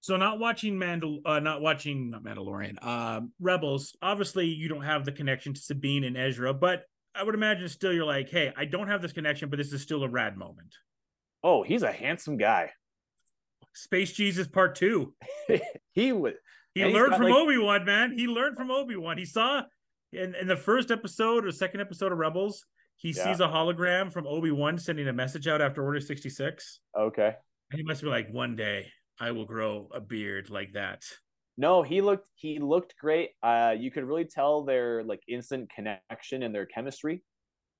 So 0.00 0.16
not 0.16 0.38
watching 0.38 0.74
Mandal, 0.74 1.20
uh, 1.24 1.40
not 1.40 1.60
watching 1.60 2.10
not 2.10 2.24
Mandalorian, 2.24 2.84
um, 2.84 3.32
Rebels. 3.40 3.96
Obviously, 4.02 4.46
you 4.46 4.68
don't 4.68 4.82
have 4.82 5.04
the 5.04 5.12
connection 5.12 5.54
to 5.54 5.60
Sabine 5.60 6.04
and 6.04 6.16
Ezra, 6.16 6.52
but 6.52 6.84
I 7.14 7.22
would 7.22 7.34
imagine 7.34 7.68
still 7.68 7.92
you're 7.92 8.04
like, 8.04 8.28
hey, 8.28 8.52
I 8.56 8.64
don't 8.64 8.88
have 8.88 9.02
this 9.02 9.12
connection, 9.12 9.48
but 9.48 9.58
this 9.58 9.72
is 9.72 9.82
still 9.82 10.02
a 10.02 10.08
rad 10.08 10.36
moment. 10.36 10.74
Oh, 11.44 11.62
he's 11.62 11.82
a 11.82 11.92
handsome 11.92 12.36
guy. 12.36 12.70
Space 13.74 14.12
Jesus 14.12 14.46
Part 14.46 14.74
Two. 14.74 15.14
he 15.92 16.12
would. 16.12 16.34
He 16.74 16.82
And 16.82 16.92
learned 16.92 17.14
from 17.14 17.24
like- 17.24 17.34
Obi 17.34 17.58
Wan, 17.58 17.84
man. 17.84 18.16
He 18.16 18.26
learned 18.26 18.56
from 18.56 18.70
Obi 18.70 18.96
Wan. 18.96 19.18
He 19.18 19.24
saw 19.26 19.62
in, 20.12 20.34
in 20.34 20.46
the 20.46 20.56
first 20.56 20.90
episode 20.90 21.44
or 21.46 21.50
second 21.52 21.80
episode 21.80 22.12
of 22.12 22.18
Rebels, 22.18 22.64
he 22.96 23.10
Yeah. 23.10 23.24
sees 23.24 23.40
a 23.40 23.46
hologram 23.48 24.12
from 24.12 24.26
Obi 24.26 24.50
Wan 24.50 24.78
sending 24.78 25.08
a 25.08 25.12
message 25.12 25.46
out 25.48 25.60
after 25.60 25.82
Order 25.82 26.00
sixty 26.00 26.28
six, 26.30 26.80
Okay. 26.96 27.34
and 27.70 27.78
he 27.78 27.82
must 27.84 28.02
be 28.02 28.08
like, 28.08 28.30
one 28.30 28.54
day 28.56 28.90
I 29.20 29.30
will 29.32 29.44
grow 29.44 29.88
a 29.92 30.00
beard 30.00 30.50
like 30.50 30.72
that. 30.72 31.02
No, 31.58 31.82
he 31.82 32.00
looked 32.00 32.28
he 32.34 32.58
looked 32.58 32.94
great. 32.98 33.30
Uh, 33.42 33.74
you 33.78 33.90
could 33.90 34.04
really 34.04 34.24
tell 34.24 34.64
their 34.64 35.02
like 35.04 35.20
instant 35.28 35.70
connection 35.74 36.42
and 36.42 36.54
their 36.54 36.66
chemistry. 36.66 37.22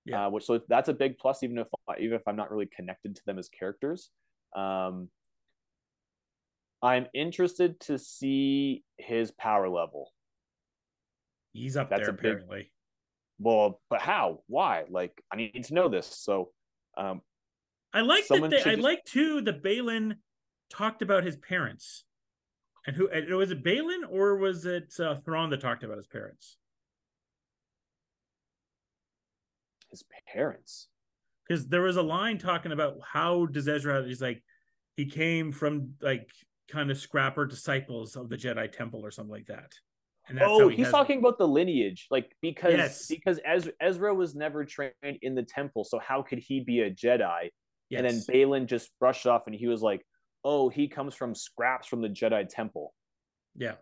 Yeah. 0.05 0.27
Uh, 0.27 0.31
which 0.31 0.45
so 0.45 0.61
that's 0.69 0.89
a 0.89 0.93
big 0.95 1.17
plus, 1.19 1.43
even 1.43 1.59
if 1.59 1.69
even 1.99 2.15
if 2.17 2.23
I'm 2.27 2.37
not 2.37 2.51
really 2.51 2.69
connected 2.75 3.17
to 3.17 3.23
them 3.25 3.39
as 3.39 3.49
characters. 3.49 4.11
Um, 4.55 5.09
I'm 6.83 7.07
interested 7.15 7.79
to 7.81 7.99
see 7.99 8.83
his 8.99 9.31
power 9.31 9.69
level. 9.69 10.11
He's 11.53 11.77
up 11.77 11.91
That's 11.91 12.03
there 12.03 12.11
a 12.11 12.13
big- 12.13 12.25
apparently. 12.25 12.73
Well, 13.39 13.81
but 13.91 14.01
how? 14.01 14.43
Why? 14.47 14.85
Like, 14.89 15.23
I 15.33 15.37
need 15.37 15.65
to 15.65 15.75
know 15.75 15.89
this. 15.89 16.07
So, 16.07 16.51
um, 16.97 17.23
I 17.93 18.01
like 18.01 18.27
that. 18.29 18.51
They, 18.51 18.63
I 18.63 18.75
just- 18.75 18.79
like 18.83 19.05
too 19.05 19.43
that 19.43 19.63
Baylan 19.63 20.17
talked 20.71 21.03
about 21.03 21.25
his 21.25 21.37
parents, 21.37 22.05
and 22.87 22.97
who 22.97 23.09
was 23.37 23.51
it 23.51 23.63
Baylan 23.63 24.03
or 24.09 24.37
was 24.37 24.65
it 24.65 24.95
uh, 24.99 25.17
Thrawn 25.17 25.51
that 25.51 25.61
talked 25.61 25.85
about 25.85 25.97
his 25.99 26.07
parents? 26.07 26.57
his 29.91 30.05
parents. 30.27 30.89
because 31.47 31.69
there 31.69 31.83
was 31.83 31.97
a 31.99 32.03
line 32.03 32.39
talking 32.39 32.73
about 32.73 32.97
how 33.13 33.45
does 33.45 33.69
Ezra 33.69 34.03
he's 34.07 34.23
like 34.23 34.43
he 34.97 35.05
came 35.05 35.53
from 35.53 35.91
like 36.01 36.31
kind 36.73 36.91
of 36.91 36.99
scrapper 36.99 37.45
disciples 37.45 38.17
of 38.17 38.29
the 38.31 38.37
Jedi 38.37 38.71
Temple 38.73 39.05
or 39.05 39.11
something 39.11 39.31
like 39.31 39.47
that. 39.47 39.71
And 40.29 40.39
that's 40.39 40.49
oh, 40.49 40.61
how 40.61 40.69
he 40.69 40.77
he's 40.77 40.91
talking 40.91 41.19
about 41.19 41.37
the 41.37 41.47
lineage, 41.49 42.07
like 42.11 42.33
because 42.41 42.75
Yes. 42.75 43.07
because 43.09 43.41
Ezra, 43.45 43.73
Ezra 43.81 44.15
was 44.15 44.35
never 44.35 44.65
trained 44.65 44.93
in 45.21 45.35
the 45.35 45.43
temple, 45.43 45.85
so 45.85 45.99
how 45.99 46.23
could 46.23 46.39
he 46.39 46.61
be 46.61 46.81
a 46.81 46.91
Jedi? 46.91 47.51
And 47.95 48.07
then 48.07 48.21
Baylan 48.31 48.67
just 48.67 48.91
brushed 49.01 49.27
off, 49.27 49.43
and 49.47 49.55
he 49.55 49.67
was 49.67 49.83
like, 49.83 50.07
"Oh, 50.45 50.71
he 50.71 50.89
comes 50.89 51.15
from 51.15 51.35
scraps 51.35 51.87
from 51.89 52.01
the 52.01 52.09
Jedi 52.09 52.49
Temple," 52.49 52.95
yeah, 53.55 53.75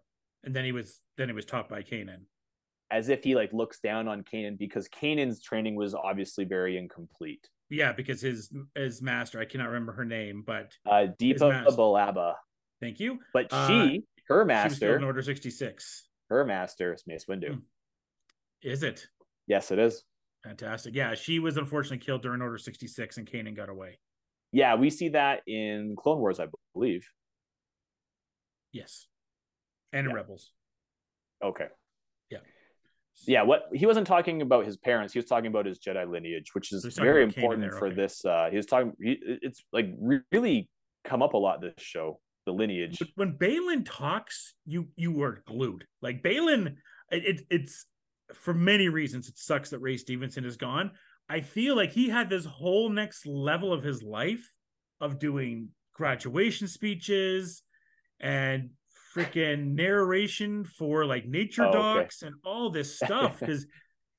and 0.42 0.56
then 0.56 0.64
he 0.64 0.72
was 0.72 0.98
then 1.16 1.28
he 1.28 1.34
was 1.34 1.44
taught 1.44 1.68
by 1.68 1.82
Kanan. 1.82 2.22
as 2.90 3.08
if 3.08 3.22
he 3.22 3.36
like 3.36 3.52
looks 3.52 3.78
down 3.78 4.08
on 4.08 4.24
Kanan 4.24 4.58
because 4.58 4.88
Kanan's 4.88 5.40
training 5.42 5.76
was 5.76 5.94
obviously 5.94 6.44
very 6.44 6.76
incomplete. 6.76 7.46
Yeah, 7.68 7.92
because 7.92 8.20
his 8.22 8.50
his 8.74 9.00
master 9.00 9.38
I 9.40 9.44
cannot 9.44 9.68
remember 9.68 9.92
her 9.92 10.04
name, 10.06 10.42
but 10.44 10.72
Uh, 10.86 11.06
Depa. 11.20 11.66
Billaba. 11.66 12.34
Thank 12.80 13.00
you. 13.00 13.18
But 13.32 13.52
Uh, 13.52 13.68
she, 13.68 13.72
her 13.74 13.78
She 13.84 13.88
was 13.88 14.04
killed 14.28 14.46
master, 14.48 14.96
in 14.96 15.04
Order 15.04 15.22
66. 15.22 16.08
her 16.28 16.44
master 16.44 16.92
is 16.92 17.04
Mace 17.06 17.26
Windu. 17.26 17.54
Hmm. 17.54 17.60
Is 18.62 18.82
it? 18.82 19.06
Yes, 19.46 19.70
it 19.70 19.78
is. 19.78 20.04
Fantastic. 20.44 20.94
Yeah, 20.94 21.14
she 21.14 21.38
was 21.38 21.56
unfortunately 21.56 21.98
killed 21.98 22.22
during 22.22 22.40
Order 22.40 22.58
66 22.58 23.18
and 23.18 23.30
Kanan 23.30 23.54
got 23.54 23.68
away. 23.68 23.98
Yeah, 24.52 24.74
we 24.74 24.90
see 24.90 25.10
that 25.10 25.42
in 25.46 25.94
Clone 25.96 26.18
Wars, 26.18 26.40
I 26.40 26.46
believe. 26.74 27.06
Yes. 28.72 29.06
And 29.92 30.06
in 30.06 30.12
Rebels. 30.14 30.52
Okay. 31.42 31.66
Yeah. 32.30 32.38
Yeah, 33.26 33.42
what 33.42 33.64
he 33.74 33.86
wasn't 33.86 34.06
talking 34.06 34.40
about 34.40 34.64
his 34.64 34.76
parents. 34.76 35.12
He 35.12 35.18
was 35.18 35.26
talking 35.26 35.48
about 35.48 35.66
his 35.66 35.78
Jedi 35.78 36.10
lineage, 36.10 36.54
which 36.54 36.72
is 36.72 36.84
very 36.96 37.22
important 37.22 37.72
for 37.74 37.88
okay. 37.88 37.96
this. 37.96 38.24
Uh, 38.24 38.48
he 38.50 38.56
was 38.56 38.66
talking. 38.66 38.92
He, 39.00 39.18
it's 39.20 39.62
like 39.72 39.92
re- 40.00 40.20
really 40.32 40.70
come 41.04 41.22
up 41.22 41.34
a 41.34 41.36
lot 41.36 41.60
this 41.60 41.74
show. 41.78 42.18
The 42.46 42.52
lineage. 42.52 42.98
But 42.98 43.08
when 43.14 43.36
Baylan 43.38 43.82
talks, 43.84 44.54
you 44.66 44.88
you 44.96 45.12
were 45.12 45.42
glued. 45.46 45.84
Like 46.02 46.22
Baylan, 46.22 46.76
it, 47.10 47.24
it 47.26 47.40
it's 47.50 47.86
for 48.34 48.54
many 48.54 48.88
reasons. 48.88 49.28
It 49.28 49.36
sucks 49.38 49.70
that 49.70 49.78
Ray 49.80 49.96
Stevenson 49.96 50.44
is 50.44 50.56
gone. 50.56 50.92
I 51.28 51.42
feel 51.42 51.76
like 51.76 51.92
he 51.92 52.08
had 52.08 52.28
this 52.30 52.44
whole 52.44 52.88
next 52.88 53.26
level 53.26 53.72
of 53.72 53.82
his 53.82 54.02
life 54.02 54.50
of 55.00 55.18
doing 55.18 55.68
graduation 55.94 56.66
speeches 56.66 57.62
and 58.18 58.70
freaking 59.14 59.74
narration 59.74 60.64
for 60.64 61.04
like 61.04 61.26
nature 61.26 61.64
Oh, 61.64 61.68
okay. 61.68 61.78
docs 61.78 62.22
and 62.22 62.34
all 62.44 62.70
this 62.70 62.96
stuff 63.04 63.40
because 63.40 63.66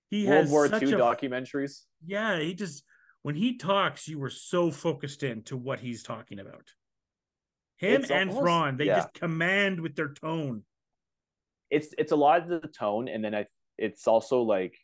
he 0.09 0.27
World 0.27 0.41
has 0.41 0.49
War 0.51 0.67
such 0.67 0.83
II 0.83 0.93
a 0.93 0.97
documentaries. 0.97 1.81
yeah 2.05 2.37
he 2.39 2.53
just 2.53 2.83
when 3.23 3.35
he 3.35 3.57
talks 3.57 4.07
you 4.07 4.19
were 4.19 4.29
so 4.29 4.69
focused 4.71 5.23
in 5.23 5.43
to 5.43 5.55
what 5.57 5.79
he's 5.79 6.03
talking 6.03 6.39
about 6.39 6.67
him 7.81 8.01
It's 8.01 8.11
and 8.11 8.29
almost- 8.29 8.41
Thrawn 8.43 8.77
they 8.77 8.85
yeah. 8.85 8.95
just 9.01 9.13
command 9.13 9.79
with 9.81 9.95
their 9.95 10.13
tone 10.13 10.63
It's 11.69 11.89
it's 11.97 12.11
a 12.11 12.15
lot 12.25 12.41
of 12.43 12.47
the 12.61 12.67
tone, 12.67 13.07
and 13.07 13.23
then 13.23 13.33
I. 13.35 13.45
It's 13.77 14.05
also 14.07 14.41
like. 14.43 14.75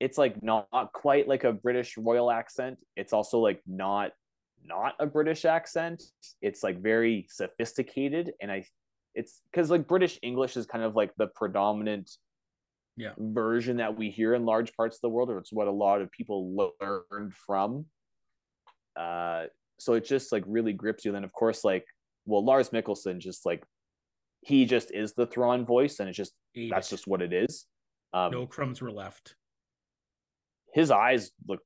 It's 0.00 0.18
like 0.18 0.42
not, 0.42 0.68
not 0.72 0.92
quite 0.92 1.28
like 1.28 1.44
a 1.44 1.52
British 1.52 1.96
royal 1.96 2.30
accent. 2.30 2.78
It's 2.96 3.12
also 3.12 3.38
like 3.38 3.60
not 3.66 4.12
not 4.62 4.94
a 4.98 5.06
British 5.06 5.44
accent. 5.44 6.02
It's 6.42 6.62
like 6.62 6.82
very 6.82 7.26
sophisticated, 7.30 8.32
and 8.40 8.50
I. 8.52 8.66
It's 9.14 9.40
because 9.50 9.70
like 9.70 9.86
British 9.86 10.18
English 10.22 10.56
is 10.56 10.66
kind 10.66 10.84
of 10.84 10.94
like 10.96 11.12
the 11.16 11.28
predominant 11.28 12.10
Yeah. 12.96 13.14
version 13.18 13.78
that 13.78 13.96
we 13.96 14.10
hear 14.10 14.34
in 14.34 14.44
large 14.44 14.74
parts 14.76 14.96
of 14.98 15.02
the 15.02 15.08
world, 15.08 15.30
or 15.30 15.38
it's 15.38 15.52
what 15.52 15.68
a 15.68 15.72
lot 15.84 16.02
of 16.02 16.10
people 16.10 16.38
learned 16.80 17.32
from. 17.46 17.86
Uh, 18.96 19.46
so 19.78 19.94
it 19.94 20.04
just 20.04 20.32
like 20.32 20.44
really 20.46 20.72
grips 20.72 21.04
you. 21.04 21.12
Then 21.12 21.24
of 21.24 21.32
course, 21.32 21.64
like 21.64 21.84
well, 22.26 22.44
Lars 22.44 22.70
Mikkelsen 22.70 23.18
just 23.18 23.44
like 23.46 23.64
he 24.40 24.66
just 24.66 24.92
is 24.92 25.14
the 25.14 25.26
Thrawn 25.26 25.64
voice, 25.64 26.00
and 26.00 26.08
it's 26.08 26.16
just 26.18 26.32
that's 26.70 26.90
just 26.90 27.06
what 27.06 27.22
it 27.22 27.32
is. 27.32 27.66
Um, 28.12 28.30
no 28.30 28.46
crumbs 28.46 28.80
were 28.80 28.92
left 28.92 29.34
his 30.74 30.90
eyes 30.90 31.30
look, 31.48 31.60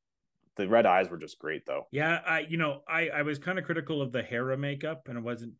the 0.57 0.69
red 0.69 0.87
eyes 0.87 1.09
were 1.09 1.17
just 1.17 1.39
great 1.39 1.63
though. 1.67 1.87
yeah 1.91 2.21
i 2.27 2.41
you 2.41 2.57
know 2.57 2.83
i 2.89 3.09
i 3.09 3.23
was 3.23 3.39
kind 3.39 3.59
of 3.59 3.65
critical 3.65 4.01
of 4.03 4.13
the 4.13 4.23
Hera 4.23 4.57
makeup 4.57 5.09
and 5.09 5.19
it 5.19 5.25
wasn't 5.25 5.55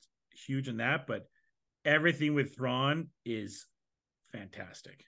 huge 0.47 0.69
in 0.69 0.77
that 0.77 1.07
but 1.07 1.27
everything 1.85 2.35
with 2.35 2.55
Thrawn 2.55 3.09
is 3.25 3.65
fantastic 4.31 5.03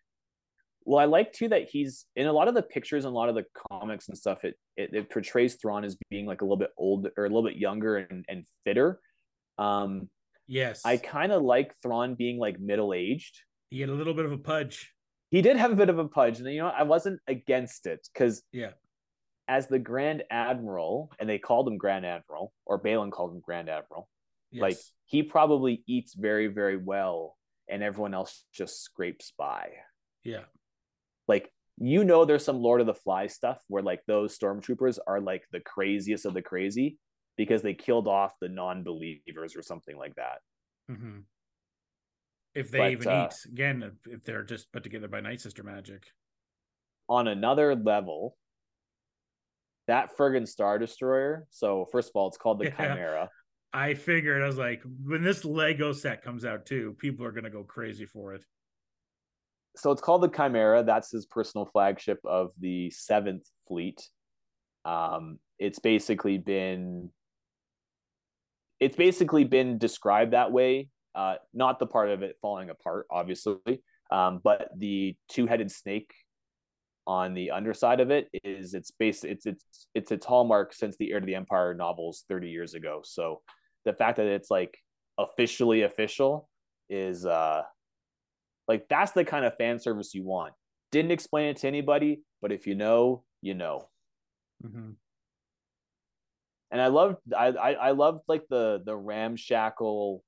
Well, 0.85 0.99
I 0.99 1.05
like 1.05 1.33
too 1.33 1.49
that 1.49 1.69
he's 1.69 2.07
in 2.17 2.27
a 2.27 2.33
lot 2.33 2.49
of 2.49 2.55
the 2.55 2.63
pictures 2.63 3.05
and 3.05 3.13
a 3.13 3.17
lot 3.17 3.29
of 3.29 3.35
the 3.35 3.45
comics 3.71 4.09
and 4.09 4.17
stuff. 4.17 4.45
It 4.45 4.55
it, 4.77 4.91
it 4.93 5.11
portrays 5.11 5.57
Thrawn 5.57 5.85
as 5.85 5.97
being 6.11 6.27
like 6.27 6.41
a 6.41 6.45
little 6.45 6.57
bit 6.57 6.71
old 6.77 7.09
or 7.17 7.25
a 7.25 7.29
little 7.29 7.43
bit 7.45 7.57
younger 7.57 7.97
and, 7.99 8.25
and 8.29 8.45
fitter. 8.65 9.01
Um, 9.59 10.09
yes 10.49 10.83
I 10.85 10.97
kind 10.97 11.33
of 11.33 11.43
like 11.43 11.75
Thrawn 11.83 12.15
being 12.15 12.39
like 12.39 12.59
middle 12.59 12.93
aged. 12.95 13.41
he 13.71 13.81
had 13.81 13.91
a 13.91 13.95
little 13.95 14.15
bit 14.15 14.25
of 14.25 14.33
a 14.33 14.39
pudge 14.39 14.91
He 15.31 15.43
did 15.43 15.57
have 15.57 15.71
a 15.71 15.77
bit 15.77 15.91
of 15.91 15.99
a 15.99 16.09
pudge, 16.09 16.39
and 16.41 16.49
you 16.53 16.61
know 16.61 16.73
I 16.77 16.83
wasn't 16.83 17.21
against 17.29 17.87
it 17.87 18.09
because 18.13 18.43
yeah 18.53 18.71
as 19.49 19.67
the 19.67 19.79
Grand 19.79 20.23
Admiral, 20.31 21.11
and 21.19 21.29
they 21.29 21.39
called 21.39 21.67
him 21.69 21.77
Grand 21.77 22.07
Admiral, 22.07 22.53
or 22.67 22.81
Baylan 22.81 23.11
called 23.11 23.33
him 23.35 23.41
Grand 23.41 23.69
Admiral. 23.69 24.09
yes. 24.53 24.63
Like 24.63 24.79
he 25.07 25.23
probably 25.25 25.83
eats 25.87 26.15
very 26.15 26.47
very 26.47 26.77
well, 26.77 27.37
and 27.69 27.83
everyone 27.83 28.15
else 28.15 28.45
just 28.53 28.83
scrapes 28.83 29.33
by. 29.37 29.69
yeah 30.25 30.45
Like 31.31 31.51
you 31.79 32.05
know, 32.05 32.27
there's 32.27 32.45
some 32.45 32.59
Lord 32.59 32.83
of 32.83 32.87
the 32.87 32.95
Fly 33.05 33.27
stuff 33.29 33.59
where 33.69 33.83
like 33.83 34.03
those 34.07 34.37
stormtroopers 34.39 34.99
are 35.07 35.21
like 35.21 35.45
the 35.51 35.61
craziest 35.61 36.27
of 36.27 36.35
the 36.35 36.43
crazy 36.43 36.99
because 37.39 37.63
they 37.63 37.73
killed 37.73 38.07
off 38.07 38.33
the 38.41 38.49
non-believers 38.51 39.57
or 39.57 39.63
something 39.63 39.97
like 39.97 40.15
that. 40.17 40.39
hmm 40.89 41.21
if 42.53 42.71
they 42.73 42.79
But, 42.79 42.91
even 42.91 43.09
uh, 43.09 43.29
eat 43.29 43.51
again 43.53 43.77
if, 44.11 44.25
they're 44.25 44.43
just 44.43 44.73
put 44.73 44.83
together 44.83 45.07
by 45.09 45.21
night 45.21 45.41
sister 45.41 45.63
magic 45.63 46.03
On 47.09 47.29
another 47.29 47.77
level, 47.77 48.37
that 49.87 50.17
friggin' 50.17 50.49
Star 50.49 50.79
Destroyer. 50.79 51.47
So 51.51 51.87
first 51.93 52.11
of 52.11 52.17
all, 52.17 52.27
it's 52.29 52.37
called 52.37 52.59
the 52.59 52.65
Yeah. 52.79 52.95
Chimera. 52.95 53.29
i 53.73 53.95
figured 53.95 54.43
i 54.43 54.47
was 54.47 54.59
like 54.59 54.83
when 55.05 55.23
this 55.23 55.45
lego 55.45 55.93
set 55.93 56.25
comes 56.25 56.45
out 56.45 56.67
too 56.67 56.97
people 56.99 57.25
are 57.25 57.31
gonna 57.33 57.49
go 57.59 57.63
crazy 57.63 58.05
for 58.05 58.35
it 58.35 58.45
so 59.81 59.91
it's 59.91 60.03
called 60.03 60.23
the 60.23 60.29
Chimera. 60.29 60.83
That's 60.83 61.11
his 61.11 61.27
personal 61.27 61.65
flagship 61.67 62.21
of 62.25 62.51
the 62.59 62.91
Seventh 62.91 63.49
Fleet. 63.67 64.01
Um, 64.85 65.39
it's 65.59 65.79
basically 65.79 66.39
been 66.39 67.11
it's 68.79 68.97
basically 68.97 69.45
been 69.45 69.79
described 69.79 70.33
that 70.33 70.53
way. 70.53 70.89
Uh, 71.15 71.35
not 71.53 71.79
the 71.79 71.87
part 71.87 72.11
of 72.11 72.23
it 72.23 72.37
falling 72.41 72.71
apart, 72.71 73.07
obviously, 73.11 73.83
um, 74.11 74.41
but 74.43 74.71
the 74.77 75.17
two-headed 75.29 75.71
snake 75.71 76.13
on 77.07 77.35
the 77.35 77.51
underside 77.51 78.01
of 78.01 78.11
it 78.11 78.29
is 78.45 78.75
it's 78.75 78.91
based 78.93 79.25
it's 79.25 79.47
it's 79.47 79.65
it's 79.95 80.13
its 80.13 80.27
hallmark 80.27 80.73
since 80.73 80.97
the 80.97 81.11
Heir 81.11 81.21
to 81.21 81.27
the 81.27 81.35
Empire 81.35 81.75
novels 81.75 82.25
30 82.29 82.49
years 82.49 82.75
ago. 82.75 83.01
So 83.03 83.41
the 83.85 83.93
fact 83.93 84.19
that 84.19 84.27
it's 84.27 84.51
like 84.51 84.77
officially 85.19 85.83
official 85.83 86.49
is 86.89 87.25
uh 87.25 87.63
like 88.71 88.87
that's 88.89 89.11
the 89.11 89.25
kind 89.25 89.45
of 89.45 89.57
fan 89.57 89.81
service 89.81 90.15
you 90.15 90.23
want. 90.23 90.55
Didn't 90.93 91.11
explain 91.11 91.49
it 91.49 91.57
to 91.59 91.67
anybody, 91.67 92.23
but 92.41 92.53
if 92.53 92.69
you 92.69 92.77
know, 92.77 93.25
you 93.43 93.55
know. 93.55 93.89
Mhm. 94.65 94.95
And 96.71 96.81
I 96.81 96.87
loved 96.87 97.17
I 97.37 97.47
I, 97.49 97.71
I 97.73 97.91
loved 97.91 98.21
like 98.29 98.45
the 98.49 98.81
the 98.87 98.97
ramshackle 98.97 100.23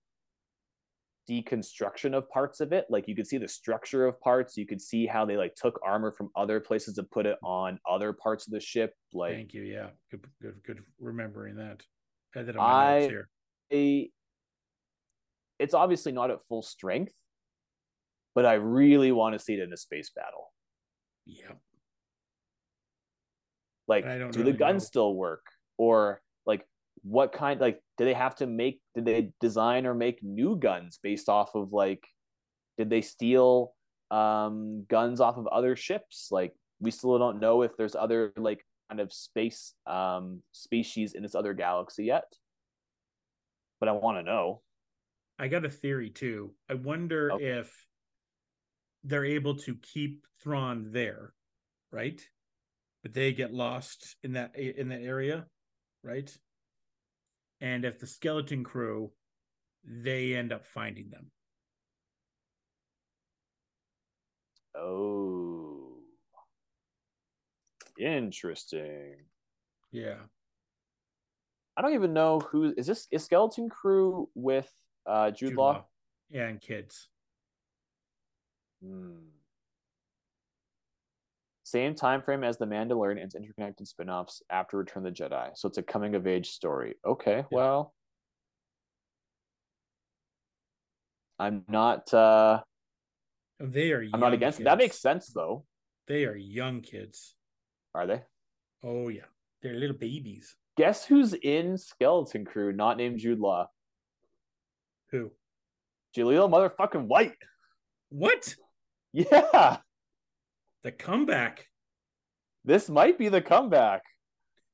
deconstruction 1.31 2.15
of 2.17 2.29
parts 2.31 2.59
of 2.59 2.73
it. 2.73 2.87
Like 2.91 3.07
you 3.07 3.15
could 3.15 3.29
see 3.29 3.39
the 3.39 3.47
structure 3.47 4.07
of 4.07 4.21
parts. 4.21 4.57
You 4.57 4.67
could 4.67 4.83
see 4.83 5.07
how 5.07 5.25
they 5.25 5.37
like 5.37 5.55
took 5.55 5.79
armor 5.85 6.11
from 6.11 6.31
other 6.35 6.59
places 6.59 6.95
to 6.97 7.05
put 7.05 7.27
it 7.27 7.39
on 7.45 7.79
other 7.89 8.13
parts 8.13 8.49
of 8.49 8.53
the 8.53 8.59
ship. 8.61 8.93
Like 9.13 9.35
thank 9.35 9.55
you 9.55 9.63
yeah 9.63 9.91
good 10.11 10.27
good 10.41 10.61
good 10.67 10.85
remembering 10.99 11.55
that 11.57 11.85
I 12.35 12.43
that 12.43 12.59
I- 12.59 13.01
here 13.03 13.29
a, 13.73 14.11
it's 15.61 15.75
obviously 15.75 16.11
not 16.11 16.33
at 16.33 16.41
full 16.49 16.63
strength, 16.63 17.15
but 18.35 18.47
I 18.47 18.55
really 18.55 19.13
want 19.13 19.35
to 19.35 19.39
see 19.39 19.55
it 19.55 19.61
in 19.61 19.73
a 19.73 19.77
space 19.77 20.11
battle. 20.15 20.53
yeah 21.27 21.53
like 23.89 24.05
do 24.33 24.43
the 24.45 24.53
guns 24.53 24.83
know. 24.83 24.87
still 24.87 25.15
work 25.15 25.45
or 25.77 26.21
like 26.47 26.65
what 27.03 27.33
kind 27.33 27.61
like 27.61 27.81
do 27.99 28.05
they 28.05 28.15
have 28.15 28.35
to 28.37 28.47
make 28.47 28.81
did 28.95 29.05
they 29.05 29.33
design 29.41 29.87
or 29.87 29.95
make 29.95 30.23
new 30.23 30.57
guns 30.57 30.99
based 31.03 31.29
off 31.29 31.55
of 31.55 31.73
like 31.73 32.05
did 32.79 32.89
they 32.89 33.01
steal 33.03 33.75
um 34.11 34.85
guns 34.89 35.21
off 35.21 35.37
of 35.37 35.47
other 35.49 35.75
ships 35.75 36.29
like 36.31 36.53
we 36.81 36.91
still 36.91 37.19
don't 37.19 37.41
know 37.41 37.63
if 37.63 37.77
there's 37.77 37.97
other 37.97 38.33
like 38.37 38.65
kind 38.89 39.01
of 39.01 39.13
space 39.13 39.75
um 39.87 40.43
species 40.53 41.15
in 41.15 41.23
this 41.23 41.35
other 41.35 41.53
galaxy 41.53 42.05
yet 42.05 42.33
but 43.81 43.89
i 43.89 43.93
want 43.93 44.17
to 44.17 44.23
know 44.23 44.61
I 45.39 45.49
got 45.49 45.65
a 45.65 45.69
theory 45.71 46.11
too. 46.11 46.55
I 46.71 46.75
wonder 46.75 47.33
Okay. 47.33 47.59
if 47.59 47.75
they're 49.05 49.25
able 49.25 49.57
to 49.57 49.77
keep 49.77 50.25
Thrawn 50.43 50.91
there, 50.93 51.33
right? 51.91 52.21
But 53.03 53.15
they 53.15 53.33
get 53.33 53.53
lost 53.53 54.17
in 54.23 54.33
that 54.35 54.57
in 54.57 54.89
that 54.91 55.03
area, 55.03 55.47
right? 56.03 56.35
And 57.61 57.85
if 57.85 57.99
the 57.99 58.07
skeleton 58.07 58.65
crew, 58.65 59.13
they 59.85 60.35
end 60.35 60.53
up 60.53 60.67
finding 60.67 61.11
them. 61.11 61.31
oh 64.75 65.97
interesting 67.99 69.17
Yeah. 69.91 70.17
i 71.77 71.83
don't 71.83 71.95
even 71.95 72.13
know 72.13 72.41
who 72.41 72.73
is 72.77 72.87
this 72.87 73.07
is 73.11 73.25
skeleton 73.25 73.69
crew 73.69 74.29
with 74.35 74.71
uh 75.07 75.31
jude, 75.31 75.51
Jude 75.51 75.59
law 75.59 75.73
Law. 75.73 75.85
Yeah, 76.31 76.49
and 76.49 76.61
kids. 76.61 77.09
Hmm. 78.83 79.13
Same 81.65 81.95
time 81.95 82.21
frame 82.21 82.45
as 82.45 82.59
the 82.59 82.67
Mandalorian 82.67 83.13
and 83.13 83.21
its 83.21 83.35
interconnected 83.35 83.89
spin-offs 83.89 84.43
after 84.51 84.77
Return 84.77 85.07
of 85.07 85.15
the 85.15 85.23
Jedi. 85.23 85.51
So 85.55 85.69
it's 85.69 85.79
a 85.79 85.83
coming 85.83 86.15
of 86.15 86.27
age 86.27 86.51
story. 86.51 86.97
Okay, 87.07 87.45
well. 87.51 87.95
I'm 91.39 91.65
not. 91.69 92.13
uh 92.13 92.61
They 93.59 93.93
are. 93.93 94.05
I'm 94.13 94.21
not 94.21 94.35
against 94.35 94.61
it. 94.61 94.65
That 94.65 94.79
makes 94.79 95.01
sense 95.01 95.29
though. 95.29 95.65
They 96.09 96.25
are 96.27 96.37
young 96.37 96.83
kids. 96.83 97.35
Are 97.95 98.07
they? 98.07 98.23
Oh 98.85 99.09
yeah, 99.09 99.31
they're 99.63 99.75
little 99.75 99.97
babies. 99.97 100.57
Guess 100.77 101.07
who's 101.07 101.33
in 101.35 101.79
Skeleton 101.79 102.45
Crew? 102.45 102.73
Not 102.73 102.97
named 102.97 103.19
Jude 103.19 103.39
Law. 103.39 103.69
Who? 105.11 105.31
Jaleel 106.17 106.51
motherfucking 106.51 107.07
White. 107.07 107.37
What? 108.11 108.55
Yeah, 109.13 109.79
The 110.85 110.93
comeback. 110.93 111.67
this 112.65 112.89
might 112.89 113.19
be 113.19 113.29
the 113.29 113.43
comeback. 113.43 114.03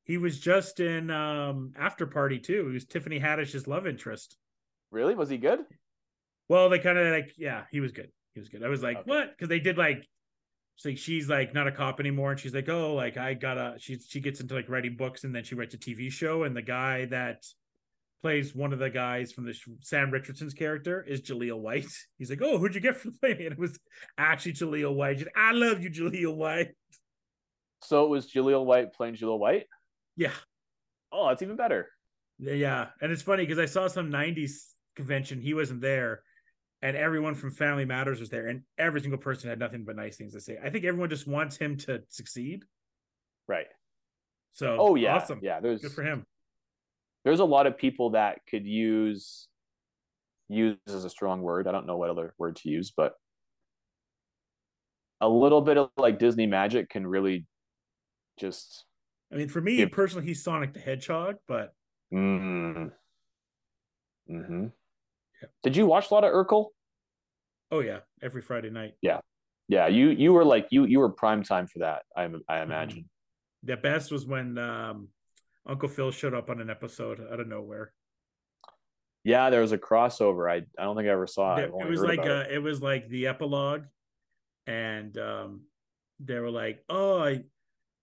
He 0.05 0.16
was 0.16 0.39
just 0.39 0.80
in 0.80 1.11
um 1.11 1.72
After 1.76 2.07
Party 2.07 2.39
too. 2.39 2.68
He 2.68 2.74
was 2.74 2.86
Tiffany 2.86 3.18
Haddish's 3.18 3.66
love 3.66 3.86
interest. 3.86 4.36
Really? 4.91 5.14
Was 5.14 5.28
he 5.28 5.36
good? 5.39 5.61
Well, 6.49 6.70
they 6.70 6.78
kind 6.78 6.97
of 6.99 7.12
like, 7.12 7.32
yeah, 7.36 7.64
he 7.70 7.80
was 7.80 7.93
good. 7.93 8.11
He 8.34 8.41
was 8.41 8.49
good. 8.49 8.62
I 8.62 8.68
was 8.68 8.82
like, 8.82 8.99
Okay. 8.99 9.11
what? 9.11 9.30
Because 9.30 9.49
they 9.49 9.61
did 9.61 9.76
like, 9.76 10.07
like 10.84 10.97
she's 10.97 11.28
like 11.28 11.53
not 11.53 11.66
a 11.66 11.72
cop 11.72 11.99
anymore, 12.01 12.30
and 12.30 12.41
she's 12.41 12.55
like, 12.55 12.68
oh, 12.68 12.95
like 12.95 13.16
I 13.16 13.34
gotta. 13.34 13.74
She 13.78 13.99
she 13.99 14.20
gets 14.20 14.41
into 14.41 14.55
like 14.55 14.68
writing 14.68 14.97
books, 14.97 15.24
and 15.24 15.34
then 15.34 15.43
she 15.45 15.57
writes 15.57 15.74
a 15.74 15.78
TV 15.78 16.11
show, 16.12 16.45
and 16.45 16.57
the 16.57 16.62
guy 16.62 17.07
that 17.07 17.45
plays 18.23 18.55
one 18.55 18.73
of 18.73 18.79
the 18.79 18.91
guys 18.91 19.33
from 19.33 19.45
the 19.45 19.55
Sam 19.83 20.11
Richardson's 20.11 20.55
character 20.55 21.03
is 21.07 21.21
Jaleel 21.23 21.59
White. 21.61 21.87
He's 22.19 22.31
like, 22.31 22.41
oh, 22.43 22.59
who'd 22.59 22.75
you 22.75 22.81
get 22.81 22.97
for 22.97 23.11
playing 23.21 23.39
me? 23.39 23.45
And 23.47 23.53
it 23.53 23.59
was 23.59 23.79
actually 24.16 24.55
Jaleel 24.55 24.95
White. 24.95 25.19
Like, 25.19 25.33
I 25.37 25.53
love 25.53 25.83
you, 25.83 25.91
Jaleel 25.91 26.35
White. 26.37 26.75
So 27.83 28.05
it 28.05 28.09
was 28.09 28.31
Jaleel 28.33 28.64
White 28.64 28.93
playing 28.93 29.14
Jaleel 29.16 29.39
White. 29.39 29.66
Yeah, 30.16 30.33
Oh, 31.12 31.29
that's 31.29 31.43
even 31.43 31.57
better. 31.57 31.89
yeah, 32.39 32.89
and 33.01 33.11
it's 33.12 33.23
funny 33.23 33.45
because 33.45 33.59
I 33.59 33.66
saw 33.66 33.87
some 33.89 34.11
'90s 34.11 34.75
convention. 34.97 35.41
He 35.41 35.55
wasn't 35.55 35.81
there. 35.81 36.23
And 36.83 36.97
everyone 36.97 37.35
from 37.35 37.51
Family 37.51 37.85
Matters 37.85 38.21
was 38.21 38.29
there, 38.31 38.47
and 38.49 38.62
every 38.79 39.01
single 39.01 39.19
person 39.19 39.49
had 39.51 39.59
nothing 39.59 39.85
but 39.85 39.97
nice 39.97 40.16
things 40.16 40.33
to 40.35 40.41
say. 40.41 40.59
I 40.62 40.71
think 40.71 40.85
everyone 40.85 41.09
just 41.11 41.27
wants 41.27 41.57
him 41.57 41.77
to 41.79 42.03
succeed. 42.09 42.62
Right. 43.49 43.66
So, 44.53 44.77
Oh 44.79 44.95
yeah, 44.95 45.14
awesome, 45.16 45.41
yeah. 45.43 45.59
There's 45.61 45.81
good 45.83 45.93
for 45.93 46.03
him. 46.03 46.25
There's 47.25 47.41
a 47.41 47.45
lot 47.45 47.66
of 47.66 47.77
people 47.77 48.11
that 48.11 48.39
could 48.49 48.66
use 48.66 49.49
use 50.49 50.77
is 50.87 51.05
a 51.05 51.11
strong 51.11 51.43
word. 51.43 51.66
I 51.66 51.73
don't 51.73 51.87
know 51.87 51.97
what 51.97 52.11
other 52.11 52.35
word 52.39 52.57
to 52.57 52.71
use, 52.71 52.93
but 52.97 53.14
a 55.21 55.29
little 55.29 55.61
bit 55.61 55.77
of 55.77 55.91
like 55.97 56.19
Disney 56.19 56.47
magic 56.47 56.89
can 56.91 57.07
really 57.07 57.47
just 58.39 58.85
I 59.33 59.37
mean, 59.37 59.49
for 59.49 59.61
me 59.61 59.75
Yeah. 59.75 59.87
personally, 59.93 60.27
he's 60.27 60.43
Sonic 60.43 60.73
the 60.73 60.81
Hedgehog, 60.81 61.37
but 61.47 61.75
mm. 62.12 62.91
hmm 64.27 64.66
Yeah. 65.43 65.49
Did 65.62 65.77
you 65.77 65.87
watch 65.87 66.11
a 66.11 66.14
lot 66.14 66.25
of 66.25 66.33
Urkel? 66.33 66.69
oh 67.71 67.81
yeah, 67.81 67.99
every 68.23 68.41
Friday 68.41 68.71
night. 68.71 68.95
Yeah, 69.03 69.21
yeah. 69.69 69.89
you 69.89 70.09
you 70.09 70.33
were 70.33 70.45
like 70.45 70.69
you 70.71 70.85
you 70.85 71.01
were 71.01 71.11
prime 71.11 71.43
time 71.43 71.66
for 71.66 71.81
that. 71.81 72.05
I 72.16 72.25
Mm-hmm. 72.27 72.37
I 72.49 72.62
imagine. 72.62 73.11
The 73.64 73.77
best 73.77 74.12
was 74.12 74.25
when 74.25 74.57
um, 74.57 75.09
Uncle 75.69 75.89
Phil 75.89 76.11
showed 76.11 76.35
up 76.35 76.51
on 76.51 76.61
an 76.61 76.71
episode 76.71 77.21
out 77.31 77.41
of 77.41 77.47
nowhere. 77.47 77.93
Yeah, 79.25 79.51
there 79.51 79.61
was 79.61 79.73
a 79.73 79.79
crossover. 79.79 80.51
I 80.51 80.57
I 80.79 80.85
don't 80.85 80.97
think 80.97 81.09
I 81.09 81.12
ever 81.12 81.27
saw 81.27 81.57
it. 81.57 81.64
It, 81.64 81.73
it 81.81 81.89
was 81.91 82.01
like 82.03 82.21
about 82.21 82.47
uh, 82.47 82.51
it 82.51 82.62
was 82.62 82.81
like 82.81 83.09
the 83.09 83.27
epilogue, 83.27 83.83
and 84.66 85.16
um, 85.19 85.62
they 86.21 86.39
were 86.39 86.51
like, 86.51 86.83
"Oh, 86.89 87.21
I, 87.23 87.43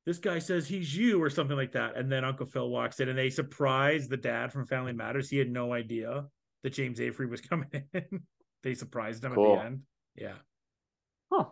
this 0.06 0.20
guy 0.20 0.40
says 0.40 0.68
he's 0.68 0.96
you" 0.96 1.22
or 1.24 1.30
something 1.30 1.58
like 1.58 1.72
that. 1.72 1.96
And 1.98 2.12
then 2.12 2.24
Uncle 2.24 2.46
Phil 2.46 2.70
walks 2.70 3.00
in, 3.00 3.10
and 3.10 3.18
they 3.18 3.30
surprise 3.30 4.08
the 4.08 4.18
dad 4.18 4.52
from 4.52 4.68
Family 4.68 4.94
Matters. 4.94 5.30
He 5.30 5.38
had 5.38 5.50
no 5.50 5.74
idea 5.74 6.26
that 6.64 6.74
James 6.74 7.00
Avery 7.02 7.26
was 7.28 7.42
coming 7.50 7.70
in. 7.94 8.22
they 8.64 8.74
surprised 8.76 9.24
him 9.24 9.34
Cool. 9.34 9.54
at 9.56 9.60
the 9.60 9.66
end. 9.66 9.80
Yeah. 10.16 10.34
Huh. 11.32 11.46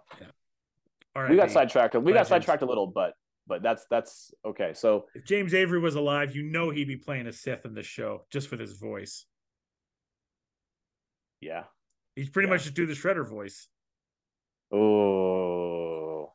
All 1.16 1.22
right. 1.22 1.32
we 1.32 1.38
got 1.38 1.52
sidetracked. 1.52 1.96
We 1.96 2.14
got 2.14 2.28
sidetracked 2.28 2.62
a 2.64 2.66
little, 2.66 2.88
but 2.88 3.14
but 3.48 3.62
that's 3.62 3.86
that's 3.90 4.34
okay. 4.46 4.74
So 4.74 5.08
If 5.16 5.26
James 5.26 5.54
Avery 5.54 5.80
was 5.80 5.96
alive, 5.96 6.36
you 6.36 6.44
know 6.44 6.70
he'd 6.70 6.88
be 6.88 6.98
playing 6.98 7.28
a 7.28 7.34
Sith 7.34 7.66
in 7.66 7.74
this 7.74 7.86
show 7.86 8.26
just 8.32 8.48
for 8.48 8.58
his 8.58 8.78
voice. 8.78 9.26
yeah. 11.42 11.66
He's 12.16 12.30
pretty 12.30 12.48
Yeah. 12.48 12.54
much 12.54 12.64
just 12.64 12.76
do 12.76 12.86
the 12.86 12.94
Shredder 12.94 13.28
voice. 13.28 13.68
Oh, 14.72 16.34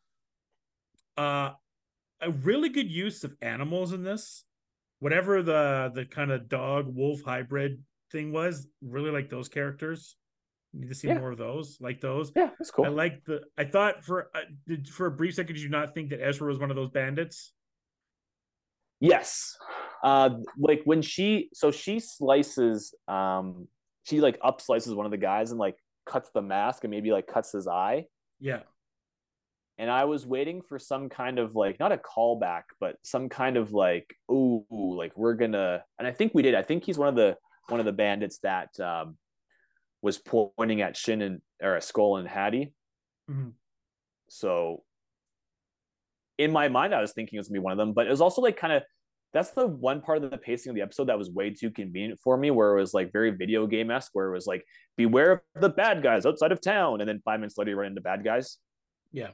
Uh, 1.17 1.55
a 2.21 2.31
really 2.31 2.69
good 2.69 2.91
use 2.91 3.25
of 3.25 3.37
animals 3.41 3.93
in 3.93 4.03
this. 4.03 4.45
Whatever 5.01 5.43
the 5.43 5.91
the 5.95 6.05
kind 6.05 6.31
of 6.31 6.49
dog 6.49 6.87
wolf 6.95 7.23
hybrid 7.23 7.83
thing 8.11 8.33
was, 8.33 8.69
really 8.83 9.11
like 9.11 9.29
those 9.31 9.49
characters. 9.49 10.17
Need 10.75 10.89
to 10.89 10.95
see 10.95 11.09
Yeah. 11.09 11.19
more 11.19 11.31
of 11.33 11.39
those, 11.39 11.79
like 11.81 12.01
those. 12.01 12.31
yeah, 12.37 12.51
that's 12.59 12.71
cool. 12.71 12.85
I 12.85 12.89
like 12.89 13.25
the. 13.25 13.41
I 13.57 13.65
thought 13.65 14.05
for 14.05 14.31
uh, 14.35 14.41
did, 14.67 14.87
for 14.89 15.07
a 15.07 15.11
brief 15.11 15.35
second, 15.35 15.55
did 15.55 15.63
you 15.63 15.71
not 15.71 15.95
think 15.95 16.11
that 16.11 16.21
Ezra 16.23 16.47
was 16.47 16.59
one 16.59 16.71
of 16.71 16.77
those 16.77 16.91
bandits? 16.91 17.53
Yes. 19.01 19.57
Uh 20.03 20.31
like 20.59 20.83
when 20.85 21.03
she 21.03 21.49
so 21.55 21.71
she 21.71 22.01
slices 22.01 22.95
um 23.09 23.67
she 24.05 24.21
like 24.21 24.39
up 24.43 24.61
slices 24.61 24.95
one 24.95 25.07
of 25.07 25.13
the 25.13 25.19
guys 25.19 25.51
and 25.51 25.59
like 25.59 25.77
cuts 26.07 26.31
the 26.35 26.43
mask 26.43 26.85
and 26.85 26.91
maybe 26.91 27.11
like 27.13 27.27
cuts 27.27 27.53
his 27.53 27.67
eye. 27.69 28.07
Yeah, 28.41 28.61
And 29.79 29.91
I 29.91 30.05
was 30.05 30.25
waiting 30.27 30.63
for 30.63 30.79
some 30.79 31.09
kind 31.09 31.39
of 31.41 31.57
like 31.57 31.81
not 31.81 31.91
a 31.93 31.97
callback, 31.97 32.63
but 32.79 32.97
some 33.03 33.29
kind 33.29 33.57
of 33.57 33.73
like, 33.73 34.15
ooh, 34.31 34.65
like 34.71 35.17
we're 35.17 35.35
gonna 35.35 35.83
and 35.99 36.07
I 36.07 36.13
think 36.13 36.33
we 36.35 36.43
did. 36.43 36.55
I 36.55 36.63
think 36.63 36.85
he's 36.85 36.99
one 36.99 37.09
of 37.09 37.17
the 37.17 37.37
one 37.69 37.81
of 37.81 37.87
the 37.87 37.93
bandits 37.93 38.39
that 38.39 38.79
um 38.81 39.17
was 40.03 40.19
pointing 40.19 40.81
at 40.81 40.97
Shin 40.97 41.23
and 41.23 41.41
or 41.63 41.77
a 41.77 41.81
skull 41.81 42.17
and 42.17 42.29
Hattie. 42.29 42.73
Mhm. 43.31 43.53
So 44.29 44.85
in 46.37 46.53
my 46.53 46.69
mind, 46.69 46.95
I 46.95 47.01
was 47.01 47.13
thinking 47.13 47.37
it 47.37 47.41
was 47.41 47.49
gonna 47.49 47.61
be 47.61 47.65
one 47.65 47.73
of 47.73 47.79
them, 47.79 47.93
but 47.93 48.07
it 48.07 48.11
was 48.11 48.21
also 48.21 48.41
like 48.43 48.57
kind 48.57 48.73
of 48.73 48.83
that's 49.33 49.51
the 49.51 49.67
one 49.67 50.01
part 50.01 50.23
of 50.23 50.31
the 50.31 50.39
pacing 50.39 50.71
of 50.71 50.77
the 50.77 50.81
episode 50.83 51.09
that 51.09 51.19
was 51.19 51.31
way 51.31 51.51
too 51.51 51.71
convenient 51.71 52.19
for 52.23 52.37
me, 52.37 52.51
where 52.51 52.77
it 52.77 52.81
was 52.81 52.95
like 52.95 53.13
very 53.13 53.31
video 53.31 53.67
game 53.67 53.91
esque, 53.91 54.11
where 54.15 54.29
it 54.29 54.33
was 54.33 54.47
like, 54.47 54.65
beware 54.97 55.33
of 55.55 55.61
the 55.61 55.69
bad 55.69 56.03
guys 56.03 56.25
outside 56.25 56.51
of 56.51 56.63
town, 56.63 57.01
and 57.01 57.09
then 57.09 57.21
five 57.25 57.39
minutes 57.39 57.59
later 57.59 57.73
you 57.73 57.77
run 57.77 57.89
into 57.89 58.01
bad 58.01 58.25
guys. 58.25 58.59
yeah. 59.13 59.31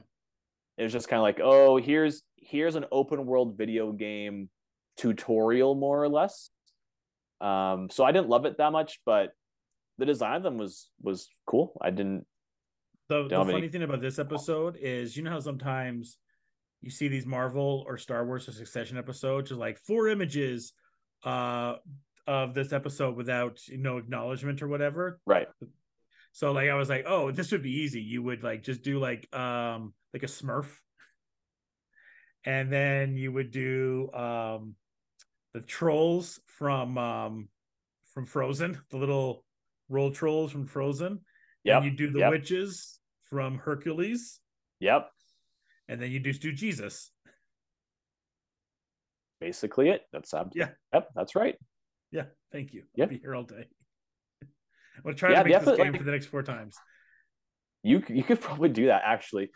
It 0.77 0.83
was 0.83 0.91
just 0.91 1.07
kind 1.07 1.19
of 1.19 1.23
like, 1.23 1.39
oh, 1.41 1.77
here's 1.77 2.21
here's 2.35 2.75
an 2.75 2.83
open 2.91 3.25
world 3.25 3.57
video 3.57 3.93
game 3.93 4.49
tutorial, 4.97 5.73
more 5.75 6.03
or 6.03 6.09
less. 6.09 6.49
Um, 7.39 7.89
so 7.89 8.03
I 8.03 8.11
didn't 8.11 8.27
love 8.27 8.45
it 8.45 8.57
that 8.57 8.73
much, 8.73 8.99
but 9.05 9.31
the 9.97 10.05
design 10.05 10.37
of 10.37 10.43
them 10.43 10.57
was 10.57 10.89
was 11.01 11.29
cool. 11.45 11.77
I 11.81 11.89
didn't 11.91 12.25
The, 13.09 13.27
the 13.27 13.35
funny 13.35 13.53
any- 13.57 13.69
thing 13.69 13.83
about 13.83 14.01
this 14.01 14.19
episode 14.19 14.77
is, 14.77 15.15
you 15.15 15.23
know 15.23 15.31
how 15.31 15.39
sometimes 15.39 16.17
you 16.81 16.89
see 16.91 17.07
these 17.07 17.25
Marvel 17.25 17.83
or 17.87 17.97
Star 17.97 18.25
Wars 18.25 18.47
or 18.47 18.51
Succession 18.51 18.97
episodes, 18.97 19.49
just 19.49 19.59
like 19.59 19.77
four 19.79 20.07
images 20.09 20.73
uh, 21.23 21.75
of 22.27 22.53
this 22.53 22.73
episode 22.73 23.15
without 23.15 23.65
you 23.67 23.77
know 23.77 23.97
acknowledgement 23.97 24.61
or 24.61 24.67
whatever. 24.67 25.19
right. 25.25 25.47
So 26.33 26.51
like 26.51 26.69
I 26.69 26.75
was 26.75 26.89
like, 26.89 27.05
oh, 27.07 27.31
this 27.31 27.51
would 27.53 27.63
be 27.63 27.71
easy. 27.83 28.01
You 28.01 28.21
would 28.23 28.43
like 28.43 28.61
just 28.63 28.81
do 28.83 28.99
like 28.99 29.33
um 29.33 29.93
like 30.13 30.23
a 30.23 30.27
Smurf, 30.27 30.67
and 32.45 32.71
then 32.71 33.15
you 33.15 33.31
would 33.31 33.51
do 33.51 34.09
um 34.13 34.75
the 35.53 35.61
trolls 35.61 36.39
from 36.45 36.97
um 36.97 37.47
from 38.13 38.25
Frozen, 38.25 38.79
the 38.91 38.97
little 38.97 39.43
roll 39.89 40.11
trolls 40.11 40.51
from 40.51 40.65
Frozen. 40.67 41.19
Yep. 41.63 41.75
And 41.77 41.85
you 41.85 41.91
do 41.97 42.11
the 42.11 42.19
yep. 42.19 42.31
witches 42.31 42.99
from 43.29 43.57
Hercules, 43.57 44.39
Yep. 44.79 45.09
and 45.87 45.99
then 45.99 46.11
you 46.11 46.19
just 46.19 46.41
do 46.41 46.51
Jesus. 46.51 47.11
Basically 49.41 49.89
it. 49.89 50.01
That's 50.13 50.33
ab- 50.33 50.51
Yeah. 50.53 50.69
Yep. 50.93 51.09
That's 51.15 51.35
right. 51.35 51.55
Yeah, 52.11 52.25
thank 52.51 52.73
you. 52.73 52.83
Yeah. 52.95 53.05
I'll 53.05 53.09
be 53.09 53.17
here 53.17 53.35
all 53.35 53.43
day. 53.43 53.65
I'm 54.43 55.03
gonna 55.03 55.15
try 55.15 55.31
Yeah, 55.31 55.43
to 55.43 55.49
make 55.49 55.59
this 55.65 55.77
game 55.77 55.91
like- 55.91 55.97
for 55.97 56.03
the 56.03 56.11
next 56.11 56.27
four 56.27 56.43
times. 56.43 56.77
You 57.83 58.03
you 58.09 58.23
could 58.23 58.41
probably 58.41 58.69
do 58.69 58.87
that 58.87 59.01
actually. 59.05 59.51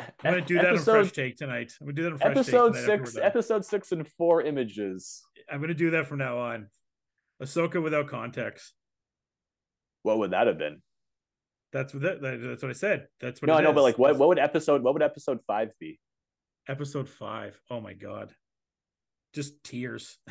I'm 0.00 0.32
gonna 0.32 0.40
do 0.40 0.54
that 0.56 0.66
on 0.66 0.74
episode 0.74 0.92
fresh 1.02 1.12
take 1.12 1.36
tonight. 1.36 1.72
I'm 1.80 1.86
gonna 1.86 1.94
do 1.94 2.02
that 2.04 2.12
on 2.12 2.18
fresh 2.18 2.30
episode 2.30 2.74
take 2.74 2.84
six 2.84 3.16
episode 3.16 3.64
six 3.64 3.92
and 3.92 4.08
four 4.08 4.42
images. 4.42 5.22
I'm 5.50 5.60
gonna 5.60 5.74
do 5.74 5.90
that 5.90 6.06
from 6.06 6.18
now 6.18 6.38
on. 6.38 6.68
Ahsoka 7.42 7.82
without 7.82 8.08
context. 8.08 8.74
What 10.04 10.18
would 10.18 10.30
that 10.30 10.46
have 10.46 10.58
been? 10.58 10.80
That's 11.72 11.92
what 11.92 12.04
that, 12.04 12.20
that- 12.22 12.40
that's 12.40 12.62
what 12.62 12.70
I 12.70 12.74
said. 12.74 13.08
That's 13.20 13.42
what 13.42 13.48
No, 13.48 13.54
I 13.54 13.62
know, 13.62 13.72
but 13.72 13.82
like 13.82 13.98
what 13.98 14.16
what 14.16 14.28
would 14.28 14.38
episode 14.38 14.82
what 14.84 14.94
would 14.94 15.02
episode 15.02 15.40
five 15.48 15.70
be? 15.80 15.98
episode 16.68 17.08
five. 17.08 17.60
Oh 17.70 17.80
my 17.80 17.92
god. 17.94 18.32
Just 19.34 19.62
tears. 19.64 20.16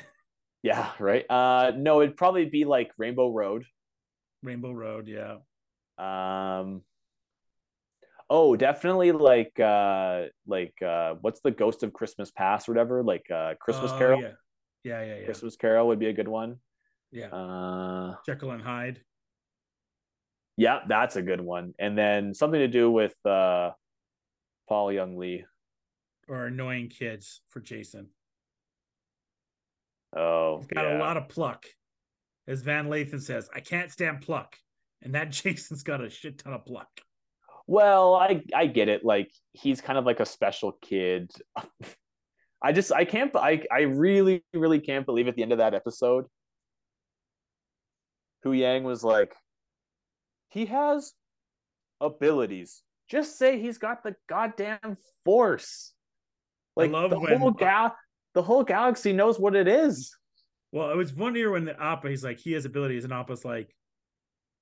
Yeah, 0.66 0.90
right. 0.98 1.30
Uh 1.30 1.74
no, 1.76 2.02
it'd 2.02 2.16
probably 2.16 2.46
be 2.46 2.64
like 2.64 2.94
Rainbow 2.98 3.30
Road. 3.30 3.66
Rainbow 4.44 4.72
Road, 4.72 5.10
yeah. 5.10 5.40
Um 5.98 6.84
Oh, 8.30 8.56
definitely 8.56 9.12
like 9.12 9.60
uh 9.60 10.28
like 10.48 10.74
uh 10.82 11.16
what's 11.20 11.42
the 11.42 11.52
Ghost 11.52 11.84
of 11.84 11.92
Christmas 11.92 12.32
Past 12.32 12.70
or 12.70 12.72
whatever? 12.72 13.04
Like 13.04 13.30
uh 13.30 13.56
Christmas 13.60 13.92
Oh, 13.92 13.98
Carol. 13.98 14.22
Yeah. 14.22 14.32
Yeah, 14.86 15.04
yeah, 15.04 15.16
yeah. 15.20 15.26
Christmas 15.26 15.58
Carol 15.58 15.88
would 15.88 16.00
be 16.00 16.08
a 16.08 16.14
good 16.14 16.30
one. 16.30 16.60
yeah. 17.12 17.28
Uh 17.28 18.16
Jekyll 18.26 18.52
and 18.52 18.64
Hyde. 18.64 19.02
Yeah, 20.58 20.80
that's 20.88 21.16
a 21.16 21.22
good 21.22 21.42
one. 21.42 21.74
And 21.80 21.98
then 21.98 22.34
something 22.34 22.60
to 22.60 22.68
do 22.68 22.92
with 22.92 23.14
uh 23.26 23.72
Paul 24.70 24.92
Young 24.92 25.18
Lee. 25.18 25.46
or 26.28 26.46
annoying 26.46 26.90
kids 26.90 27.42
for 27.50 27.60
Jacen. 27.60 28.08
Oh, 30.16 30.58
He's 30.60 30.68
got 30.68 30.86
yeah. 30.86 30.98
a 30.98 31.00
lot 31.00 31.18
of 31.18 31.28
pluck. 31.30 31.66
As 32.48 32.62
Van 32.62 32.88
Lathan 32.88 33.22
says, 33.22 33.50
I 33.56 33.62
can't 33.62 33.92
stand 33.92 34.22
pluck. 34.22 34.56
And 35.02 35.16
that 35.16 35.30
Jacen's 35.32 35.84
got 35.84 36.04
a 36.04 36.10
shit 36.10 36.38
ton 36.38 36.54
of 36.54 36.66
pluck. 36.66 36.90
Well, 37.66 38.16
I 38.16 38.44
I 38.54 38.68
get 38.68 38.90
it. 38.90 39.04
Like 39.06 39.32
he's 39.54 39.82
kind 39.82 39.98
of 39.98 40.06
like 40.06 40.20
a 40.20 40.26
special 40.26 40.74
kid. 40.82 41.32
I 42.62 42.72
just 42.72 42.92
I 42.92 43.06
can't 43.06 43.36
I 43.36 43.64
I 43.72 43.82
really 43.82 44.44
really 44.54 44.80
can't 44.80 45.06
believe 45.06 45.28
at 45.28 45.36
the 45.36 45.42
end 45.44 45.52
of 45.52 45.58
that 45.58 45.74
episode 45.74 46.26
Huyang 48.46 48.84
was 48.84 49.04
like 49.04 49.34
he 50.54 50.68
has 50.68 51.14
abilities. 52.00 52.84
Just 53.10 53.38
say 53.38 53.60
he's 53.60 53.80
got 53.80 54.04
the 54.04 54.16
goddamn 54.30 54.98
force. 55.26 55.94
Like 56.76 56.92
the 56.92 57.20
when- 57.20 57.38
whole 57.40 57.52
gal 57.52 57.96
the 58.34 58.42
whole 58.42 58.64
galaxy 58.64 59.14
knows 59.14 59.40
what 59.40 59.56
it 59.56 59.68
is. 59.68 60.16
Well, 60.72 60.90
it 60.90 60.98
was 60.98 61.12
funnier 61.12 61.52
when 61.52 61.66
the 61.66 61.80
Appa, 61.80 62.10
he's 62.10 62.24
like, 62.24 62.40
he 62.40 62.54
has 62.54 62.66
abilities, 62.66 63.04
and 63.04 63.14
Appa's 63.14 63.46
like, 63.46 63.76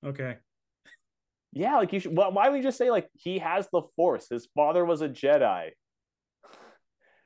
okay. 0.04 0.36
Yeah, 1.54 1.76
like 1.76 1.90
you 1.92 2.00
should. 2.00 2.14
Well, 2.14 2.32
why 2.32 2.48
would 2.48 2.56
you 2.58 2.62
just 2.62 2.76
say 2.76 2.90
like 2.90 3.08
he 3.14 3.38
has 3.38 3.68
the 3.72 3.82
Force? 3.96 4.28
His 4.28 4.46
father 4.54 4.84
was 4.84 5.02
a 5.02 5.08
Jedi. 5.08 5.70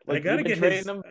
I 0.08 0.18
gotta 0.18 0.42
get 0.42 0.58
training 0.58 0.78
his. 0.78 0.86
him. 0.86 1.02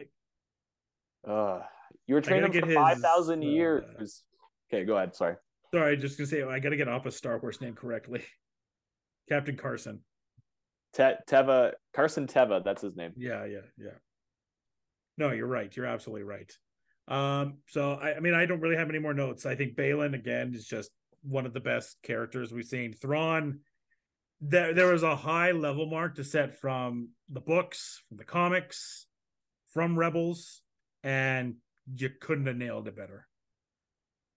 Uh, 1.27 1.61
you 2.07 2.15
were 2.15 2.21
training 2.21 2.51
him 2.51 2.61
for 2.61 2.73
five 2.73 2.99
thousand 2.99 3.43
uh, 3.43 3.47
years. 3.47 4.23
Okay, 4.69 4.85
go 4.85 4.97
ahead. 4.97 5.15
Sorry. 5.15 5.35
Sorry, 5.75 5.97
just 5.97 6.17
gonna 6.17 6.27
say, 6.27 6.41
I 6.41 6.59
gotta 6.59 6.77
get 6.77 6.87
off 6.87 7.03
Appa's 7.03 7.17
Star 7.17 7.37
Wars 7.37 7.59
name 7.59 7.75
correctly. 7.75 8.23
Captain 9.29 9.57
Carson. 9.57 9.99
Te- 10.93 11.19
Teva 11.27 11.73
Carson 11.93 12.27
Teva. 12.27 12.63
That's 12.63 12.81
his 12.81 12.95
name. 12.95 13.11
Yeah, 13.17 13.43
yeah, 13.43 13.67
yeah. 13.77 13.97
No, 15.17 15.31
you're 15.31 15.47
right. 15.47 15.75
You're 15.75 15.85
absolutely 15.85 16.23
right. 16.23 16.49
Um, 17.09 17.57
so 17.67 17.91
I, 17.91 18.15
I 18.15 18.19
mean, 18.21 18.33
I 18.33 18.45
don't 18.45 18.61
really 18.61 18.77
have 18.77 18.89
any 18.89 18.99
more 18.99 19.13
notes. 19.13 19.45
I 19.45 19.55
think 19.55 19.75
Baylan 19.75 20.13
again 20.13 20.53
is 20.55 20.65
just 20.65 20.91
one 21.23 21.45
of 21.45 21.51
the 21.51 21.59
best 21.59 21.97
characters 22.03 22.53
we've 22.53 22.63
seen. 22.63 22.93
Thrawn, 22.93 23.59
there 24.39 24.73
there 24.73 24.93
was 24.93 25.03
a 25.03 25.17
high 25.17 25.51
level 25.51 25.87
mark 25.87 26.15
to 26.15 26.23
set 26.23 26.57
from 26.57 27.09
the 27.27 27.41
books, 27.41 28.01
from 28.07 28.15
the 28.15 28.23
comics, 28.23 29.07
from 29.73 29.99
Rebels, 29.99 30.61
and 31.03 31.55
you 31.93 32.11
couldn't 32.21 32.47
have 32.47 32.55
nailed 32.55 32.87
it 32.87 32.95
better. 32.95 33.27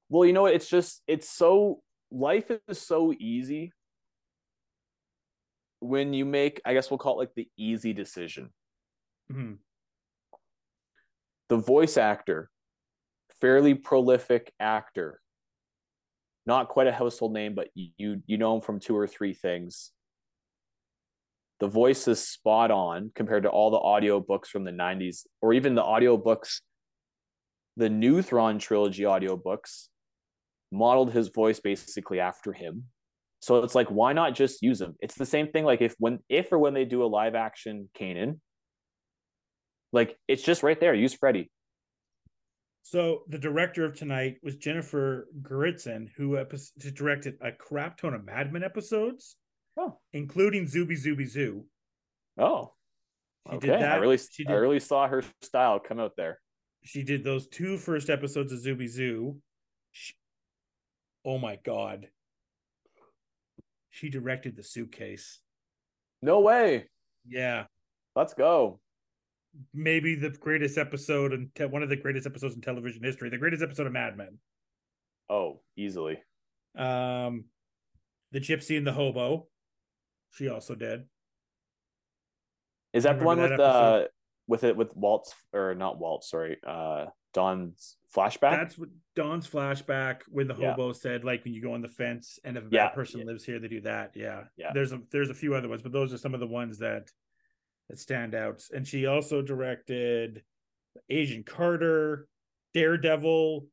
Well, 0.09 0.25
you 0.25 0.33
know 0.33 0.43
what? 0.43 0.55
It's 0.55 0.69
just 0.69 1.03
it's 1.07 1.29
so 1.29 1.81
life 2.11 2.51
is 2.69 2.81
so 2.81 3.13
easy 3.19 3.73
when 5.81 6.13
you 6.15 6.25
make. 6.25 6.61
I 6.65 6.73
guess 6.75 6.91
we'll 6.91 6.99
call 6.99 7.15
it 7.15 7.25
like 7.25 7.35
the 7.35 7.49
easy 7.57 7.93
decision. 7.93 8.53
Mhm. 9.31 9.59
the 11.49 11.57
voice 11.57 11.97
actor, 11.97 12.51
fairly 13.41 13.75
prolific 13.75 14.53
actor, 14.61 15.21
not 16.47 16.69
quite 16.69 16.87
a 16.87 16.93
household 16.93 17.33
name, 17.33 17.55
but 17.55 17.69
you 17.75 18.23
you 18.27 18.37
know 18.39 18.55
him 18.57 18.61
from 18.63 18.81
two 18.81 18.97
or 18.97 19.07
three 19.07 19.35
things. 19.35 19.93
The 21.61 21.69
voice 21.69 22.07
is 22.09 22.27
spot 22.27 22.71
on 22.71 23.13
compared 23.15 23.43
to 23.43 23.51
all 23.51 23.71
the 23.71 23.79
audiobooks 23.81 24.47
from 24.47 24.65
the 24.65 24.71
90s, 24.73 25.27
or 25.43 25.53
even 25.53 25.75
the 25.75 25.83
audiobooks, 25.83 26.61
the 27.77 27.91
new 27.91 28.23
Thrawn 28.23 28.59
trilogy 28.59 29.03
audiobooks 29.03 29.89
modeled 30.71 31.13
his 31.13 31.29
voice 31.29 31.61
basically 31.61 32.21
after 32.21 32.53
him. 32.53 32.85
So 33.41 33.63
it's 33.63 33.75
like, 33.75 33.89
why 33.89 34.13
not 34.13 34.35
just 34.35 34.63
use 34.63 34.81
him? 34.81 34.97
It's 35.01 35.15
the 35.15 35.27
same 35.27 35.49
thing. 35.49 35.65
Like 35.65 35.81
if 35.81 35.95
when 35.99 36.19
if 36.29 36.53
or 36.53 36.59
when 36.59 36.75
they 36.75 36.85
do 36.85 37.03
a 37.05 37.07
live 37.07 37.35
action 37.35 37.89
Kanan, 37.99 38.41
like 39.93 40.17
it's 40.27 40.43
just 40.43 40.63
right 40.63 40.79
there. 40.79 40.95
Use 40.95 41.15
Freddy. 41.15 41.51
So 42.83 43.23
the 43.29 43.39
director 43.39 43.85
of 43.85 43.95
tonight 43.97 44.37
was 44.43 44.57
Jennifer 44.57 45.29
Getzinger, 45.43 46.09
who 46.17 46.39
directed 46.95 47.35
a 47.43 47.53
crap 47.53 47.99
ton 47.99 48.15
of 48.15 48.25
Mad 48.25 48.53
Men 48.53 48.65
episodes, 48.65 49.37
Oh, 49.77 49.99
including 50.13 50.65
Zooby 50.65 50.93
Zooby 51.01 51.27
Zoo. 51.27 51.65
oh, 52.39 52.73
She 53.51 53.57
okay. 53.57 53.67
did 53.69 53.77
I 53.77 53.81
that. 53.81 54.01
really, 54.01 54.17
she 54.19 54.47
I 54.47 54.53
really 54.53 54.81
saw 54.81 55.07
her 55.07 55.23
style 55.43 55.79
come 55.79 56.01
out 56.01 56.15
there. 56.17 56.41
she 56.83 57.03
did 57.03 57.23
those 57.25 57.47
two 57.49 57.77
first 57.77 58.09
episodes 58.11 58.53
of 58.53 58.59
Zooby 58.61 58.89
Zoo. 58.89 59.37
Oh 61.25 61.39
my 61.39 61.59
god. 61.65 62.09
She 63.91 64.09
directed 64.09 64.57
the 64.57 64.63
suitcase. 64.63 65.41
No 66.23 66.41
way. 66.41 66.89
Yeah. 67.27 67.65
Let's 68.15 68.35
go. 68.35 68.81
Maybe 69.75 70.15
the 70.15 70.31
greatest 70.31 70.79
episode 70.79 71.33
and 71.33 71.55
te- 71.55 71.65
one 71.65 71.83
of 71.83 71.89
the 71.89 71.97
greatest 71.97 72.27
episodes 72.27 72.55
in 72.55 72.61
television 72.61 73.03
history. 73.03 73.31
The 73.31 73.39
greatest 73.39 73.63
episode 73.63 73.87
of 73.87 73.93
Mad 73.93 74.17
Men. 74.17 74.39
Oh, 75.29 75.61
easily. 75.77 76.19
Um 76.77 77.47
The 78.33 78.41
Gypsy 78.41 78.77
and 78.77 78.87
the 78.87 78.93
Hobo. 78.93 79.49
She 80.33 80.49
also 80.49 80.75
did. 80.75 81.05
Is 82.93 83.05
that 83.05 83.19
the 83.19 83.25
one 83.25 83.41
with 83.41 83.51
that 83.51 83.61
uh 83.61 83.65
episode? 83.65 84.09
With 84.49 84.65
it 84.65 84.77
with 84.77 84.97
Walt's 84.97 85.35
or 85.53 85.75
not 85.77 85.99
Walt? 85.99 86.25
Sorry, 86.25 86.57
uh, 86.67 87.07
Don's 87.35 87.97
flashback. 88.15 88.51
That's 88.57 88.79
what 88.79 88.89
Don's 89.15 89.47
flashback 89.49 90.23
when 90.29 90.49
the 90.49 90.55
Yeah. 90.57 90.71
hobo 90.71 90.93
said, 90.93 91.25
like 91.25 91.45
when 91.45 91.53
you 91.55 91.63
go 91.63 91.75
on 91.75 91.83
the 91.83 91.89
fence 91.89 92.39
and 92.43 92.57
if 92.57 92.65
a 92.65 92.69
Yeah. 92.71 92.87
bad 92.89 92.95
person 92.95 93.25
lives 93.25 93.45
here, 93.45 93.61
they 93.61 93.69
do 93.69 93.83
that. 93.83 94.17
Yeah. 94.17 94.45
Yeah. 94.57 94.73
There's 94.73 94.93
a 94.93 95.03
there's 95.11 95.31
a 95.31 95.35
few 95.35 95.55
other 95.55 95.69
ones, 95.69 95.83
but 95.83 95.93
those 95.93 96.13
are 96.13 96.19
some 96.19 96.35
of 96.35 96.41
the 96.41 96.47
ones 96.47 96.79
that 96.79 97.13
that 97.89 97.99
stand 97.99 98.35
out. 98.35 98.65
And 98.75 98.87
she 98.87 99.07
also 99.07 99.41
directed 99.43 100.43
Agent 101.11 101.47
Carter, 101.47 102.29
Daredevil, 102.75 103.67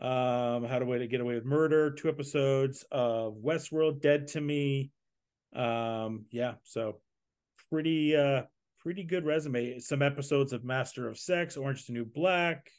um, 0.00 0.64
How 0.64 0.78
to 0.78 1.06
Get 1.08 1.20
Away 1.20 1.34
with 1.36 1.44
Murder, 1.44 1.90
two 1.92 2.08
episodes 2.08 2.84
of 2.90 3.34
Westworld, 3.36 4.00
Dead 4.00 4.26
to 4.28 4.40
Me. 4.40 4.92
Um, 5.54 6.26
yeah, 6.30 6.56
so 6.64 7.00
pretty 7.70 8.14
uh 8.16 8.42
pretty 8.88 9.04
good 9.04 9.26
resume. 9.26 9.78
Some 9.80 10.00
episodes 10.00 10.54
of 10.54 10.64
Master 10.64 11.10
of 11.10 11.18
Sex, 11.18 11.58
Orange 11.58 11.84
the 11.84 11.92
New 11.92 12.06
Black. 12.06 12.70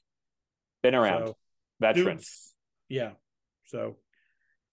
Been 0.82 0.95
around. 0.95 1.28
So, 1.28 1.38
Veteran. 1.80 2.18
Suits. 2.18 2.55
Yeah. 2.89 3.12
So, 3.68 3.97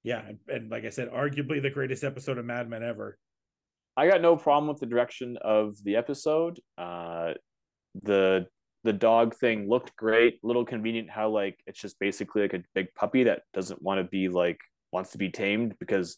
yeah, 0.03 0.22
and, 0.26 0.39
and 0.49 0.70
like 0.70 0.87
I 0.87 0.89
said, 0.89 1.11
arguably 1.11 1.61
the 1.61 1.68
greatest 1.68 2.05
episode 2.05 2.39
of 2.39 2.47
Mad 2.47 2.70
Men 2.70 2.82
ever. 2.82 3.18
I 3.99 4.09
got 4.09 4.22
no 4.22 4.34
problem 4.34 4.68
with 4.68 4.80
the 4.80 4.87
direction 4.87 5.37
of 5.43 5.74
the 5.84 5.97
episode. 5.97 6.59
Uh, 6.78 7.34
the 8.03 8.47
the 8.84 8.95
dog 8.95 9.37
thing 9.37 9.68
looked 9.68 9.95
great. 9.95 10.39
Little 10.43 10.64
convenient 10.64 11.11
how 11.11 11.28
like 11.28 11.61
it's 11.66 11.78
just 11.78 11.99
basically 11.99 12.41
like 12.41 12.55
a 12.55 12.62
big 12.74 12.95
puppy 12.95 13.24
that 13.24 13.43
doesn't 13.53 13.82
want 13.82 13.99
to 13.99 14.05
be 14.05 14.30
like 14.30 14.61
wants 14.91 15.11
to 15.11 15.18
be 15.18 15.28
tamed 15.28 15.74
because 15.78 16.16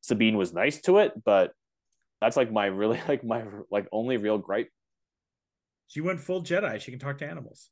Sabine 0.00 0.36
was 0.36 0.52
nice 0.52 0.80
to 0.82 0.98
it, 0.98 1.12
but 1.24 1.50
that's 2.20 2.36
like 2.36 2.52
my 2.52 2.66
really 2.66 3.00
like 3.08 3.24
my 3.24 3.44
like 3.70 3.86
only 3.92 4.16
real 4.16 4.38
gripe. 4.38 4.68
She 5.88 6.00
went 6.00 6.20
full 6.20 6.42
Jedi. 6.42 6.80
She 6.80 6.90
can 6.90 7.00
talk 7.00 7.18
to 7.18 7.26
animals. 7.26 7.70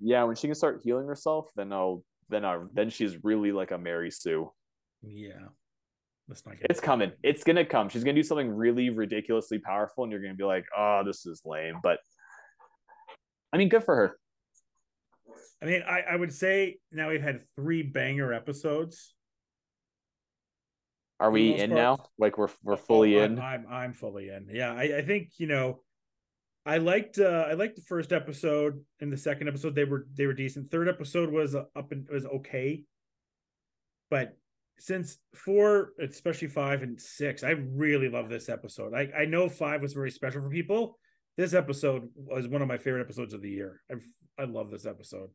Yeah, 0.00 0.24
when 0.24 0.36
she 0.36 0.46
can 0.48 0.54
start 0.54 0.80
healing 0.82 1.06
herself, 1.06 1.46
then 1.56 1.72
I'll 1.72 2.04
then 2.28 2.44
I 2.44 2.58
then 2.74 2.90
she's 2.90 3.22
really 3.24 3.52
like 3.52 3.70
a 3.70 3.78
Mary 3.78 4.10
Sue. 4.10 4.50
Yeah. 5.02 5.48
Let's 6.28 6.44
not 6.44 6.58
get 6.58 6.66
It's 6.70 6.80
coming. 6.80 7.12
It's 7.22 7.42
gonna 7.42 7.64
come. 7.64 7.88
She's 7.88 8.04
gonna 8.04 8.14
do 8.14 8.22
something 8.22 8.50
really 8.50 8.90
ridiculously 8.90 9.58
powerful, 9.58 10.04
and 10.04 10.12
you're 10.12 10.20
gonna 10.20 10.34
be 10.34 10.44
like, 10.44 10.66
"Oh, 10.76 11.02
this 11.04 11.24
is 11.24 11.40
lame." 11.44 11.76
But 11.82 12.00
I 13.52 13.56
mean, 13.56 13.70
good 13.70 13.84
for 13.84 13.96
her. 13.96 14.18
I 15.62 15.66
mean, 15.66 15.82
I, 15.88 16.00
I 16.12 16.16
would 16.16 16.32
say 16.32 16.78
now 16.92 17.08
we've 17.08 17.22
had 17.22 17.40
three 17.56 17.82
banger 17.82 18.32
episodes. 18.32 19.14
Are 21.20 21.30
we 21.30 21.54
in 21.54 21.70
part. 21.70 21.80
now? 21.80 22.06
Like 22.18 22.38
we're 22.38 22.48
we're 22.62 22.76
fully 22.76 23.18
Oh, 23.18 23.24
in. 23.24 23.38
I'm, 23.38 23.66
I'm 23.66 23.72
I'm 23.72 23.92
fully 23.92 24.28
in. 24.28 24.48
Yeah, 24.50 24.72
I, 24.72 24.98
I 24.98 25.02
think 25.02 25.30
you 25.38 25.46
know, 25.46 25.80
I 26.64 26.78
liked 26.78 27.18
uh 27.18 27.46
I 27.48 27.54
liked 27.54 27.76
the 27.76 27.82
first 27.82 28.12
episode 28.12 28.84
and 29.00 29.12
the 29.12 29.16
second 29.16 29.48
episode. 29.48 29.74
They 29.74 29.84
were 29.84 30.06
they 30.14 30.26
were 30.26 30.34
decent. 30.34 30.70
Third 30.70 30.88
episode 30.88 31.30
was 31.30 31.54
up 31.54 31.92
and 31.92 32.06
was 32.10 32.24
okay, 32.26 32.84
but 34.10 34.36
since 34.80 35.18
four, 35.34 35.90
especially 36.00 36.46
five 36.48 36.82
and 36.82 37.00
six, 37.00 37.42
I 37.42 37.50
really 37.50 38.08
love 38.08 38.28
this 38.28 38.48
episode. 38.48 38.94
I 38.94 39.08
I 39.22 39.24
know 39.24 39.48
five 39.48 39.82
was 39.82 39.94
very 39.94 40.10
special 40.12 40.40
for 40.42 40.50
people. 40.50 40.98
This 41.36 41.52
episode 41.54 42.08
was 42.14 42.46
one 42.48 42.62
of 42.62 42.68
my 42.68 42.78
favorite 42.78 43.00
episodes 43.02 43.34
of 43.34 43.42
the 43.42 43.50
year. 43.50 43.80
I 43.90 43.94
I 44.40 44.44
love 44.44 44.70
this 44.70 44.86
episode. 44.86 45.30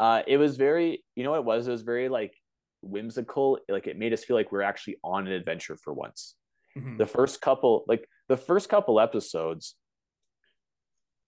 Uh, 0.00 0.22
it 0.26 0.36
was 0.38 0.56
very, 0.56 1.04
you 1.14 1.22
know 1.22 1.30
what 1.30 1.38
it 1.38 1.44
was? 1.44 1.68
It 1.68 1.70
was 1.70 1.82
very 1.82 2.08
like 2.08 2.34
whimsical. 2.82 3.58
Like 3.68 3.86
it 3.86 3.98
made 3.98 4.12
us 4.12 4.24
feel 4.24 4.36
like 4.36 4.52
we 4.52 4.58
are 4.58 4.62
actually 4.62 4.96
on 5.02 5.26
an 5.26 5.32
adventure 5.32 5.76
for 5.76 5.92
once. 5.92 6.34
Mhm. 6.76 6.98
The 6.98 7.06
first 7.06 7.40
couple, 7.40 7.84
like 7.86 8.08
the 8.28 8.36
first 8.36 8.68
couple 8.68 9.00
episodes, 9.00 9.74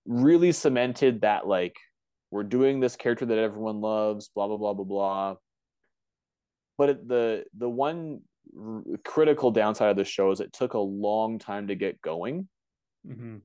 really 0.07 0.53
cemented 0.53 1.23
that 1.23 1.47
like 1.47 1.77
we're 2.31 2.43
doing 2.43 2.81
this 2.81 2.97
character 2.97 3.27
that 3.27 3.39
everyone 3.39 3.81
loves. 3.81 4.29
Blah 4.29 4.49
blah 4.49 4.57
blah 4.57 4.75
blah 4.75 4.85
blah. 4.85 5.37
but 6.77 7.07
the 7.07 7.45
the 7.57 7.69
one 7.69 8.21
r- 8.59 8.83
critical 9.05 9.51
downside 9.51 9.91
of 9.91 9.97
the 9.97 10.05
show 10.05 10.31
is 10.33 10.41
it 10.41 10.53
took 10.53 10.75
a 10.75 10.79
long 10.79 11.39
time 11.39 11.69
to 11.69 11.75
get 11.75 12.01
going. 12.03 12.49
mm-hmm. 13.07 13.37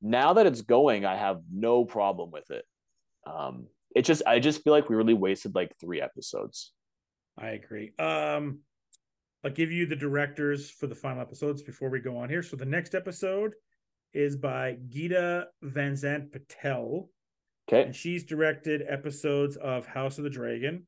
Now 0.00 0.34
that 0.34 0.46
it's 0.46 0.62
going, 0.62 1.04
I 1.04 1.16
have 1.16 1.40
no 1.52 1.84
problem 1.84 2.30
with 2.30 2.50
it. 2.52 2.64
Um, 3.26 3.66
it 3.94 4.02
just 4.02 4.22
I 4.26 4.38
just 4.38 4.62
feel 4.62 4.72
like 4.72 4.88
we 4.88 4.96
really 4.96 5.14
wasted 5.14 5.54
like 5.54 5.72
three 5.80 6.00
episodes. 6.00 6.72
I 7.40 7.50
agree. 7.50 7.92
Um, 7.98 8.60
I'll 9.44 9.50
give 9.50 9.70
you 9.70 9.86
the 9.86 9.96
directors 9.96 10.70
for 10.70 10.86
the 10.86 10.94
final 10.94 11.22
episodes 11.22 11.62
before 11.62 11.90
we 11.90 12.00
go 12.00 12.16
on 12.16 12.28
here. 12.28 12.42
So 12.42 12.56
the 12.56 12.64
next 12.64 12.94
episode 12.94 13.54
is 14.12 14.36
by 14.36 14.78
Gita 14.88 15.46
Van 15.62 15.92
Zant 15.92 16.32
Patel, 16.32 17.10
Okay, 17.68 17.82
and 17.84 17.94
she's 17.94 18.24
directed 18.24 18.82
episodes 18.88 19.56
of 19.56 19.86
House 19.86 20.18
of 20.18 20.24
the 20.24 20.30
Dragon, 20.30 20.86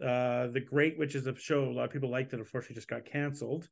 uh, 0.00 0.46
The 0.48 0.64
Great, 0.64 0.98
which 0.98 1.14
is 1.14 1.26
a 1.26 1.36
show 1.36 1.64
a 1.64 1.72
lot 1.72 1.84
of 1.84 1.90
people 1.90 2.10
liked 2.10 2.30
that 2.30 2.40
unfortunately 2.40 2.76
just 2.76 2.88
got 2.88 3.04
canceled. 3.04 3.68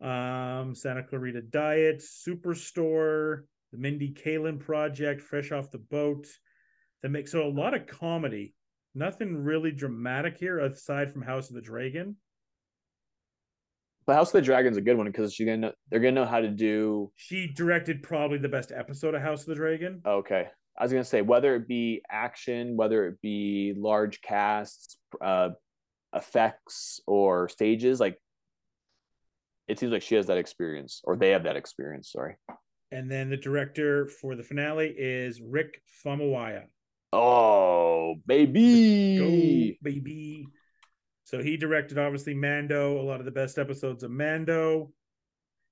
Um, 0.00 0.74
Santa 0.74 1.02
Clarita 1.02 1.42
Diet, 1.42 2.00
Superstore, 2.00 3.42
The 3.72 3.78
Mindy 3.78 4.12
Kaling 4.12 4.60
Project, 4.60 5.20
Fresh 5.20 5.52
Off 5.52 5.70
the 5.70 5.78
Boat. 5.78 6.26
The 7.02 7.08
mix, 7.08 7.32
so 7.32 7.46
a 7.46 7.48
lot 7.48 7.74
of 7.74 7.86
comedy. 7.86 8.54
Nothing 8.94 9.36
really 9.36 9.70
dramatic 9.70 10.36
here 10.38 10.58
aside 10.58 11.12
from 11.12 11.22
House 11.22 11.48
of 11.48 11.54
the 11.54 11.62
Dragon. 11.62 12.16
but 14.06 14.14
House 14.16 14.28
of 14.30 14.32
the 14.34 14.42
Dragon's 14.42 14.76
a 14.76 14.80
good 14.80 14.96
one 14.96 15.06
because 15.06 15.38
you're 15.38 15.46
gonna 15.46 15.68
know, 15.68 15.72
they're 15.90 16.00
gonna 16.00 16.12
know 16.12 16.26
how 16.26 16.40
to 16.40 16.48
do. 16.48 17.12
She 17.14 17.46
directed 17.46 18.02
probably 18.02 18.38
the 18.38 18.48
best 18.48 18.72
episode 18.74 19.14
of 19.14 19.22
House 19.22 19.42
of 19.42 19.46
the 19.46 19.54
Dragon. 19.54 20.00
Okay, 20.04 20.48
I 20.76 20.82
was 20.82 20.90
gonna 20.92 21.04
say 21.04 21.22
whether 21.22 21.54
it 21.54 21.68
be 21.68 22.02
action, 22.10 22.76
whether 22.76 23.06
it 23.06 23.20
be 23.22 23.74
large 23.76 24.20
casts, 24.22 24.98
uh, 25.20 25.50
effects, 26.14 27.00
or 27.06 27.48
stages, 27.48 28.00
like 28.00 28.18
it 29.68 29.78
seems 29.78 29.92
like 29.92 30.02
she 30.02 30.16
has 30.16 30.26
that 30.26 30.38
experience, 30.38 31.00
or 31.04 31.14
they 31.14 31.30
have 31.30 31.44
that 31.44 31.54
experience. 31.56 32.10
Sorry. 32.10 32.34
And 32.90 33.08
then 33.08 33.30
the 33.30 33.36
director 33.36 34.08
for 34.08 34.34
the 34.34 34.42
finale 34.42 34.92
is 34.98 35.40
Rick 35.40 35.80
Famuyiwa. 36.04 36.64
Oh, 37.12 38.16
baby. 38.26 39.76
Go, 39.78 39.90
baby. 39.90 40.46
So 41.24 41.42
he 41.42 41.56
directed 41.56 41.98
obviously 41.98 42.34
Mando, 42.34 43.00
a 43.00 43.02
lot 43.02 43.20
of 43.20 43.24
the 43.24 43.30
best 43.30 43.58
episodes 43.58 44.02
of 44.02 44.10
Mando. 44.10 44.92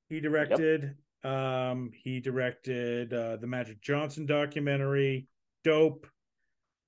He 0.09 0.20
directed 0.20 0.95
um 1.24 1.91
he 1.93 2.20
directed 2.20 3.12
uh 3.12 3.36
the 3.36 3.47
Magic 3.47 3.80
Johnson 3.82 4.24
documentary, 4.24 5.26
Dope, 5.64 6.07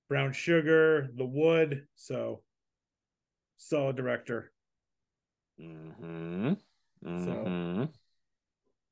Brown 0.09 0.31
Sugar, 0.31 1.09
The 1.15 1.25
Wood. 1.25 1.85
So 1.95 2.41
solid 3.57 3.95
director 3.95 4.51
Mm-hmm. 5.61 6.53
Mm-hmm. 7.05 7.83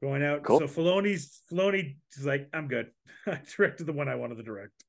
going 0.03 0.23
out. 0.23 0.43
Cool. 0.43 0.59
So 0.59 0.67
Filoni's 0.67 1.41
Filoni 1.51 1.95
is 2.15 2.25
like, 2.25 2.47
I'm 2.53 2.67
good. 2.67 2.91
I 3.25 3.39
directed 3.57 3.87
the 3.87 3.93
one 3.93 4.07
I 4.07 4.15
wanted 4.15 4.35
to 4.35 4.43
direct. 4.43 4.83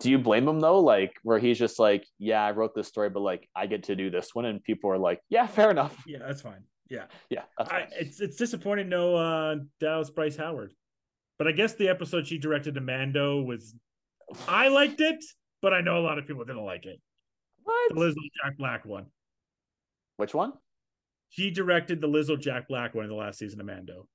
Do 0.00 0.10
you 0.10 0.18
blame 0.18 0.48
him 0.48 0.60
though? 0.60 0.80
Like 0.80 1.14
where 1.22 1.38
he's 1.38 1.58
just 1.58 1.78
like, 1.78 2.04
yeah, 2.18 2.44
I 2.44 2.50
wrote 2.50 2.74
this 2.74 2.88
story, 2.88 3.08
but 3.08 3.20
like 3.20 3.48
I 3.54 3.66
get 3.66 3.84
to 3.84 3.96
do 3.96 4.10
this 4.10 4.34
one, 4.34 4.44
and 4.44 4.62
people 4.62 4.90
are 4.90 4.98
like, 4.98 5.20
yeah, 5.28 5.46
fair 5.46 5.70
enough. 5.70 5.96
Yeah, 6.06 6.18
that's 6.20 6.42
fine. 6.42 6.64
Yeah. 6.88 7.04
Yeah, 7.30 7.42
that's 7.58 7.70
I, 7.70 7.88
it's 7.92 8.20
it's 8.20 8.36
disappointing 8.36 8.88
no 8.88 9.16
uh 9.16 9.56
Dallas 9.80 10.10
Bryce 10.10 10.36
Howard. 10.36 10.72
But 11.38 11.48
I 11.48 11.52
guess 11.52 11.74
the 11.74 11.88
episode 11.88 12.26
she 12.26 12.38
directed 12.38 12.74
to 12.74 12.80
Mando 12.80 13.42
was 13.42 13.74
I 14.48 14.68
liked 14.68 15.00
it, 15.00 15.24
but 15.62 15.72
I 15.72 15.80
know 15.80 15.98
a 15.98 16.04
lot 16.04 16.18
of 16.18 16.26
people 16.26 16.44
didn't 16.44 16.64
like 16.64 16.86
it. 16.86 17.00
what? 17.62 17.94
The 17.94 18.00
Lizzo 18.00 18.14
Jack 18.42 18.56
Black 18.58 18.84
one. 18.84 19.06
Which 20.16 20.34
one? 20.34 20.52
She 21.28 21.50
directed 21.50 22.00
the 22.00 22.08
Lizzo 22.08 22.40
Jack 22.40 22.68
Black 22.68 22.94
one 22.94 23.04
in 23.04 23.10
the 23.10 23.16
last 23.16 23.38
season 23.38 23.60
of 23.60 23.66
Mando. 23.66 24.08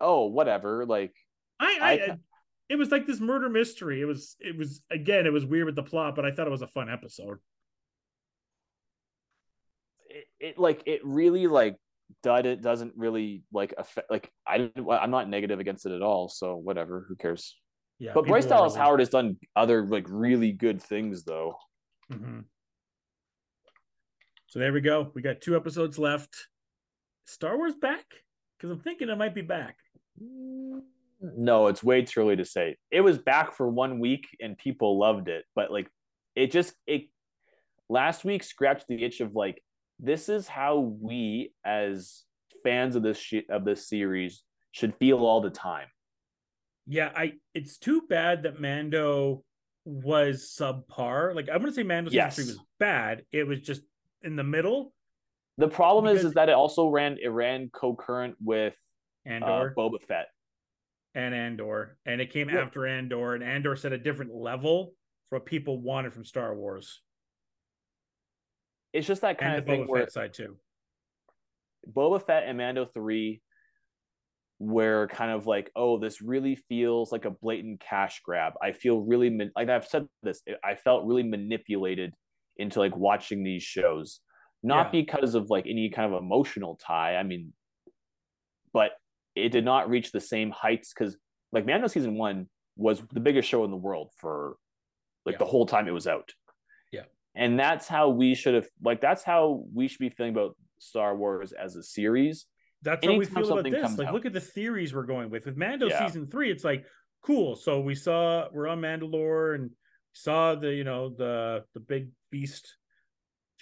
Oh, 0.00 0.26
whatever. 0.26 0.86
Like 0.86 1.14
I, 1.58 1.78
I, 1.80 1.90
I 1.90 2.16
it 2.68 2.76
was 2.76 2.90
like 2.90 3.06
this 3.06 3.20
murder 3.20 3.48
mystery. 3.48 4.00
It 4.00 4.04
was 4.04 4.36
it 4.40 4.56
was 4.56 4.82
again, 4.90 5.26
it 5.26 5.32
was 5.32 5.44
weird 5.46 5.66
with 5.66 5.76
the 5.76 5.82
plot, 5.82 6.14
but 6.16 6.24
I 6.24 6.30
thought 6.32 6.46
it 6.46 6.50
was 6.50 6.62
a 6.62 6.66
fun 6.66 6.88
episode. 6.90 7.38
it, 10.10 10.24
it 10.40 10.58
like 10.58 10.82
it 10.86 11.00
really 11.04 11.46
like 11.46 11.76
did 12.22 12.46
it 12.46 12.62
doesn't 12.62 12.94
really 12.96 13.42
like 13.52 13.74
affect 13.76 14.10
like 14.10 14.30
I 14.46 14.70
I'm 14.90 15.10
not 15.10 15.28
negative 15.28 15.60
against 15.60 15.86
it 15.86 15.92
at 15.92 16.02
all. 16.02 16.28
So 16.28 16.56
whatever, 16.56 17.04
who 17.08 17.16
cares? 17.16 17.56
Yeah. 17.98 18.12
But 18.14 18.26
Bryce 18.26 18.46
Dallas 18.46 18.74
really- 18.74 18.84
Howard 18.84 19.00
has 19.00 19.08
done 19.08 19.36
other 19.56 19.84
like 19.86 20.06
really 20.08 20.52
good 20.52 20.80
things 20.82 21.24
though. 21.24 21.56
Mhm. 22.12 22.44
So 24.46 24.58
there 24.58 24.72
we 24.72 24.80
go. 24.80 25.10
We 25.14 25.20
got 25.20 25.40
two 25.42 25.56
episodes 25.56 25.98
left. 25.98 26.48
Star 27.26 27.58
Wars 27.58 27.74
back? 27.74 28.06
Because 28.56 28.70
I'm 28.70 28.80
thinking 28.80 29.10
it 29.10 29.18
might 29.18 29.34
be 29.34 29.42
back. 29.42 29.76
No, 31.20 31.66
it's 31.66 31.82
way 31.82 32.02
too 32.02 32.20
early 32.20 32.36
to 32.36 32.44
say. 32.44 32.76
It 32.90 33.00
was 33.00 33.18
back 33.18 33.54
for 33.54 33.68
one 33.68 33.98
week 33.98 34.26
and 34.40 34.56
people 34.56 34.98
loved 34.98 35.28
it, 35.28 35.44
but 35.54 35.70
like 35.72 35.88
it 36.36 36.52
just 36.52 36.74
it 36.86 37.02
last 37.88 38.24
week 38.24 38.42
scratched 38.44 38.86
the 38.88 39.02
itch 39.02 39.20
of 39.20 39.34
like 39.34 39.62
this 39.98 40.28
is 40.28 40.46
how 40.46 40.78
we 40.78 41.52
as 41.64 42.22
fans 42.62 42.94
of 42.94 43.02
this 43.02 43.18
shit 43.18 43.50
of 43.50 43.64
this 43.64 43.88
series 43.88 44.42
should 44.70 44.94
feel 44.96 45.18
all 45.18 45.40
the 45.40 45.50
time. 45.50 45.88
Yeah, 46.86 47.10
I 47.16 47.34
it's 47.52 47.78
too 47.78 48.02
bad 48.08 48.44
that 48.44 48.60
Mando 48.60 49.42
was 49.84 50.54
subpar. 50.56 51.34
Like 51.34 51.48
I'm 51.52 51.58
gonna 51.60 51.72
say 51.72 51.82
Mando 51.82 52.10
season 52.10 52.16
Yes. 52.24 52.36
three 52.36 52.44
was 52.44 52.60
bad. 52.78 53.24
It 53.32 53.44
was 53.46 53.60
just 53.60 53.82
in 54.22 54.36
the 54.36 54.44
middle. 54.44 54.92
The 55.56 55.68
problem 55.68 56.06
is 56.06 56.18
Because- 56.20 56.26
is 56.26 56.34
that 56.34 56.48
it 56.48 56.52
also 56.54 56.86
ran 56.88 57.18
it 57.20 57.28
ran 57.28 57.70
concurrent 57.74 58.36
with 58.40 58.76
uh, 59.26 59.30
Andor 59.30 59.74
Boba 59.76 60.00
Fett. 60.00 60.28
And 61.18 61.34
Andor. 61.34 61.98
And 62.06 62.20
it 62.20 62.30
came 62.32 62.48
Yeah. 62.48 62.60
after 62.62 62.86
Andor, 62.86 63.34
and 63.34 63.42
Andor 63.42 63.74
set 63.76 63.92
a 63.92 63.98
different 63.98 64.32
level 64.32 64.94
for 65.28 65.38
what 65.38 65.46
people 65.46 65.80
wanted 65.82 66.14
from 66.14 66.24
Star 66.24 66.54
Wars. 66.54 67.02
It's 68.92 69.06
just 69.06 69.22
that 69.22 69.36
kind 69.38 69.52
And 69.54 69.58
of 69.58 69.66
thing 69.66 69.84
Boba 69.84 69.88
where 69.88 70.02
Fett 70.02 70.12
side 70.12 70.32
too. 70.34 70.58
Boba 71.90 72.24
Fett 72.24 72.44
and 72.44 72.56
Mando 72.56 72.84
3 72.86 73.42
where 74.60 75.06
kind 75.06 75.30
of 75.30 75.46
like, 75.46 75.70
oh, 75.76 75.98
this 75.98 76.20
really 76.20 76.56
feels 76.56 77.12
like 77.12 77.24
a 77.24 77.30
blatant 77.30 77.80
cash 77.80 78.20
grab. 78.24 78.54
I 78.60 78.72
feel 78.72 78.98
really 79.00 79.30
man- 79.30 79.52
like 79.54 79.68
I've 79.68 79.86
said 79.86 80.08
this. 80.22 80.42
I 80.64 80.74
felt 80.74 81.04
really 81.06 81.22
manipulated 81.22 82.12
into 82.56 82.80
like 82.80 82.96
watching 82.96 83.44
these 83.44 83.62
shows, 83.62 84.20
not 84.62 84.86
Yeah. 84.86 85.02
because 85.02 85.34
of 85.36 85.48
like 85.50 85.66
any 85.68 85.90
kind 85.90 86.12
of 86.12 86.20
emotional 86.20 86.74
tie. 86.76 87.16
I 87.16 87.22
mean, 87.22 87.52
but 88.72 88.92
it 89.44 89.50
did 89.50 89.64
not 89.64 89.88
reach 89.88 90.12
the 90.12 90.20
same 90.20 90.50
heights 90.50 90.92
because 90.92 91.16
like 91.52 91.66
Mando 91.66 91.86
season 91.86 92.14
one 92.14 92.48
was 92.76 93.02
the 93.12 93.20
biggest 93.20 93.48
show 93.48 93.64
in 93.64 93.70
the 93.70 93.76
world 93.76 94.10
for 94.16 94.56
like 95.24 95.34
Yeah. 95.34 95.38
the 95.38 95.44
whole 95.46 95.66
time 95.66 95.88
it 95.88 95.92
was 95.92 96.06
out. 96.06 96.32
Yeah. 96.92 97.04
And 97.34 97.58
that's 97.58 97.88
how 97.88 98.10
we 98.10 98.34
should 98.34 98.54
have 98.54 98.68
like 98.82 99.00
that's 99.00 99.24
how 99.24 99.64
we 99.74 99.88
should 99.88 99.98
be 100.00 100.10
feeling 100.10 100.32
about 100.32 100.56
Star 100.78 101.16
Wars 101.16 101.52
as 101.52 101.76
a 101.76 101.82
series. 101.82 102.46
That's 102.82 103.04
how 103.04 103.14
we 103.16 103.24
feel 103.24 103.52
about 103.58 103.64
this. 103.70 103.98
Like, 103.98 104.08
out. 104.08 104.14
look 104.14 104.26
at 104.26 104.32
the 104.32 104.40
theories 104.40 104.94
we're 104.94 105.02
going 105.02 105.30
with. 105.30 105.46
With 105.46 105.56
Mando 105.56 105.88
Yeah. 105.88 106.06
season 106.06 106.28
three, 106.28 106.50
it's 106.50 106.64
like 106.64 106.84
cool. 107.22 107.56
So 107.56 107.80
we 107.80 107.94
saw 107.94 108.48
we're 108.52 108.68
on 108.68 108.80
Mandalore 108.80 109.56
and 109.56 109.70
saw 110.12 110.54
the 110.54 110.72
you 110.72 110.84
know 110.84 111.08
the 111.08 111.64
the 111.74 111.80
big 111.80 112.10
beast 112.30 112.76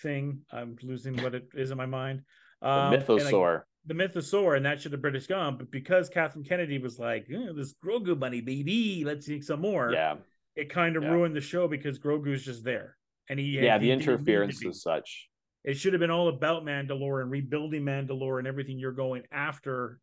thing. 0.02 0.40
I'm 0.52 0.76
losing 0.82 1.16
what 1.22 1.34
it 1.34 1.48
is 1.54 1.70
in 1.70 1.78
my 1.78 1.86
mind. 1.86 2.22
Um, 2.62 2.92
like, 2.92 3.06
Mythosaur. 3.06 3.62
The 3.86 3.94
mythosaur, 3.94 4.56
and 4.56 4.66
that 4.66 4.80
should 4.80 4.92
have 4.92 5.00
British 5.00 5.26
gone. 5.26 5.56
But 5.56 5.70
because 5.70 6.08
Kathleen 6.08 6.44
Kennedy 6.44 6.78
was 6.78 6.98
like, 6.98 7.26
"Eh, 7.30 7.52
"This 7.54 7.74
Grogu 7.74 8.18
money, 8.18 8.40
baby, 8.40 9.04
let's 9.04 9.28
make 9.28 9.44
some 9.44 9.60
more," 9.60 9.92
yeah. 9.92 10.16
it 10.54 10.68
kind 10.70 10.96
of 10.96 11.02
Yeah. 11.04 11.10
ruined 11.10 11.36
the 11.36 11.40
show 11.40 11.68
because 11.68 11.98
Grogu's 11.98 12.44
just 12.44 12.64
there, 12.64 12.96
and 13.28 13.38
he 13.38 13.46
Yeah, 13.46 13.74
he 13.78 13.86
the 13.86 13.86
didn't 13.86 13.98
need 14.00 14.04
to 14.06 14.12
interference 14.12 14.64
is 14.64 14.82
such. 14.82 15.28
It 15.64 15.76
should 15.76 15.92
have 15.92 16.00
been 16.00 16.10
all 16.10 16.28
about 16.28 16.64
Mandalore 16.64 17.22
and 17.22 17.30
rebuilding 17.30 17.82
Mandalore 17.82 18.38
and 18.38 18.46
everything 18.46 18.78
you're 18.78 18.92
going 18.92 19.24
after 19.32 19.98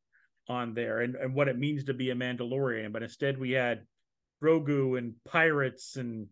on 0.50 0.74
there 0.74 1.00
and, 1.00 1.16
and 1.16 1.34
what 1.34 1.48
it 1.48 1.58
means 1.58 1.86
to 1.86 1.94
be 1.94 2.10
a 2.10 2.16
Mandalorian. 2.16 2.92
But 2.92 3.02
instead, 3.04 3.38
we 3.38 3.52
had 3.52 3.86
Grogu 4.42 4.98
and 4.98 5.16
pirates, 5.24 5.96
and 5.96 6.28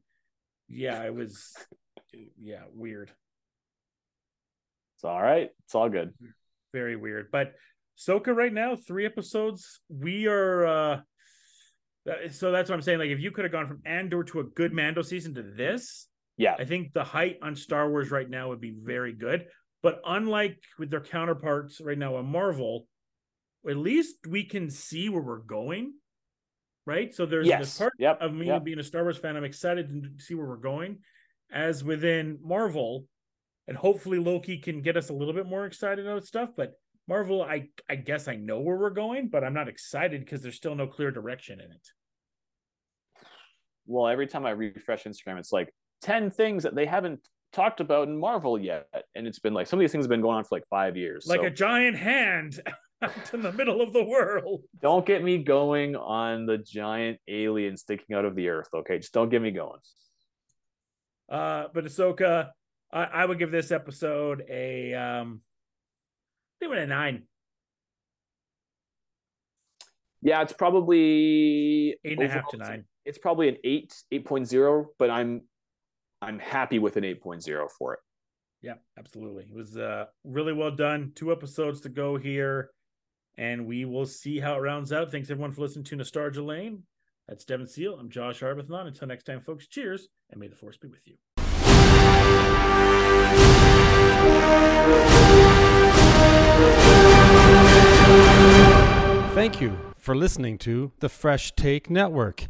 yeah, 0.68 1.04
it 1.04 1.14
was 1.14 1.56
yeah 2.38 2.64
weird, 2.74 3.10
It's 4.95 5.04
all 5.06 5.22
right. 5.22 5.49
It's 5.64 5.76
all 5.76 5.89
good. 5.89 6.14
Very 6.74 6.95
weird. 6.95 7.30
But 7.32 7.53
Soka 7.97 8.36
right 8.36 8.53
now, 8.53 8.76
three 8.76 9.05
episodes. 9.05 9.80
We 9.89 10.28
are 10.28 10.65
uh 10.65 11.01
that- 12.05 12.34
so 12.34 12.51
that's 12.51 12.69
what 12.69 12.76
I'm 12.76 12.82
saying. 12.82 12.99
Like, 12.99 13.09
if 13.09 13.19
you 13.19 13.32
could 13.32 13.45
have 13.45 13.51
gone 13.51 13.67
from 13.67 13.82
Andor 13.86 14.24
to 14.26 14.39
a 14.39 14.43
good 14.43 14.74
Mando 14.74 15.01
season 15.03 15.36
to 15.36 15.43
this, 15.43 16.07
Yeah. 16.38 16.55
I 16.57 16.65
think 16.65 16.93
the 16.93 17.03
height 17.03 17.38
on 17.43 17.55
Star 17.55 17.89
Wars 17.89 18.09
right 18.09 18.28
now 18.30 18.49
would 18.49 18.61
be 18.61 18.76
very 18.76 19.13
good. 19.13 19.45
But 19.84 20.01
unlike 20.05 20.57
with 20.80 20.89
their 20.89 21.01
counterparts 21.01 21.80
right 21.82 21.97
now 21.97 22.15
on 22.15 22.26
Marvel, 22.26 22.88
at 23.69 23.78
least 23.78 24.15
we 24.28 24.43
can 24.45 24.69
see 24.69 25.09
where 25.09 25.22
we're 25.22 25.38
going. 25.39 25.93
Right. 26.88 27.13
So 27.13 27.28
there's 27.28 27.47
this 27.47 27.78
part 27.78 27.93
Yep. 27.99 28.22
of 28.22 28.34
me 28.34 28.47
yep. 28.47 28.63
being 28.63 28.80
a 28.80 28.84
Star 28.84 29.03
Wars 29.03 29.17
fan. 29.17 29.38
I'm 29.38 29.43
excited 29.43 29.88
to 30.17 30.24
see 30.24 30.34
where 30.36 30.47
we're 30.47 30.57
going. 30.57 30.99
as 31.53 31.84
within 31.84 32.39
Marvel, 32.41 33.05
and 33.72 33.78
hopefully 33.78 34.19
Loki 34.19 34.57
can 34.57 34.82
get 34.82 34.97
us 34.97 35.07
a 35.07 35.13
little 35.13 35.34
bit 35.34 35.45
more 35.45 35.65
excited 35.65 36.05
about 36.05 36.26
stuff. 36.26 36.49
But 36.57 36.74
Marvel, 37.07 37.41
I 37.41 37.69
I 37.89 37.95
guess 37.95 38.28
I 38.28 38.36
know 38.36 38.59
where 38.59 38.76
we're 38.76 38.89
going, 38.89 39.30
but 39.30 39.45
I'm 39.45 39.53
not 39.53 39.69
excited 39.69 40.19
because 40.19 40.41
there's 40.41 40.57
still 40.57 40.76
no 40.76 40.88
clear 40.88 41.09
direction 41.09 41.61
in 41.61 41.72
it. 41.72 41.88
Well, 43.86 44.09
every 44.09 44.28
time 44.28 44.45
I 44.45 44.49
refresh 44.49 45.05
Instagram, 45.05 45.39
it's 45.39 45.53
like 45.53 45.74
10 46.01 46.32
things 46.32 46.63
that 46.63 46.76
they 46.76 46.86
haven't 46.86 47.26
talked 47.53 47.80
about 47.80 48.09
in 48.09 48.17
Marvel 48.17 48.59
yet. 48.59 48.88
And 49.15 49.26
it's 49.26 49.39
been 49.39 49.53
like 49.53 49.67
some 49.67 49.80
of 49.80 49.82
these 49.82 49.93
things 49.93 50.03
have 50.03 50.09
been 50.09 50.19
going 50.19 50.36
on 50.36 50.43
for 50.43 50.57
like 50.57 50.67
five 50.69 50.97
years. 50.97 51.28
Like 51.28 51.39
so 51.39 51.45
a 51.45 51.49
giant 51.49 51.95
hand 51.95 52.59
out 53.01 53.34
in 53.34 53.41
the 53.41 53.53
middle 53.53 53.80
of 53.80 53.93
the 53.93 54.03
world. 54.03 54.63
don't 54.82 55.05
get 55.05 55.24
me 55.24 55.38
going 55.38 55.95
on 55.95 56.45
the 56.45 56.57
giant 56.57 57.19
alien 57.30 57.78
sticking 57.78 58.17
out 58.17 58.26
of 58.26 58.36
the 58.36 58.49
earth. 58.49 58.67
Okay. 58.74 58.97
Just 58.97 59.13
don't 59.13 59.30
get 59.30 59.41
me 59.41 59.51
going. 59.51 59.80
Uh, 61.30 61.67
but 61.74 61.86
Ahsoka, 61.86 62.49
I, 62.93 63.03
I 63.03 63.25
would 63.25 63.39
give 63.39 63.51
this 63.51 63.71
episode 63.71 64.43
a 64.49 64.93
um, 64.93 65.41
I 66.61 66.65
think 66.65 66.75
a 66.75 66.85
nine, 66.85 67.23
Yeah, 70.21 70.41
it's 70.41 70.53
probably 70.53 71.97
eight 72.03 72.19
and 72.19 72.23
a 72.23 72.27
half 72.27 72.49
to 72.49 72.57
nine. 72.57 72.85
It's 73.05 73.17
probably 73.17 73.49
an 73.49 73.57
eight, 73.63 73.95
8.0, 74.13 74.85
but 74.99 75.09
I'm 75.09 75.41
I'm 76.21 76.37
happy 76.37 76.77
with 76.77 76.97
an 76.97 77.03
8.0 77.03 77.67
for 77.71 77.95
it. 77.95 77.99
Yeah, 78.61 78.75
absolutely. 78.99 79.45
It 79.45 79.55
was 79.55 79.77
uh 79.77 80.05
really 80.23 80.53
well 80.53 80.71
done. 80.71 81.13
Two 81.15 81.31
episodes 81.31 81.81
to 81.81 81.89
go 81.89 82.17
here, 82.17 82.69
and 83.37 83.65
we 83.65 83.85
will 83.85 84.05
see 84.05 84.39
how 84.39 84.55
it 84.55 84.59
rounds 84.59 84.93
out. 84.93 85.11
Thanks 85.11 85.31
everyone 85.31 85.51
for 85.51 85.61
listening 85.61 85.85
to 85.85 85.95
Nostalgia 85.95 86.43
Lane. 86.43 86.83
That's 87.27 87.45
Devan 87.45 87.67
Seal. 87.67 87.97
I'm 87.99 88.09
Josh 88.09 88.41
Arbuthnot. 88.41 88.87
Until 88.87 89.07
next 89.07 89.23
time, 89.23 89.41
folks. 89.41 89.67
Cheers, 89.67 90.09
and 90.29 90.39
may 90.39 90.47
the 90.47 90.55
force 90.55 90.77
be 90.77 90.89
with 90.89 91.07
you. 91.07 91.15
Thank 99.34 99.62
you 99.62 99.78
for 99.97 100.16
listening 100.16 100.58
to 100.60 100.91
the 100.99 101.10
Fresh 101.10 101.54
Take 101.56 101.89
Network. 101.89 102.47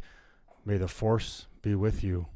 May 0.64 0.76
the 0.76 0.88
force 0.88 1.46
be 1.62 1.74
with 1.74 2.04
you. 2.04 2.26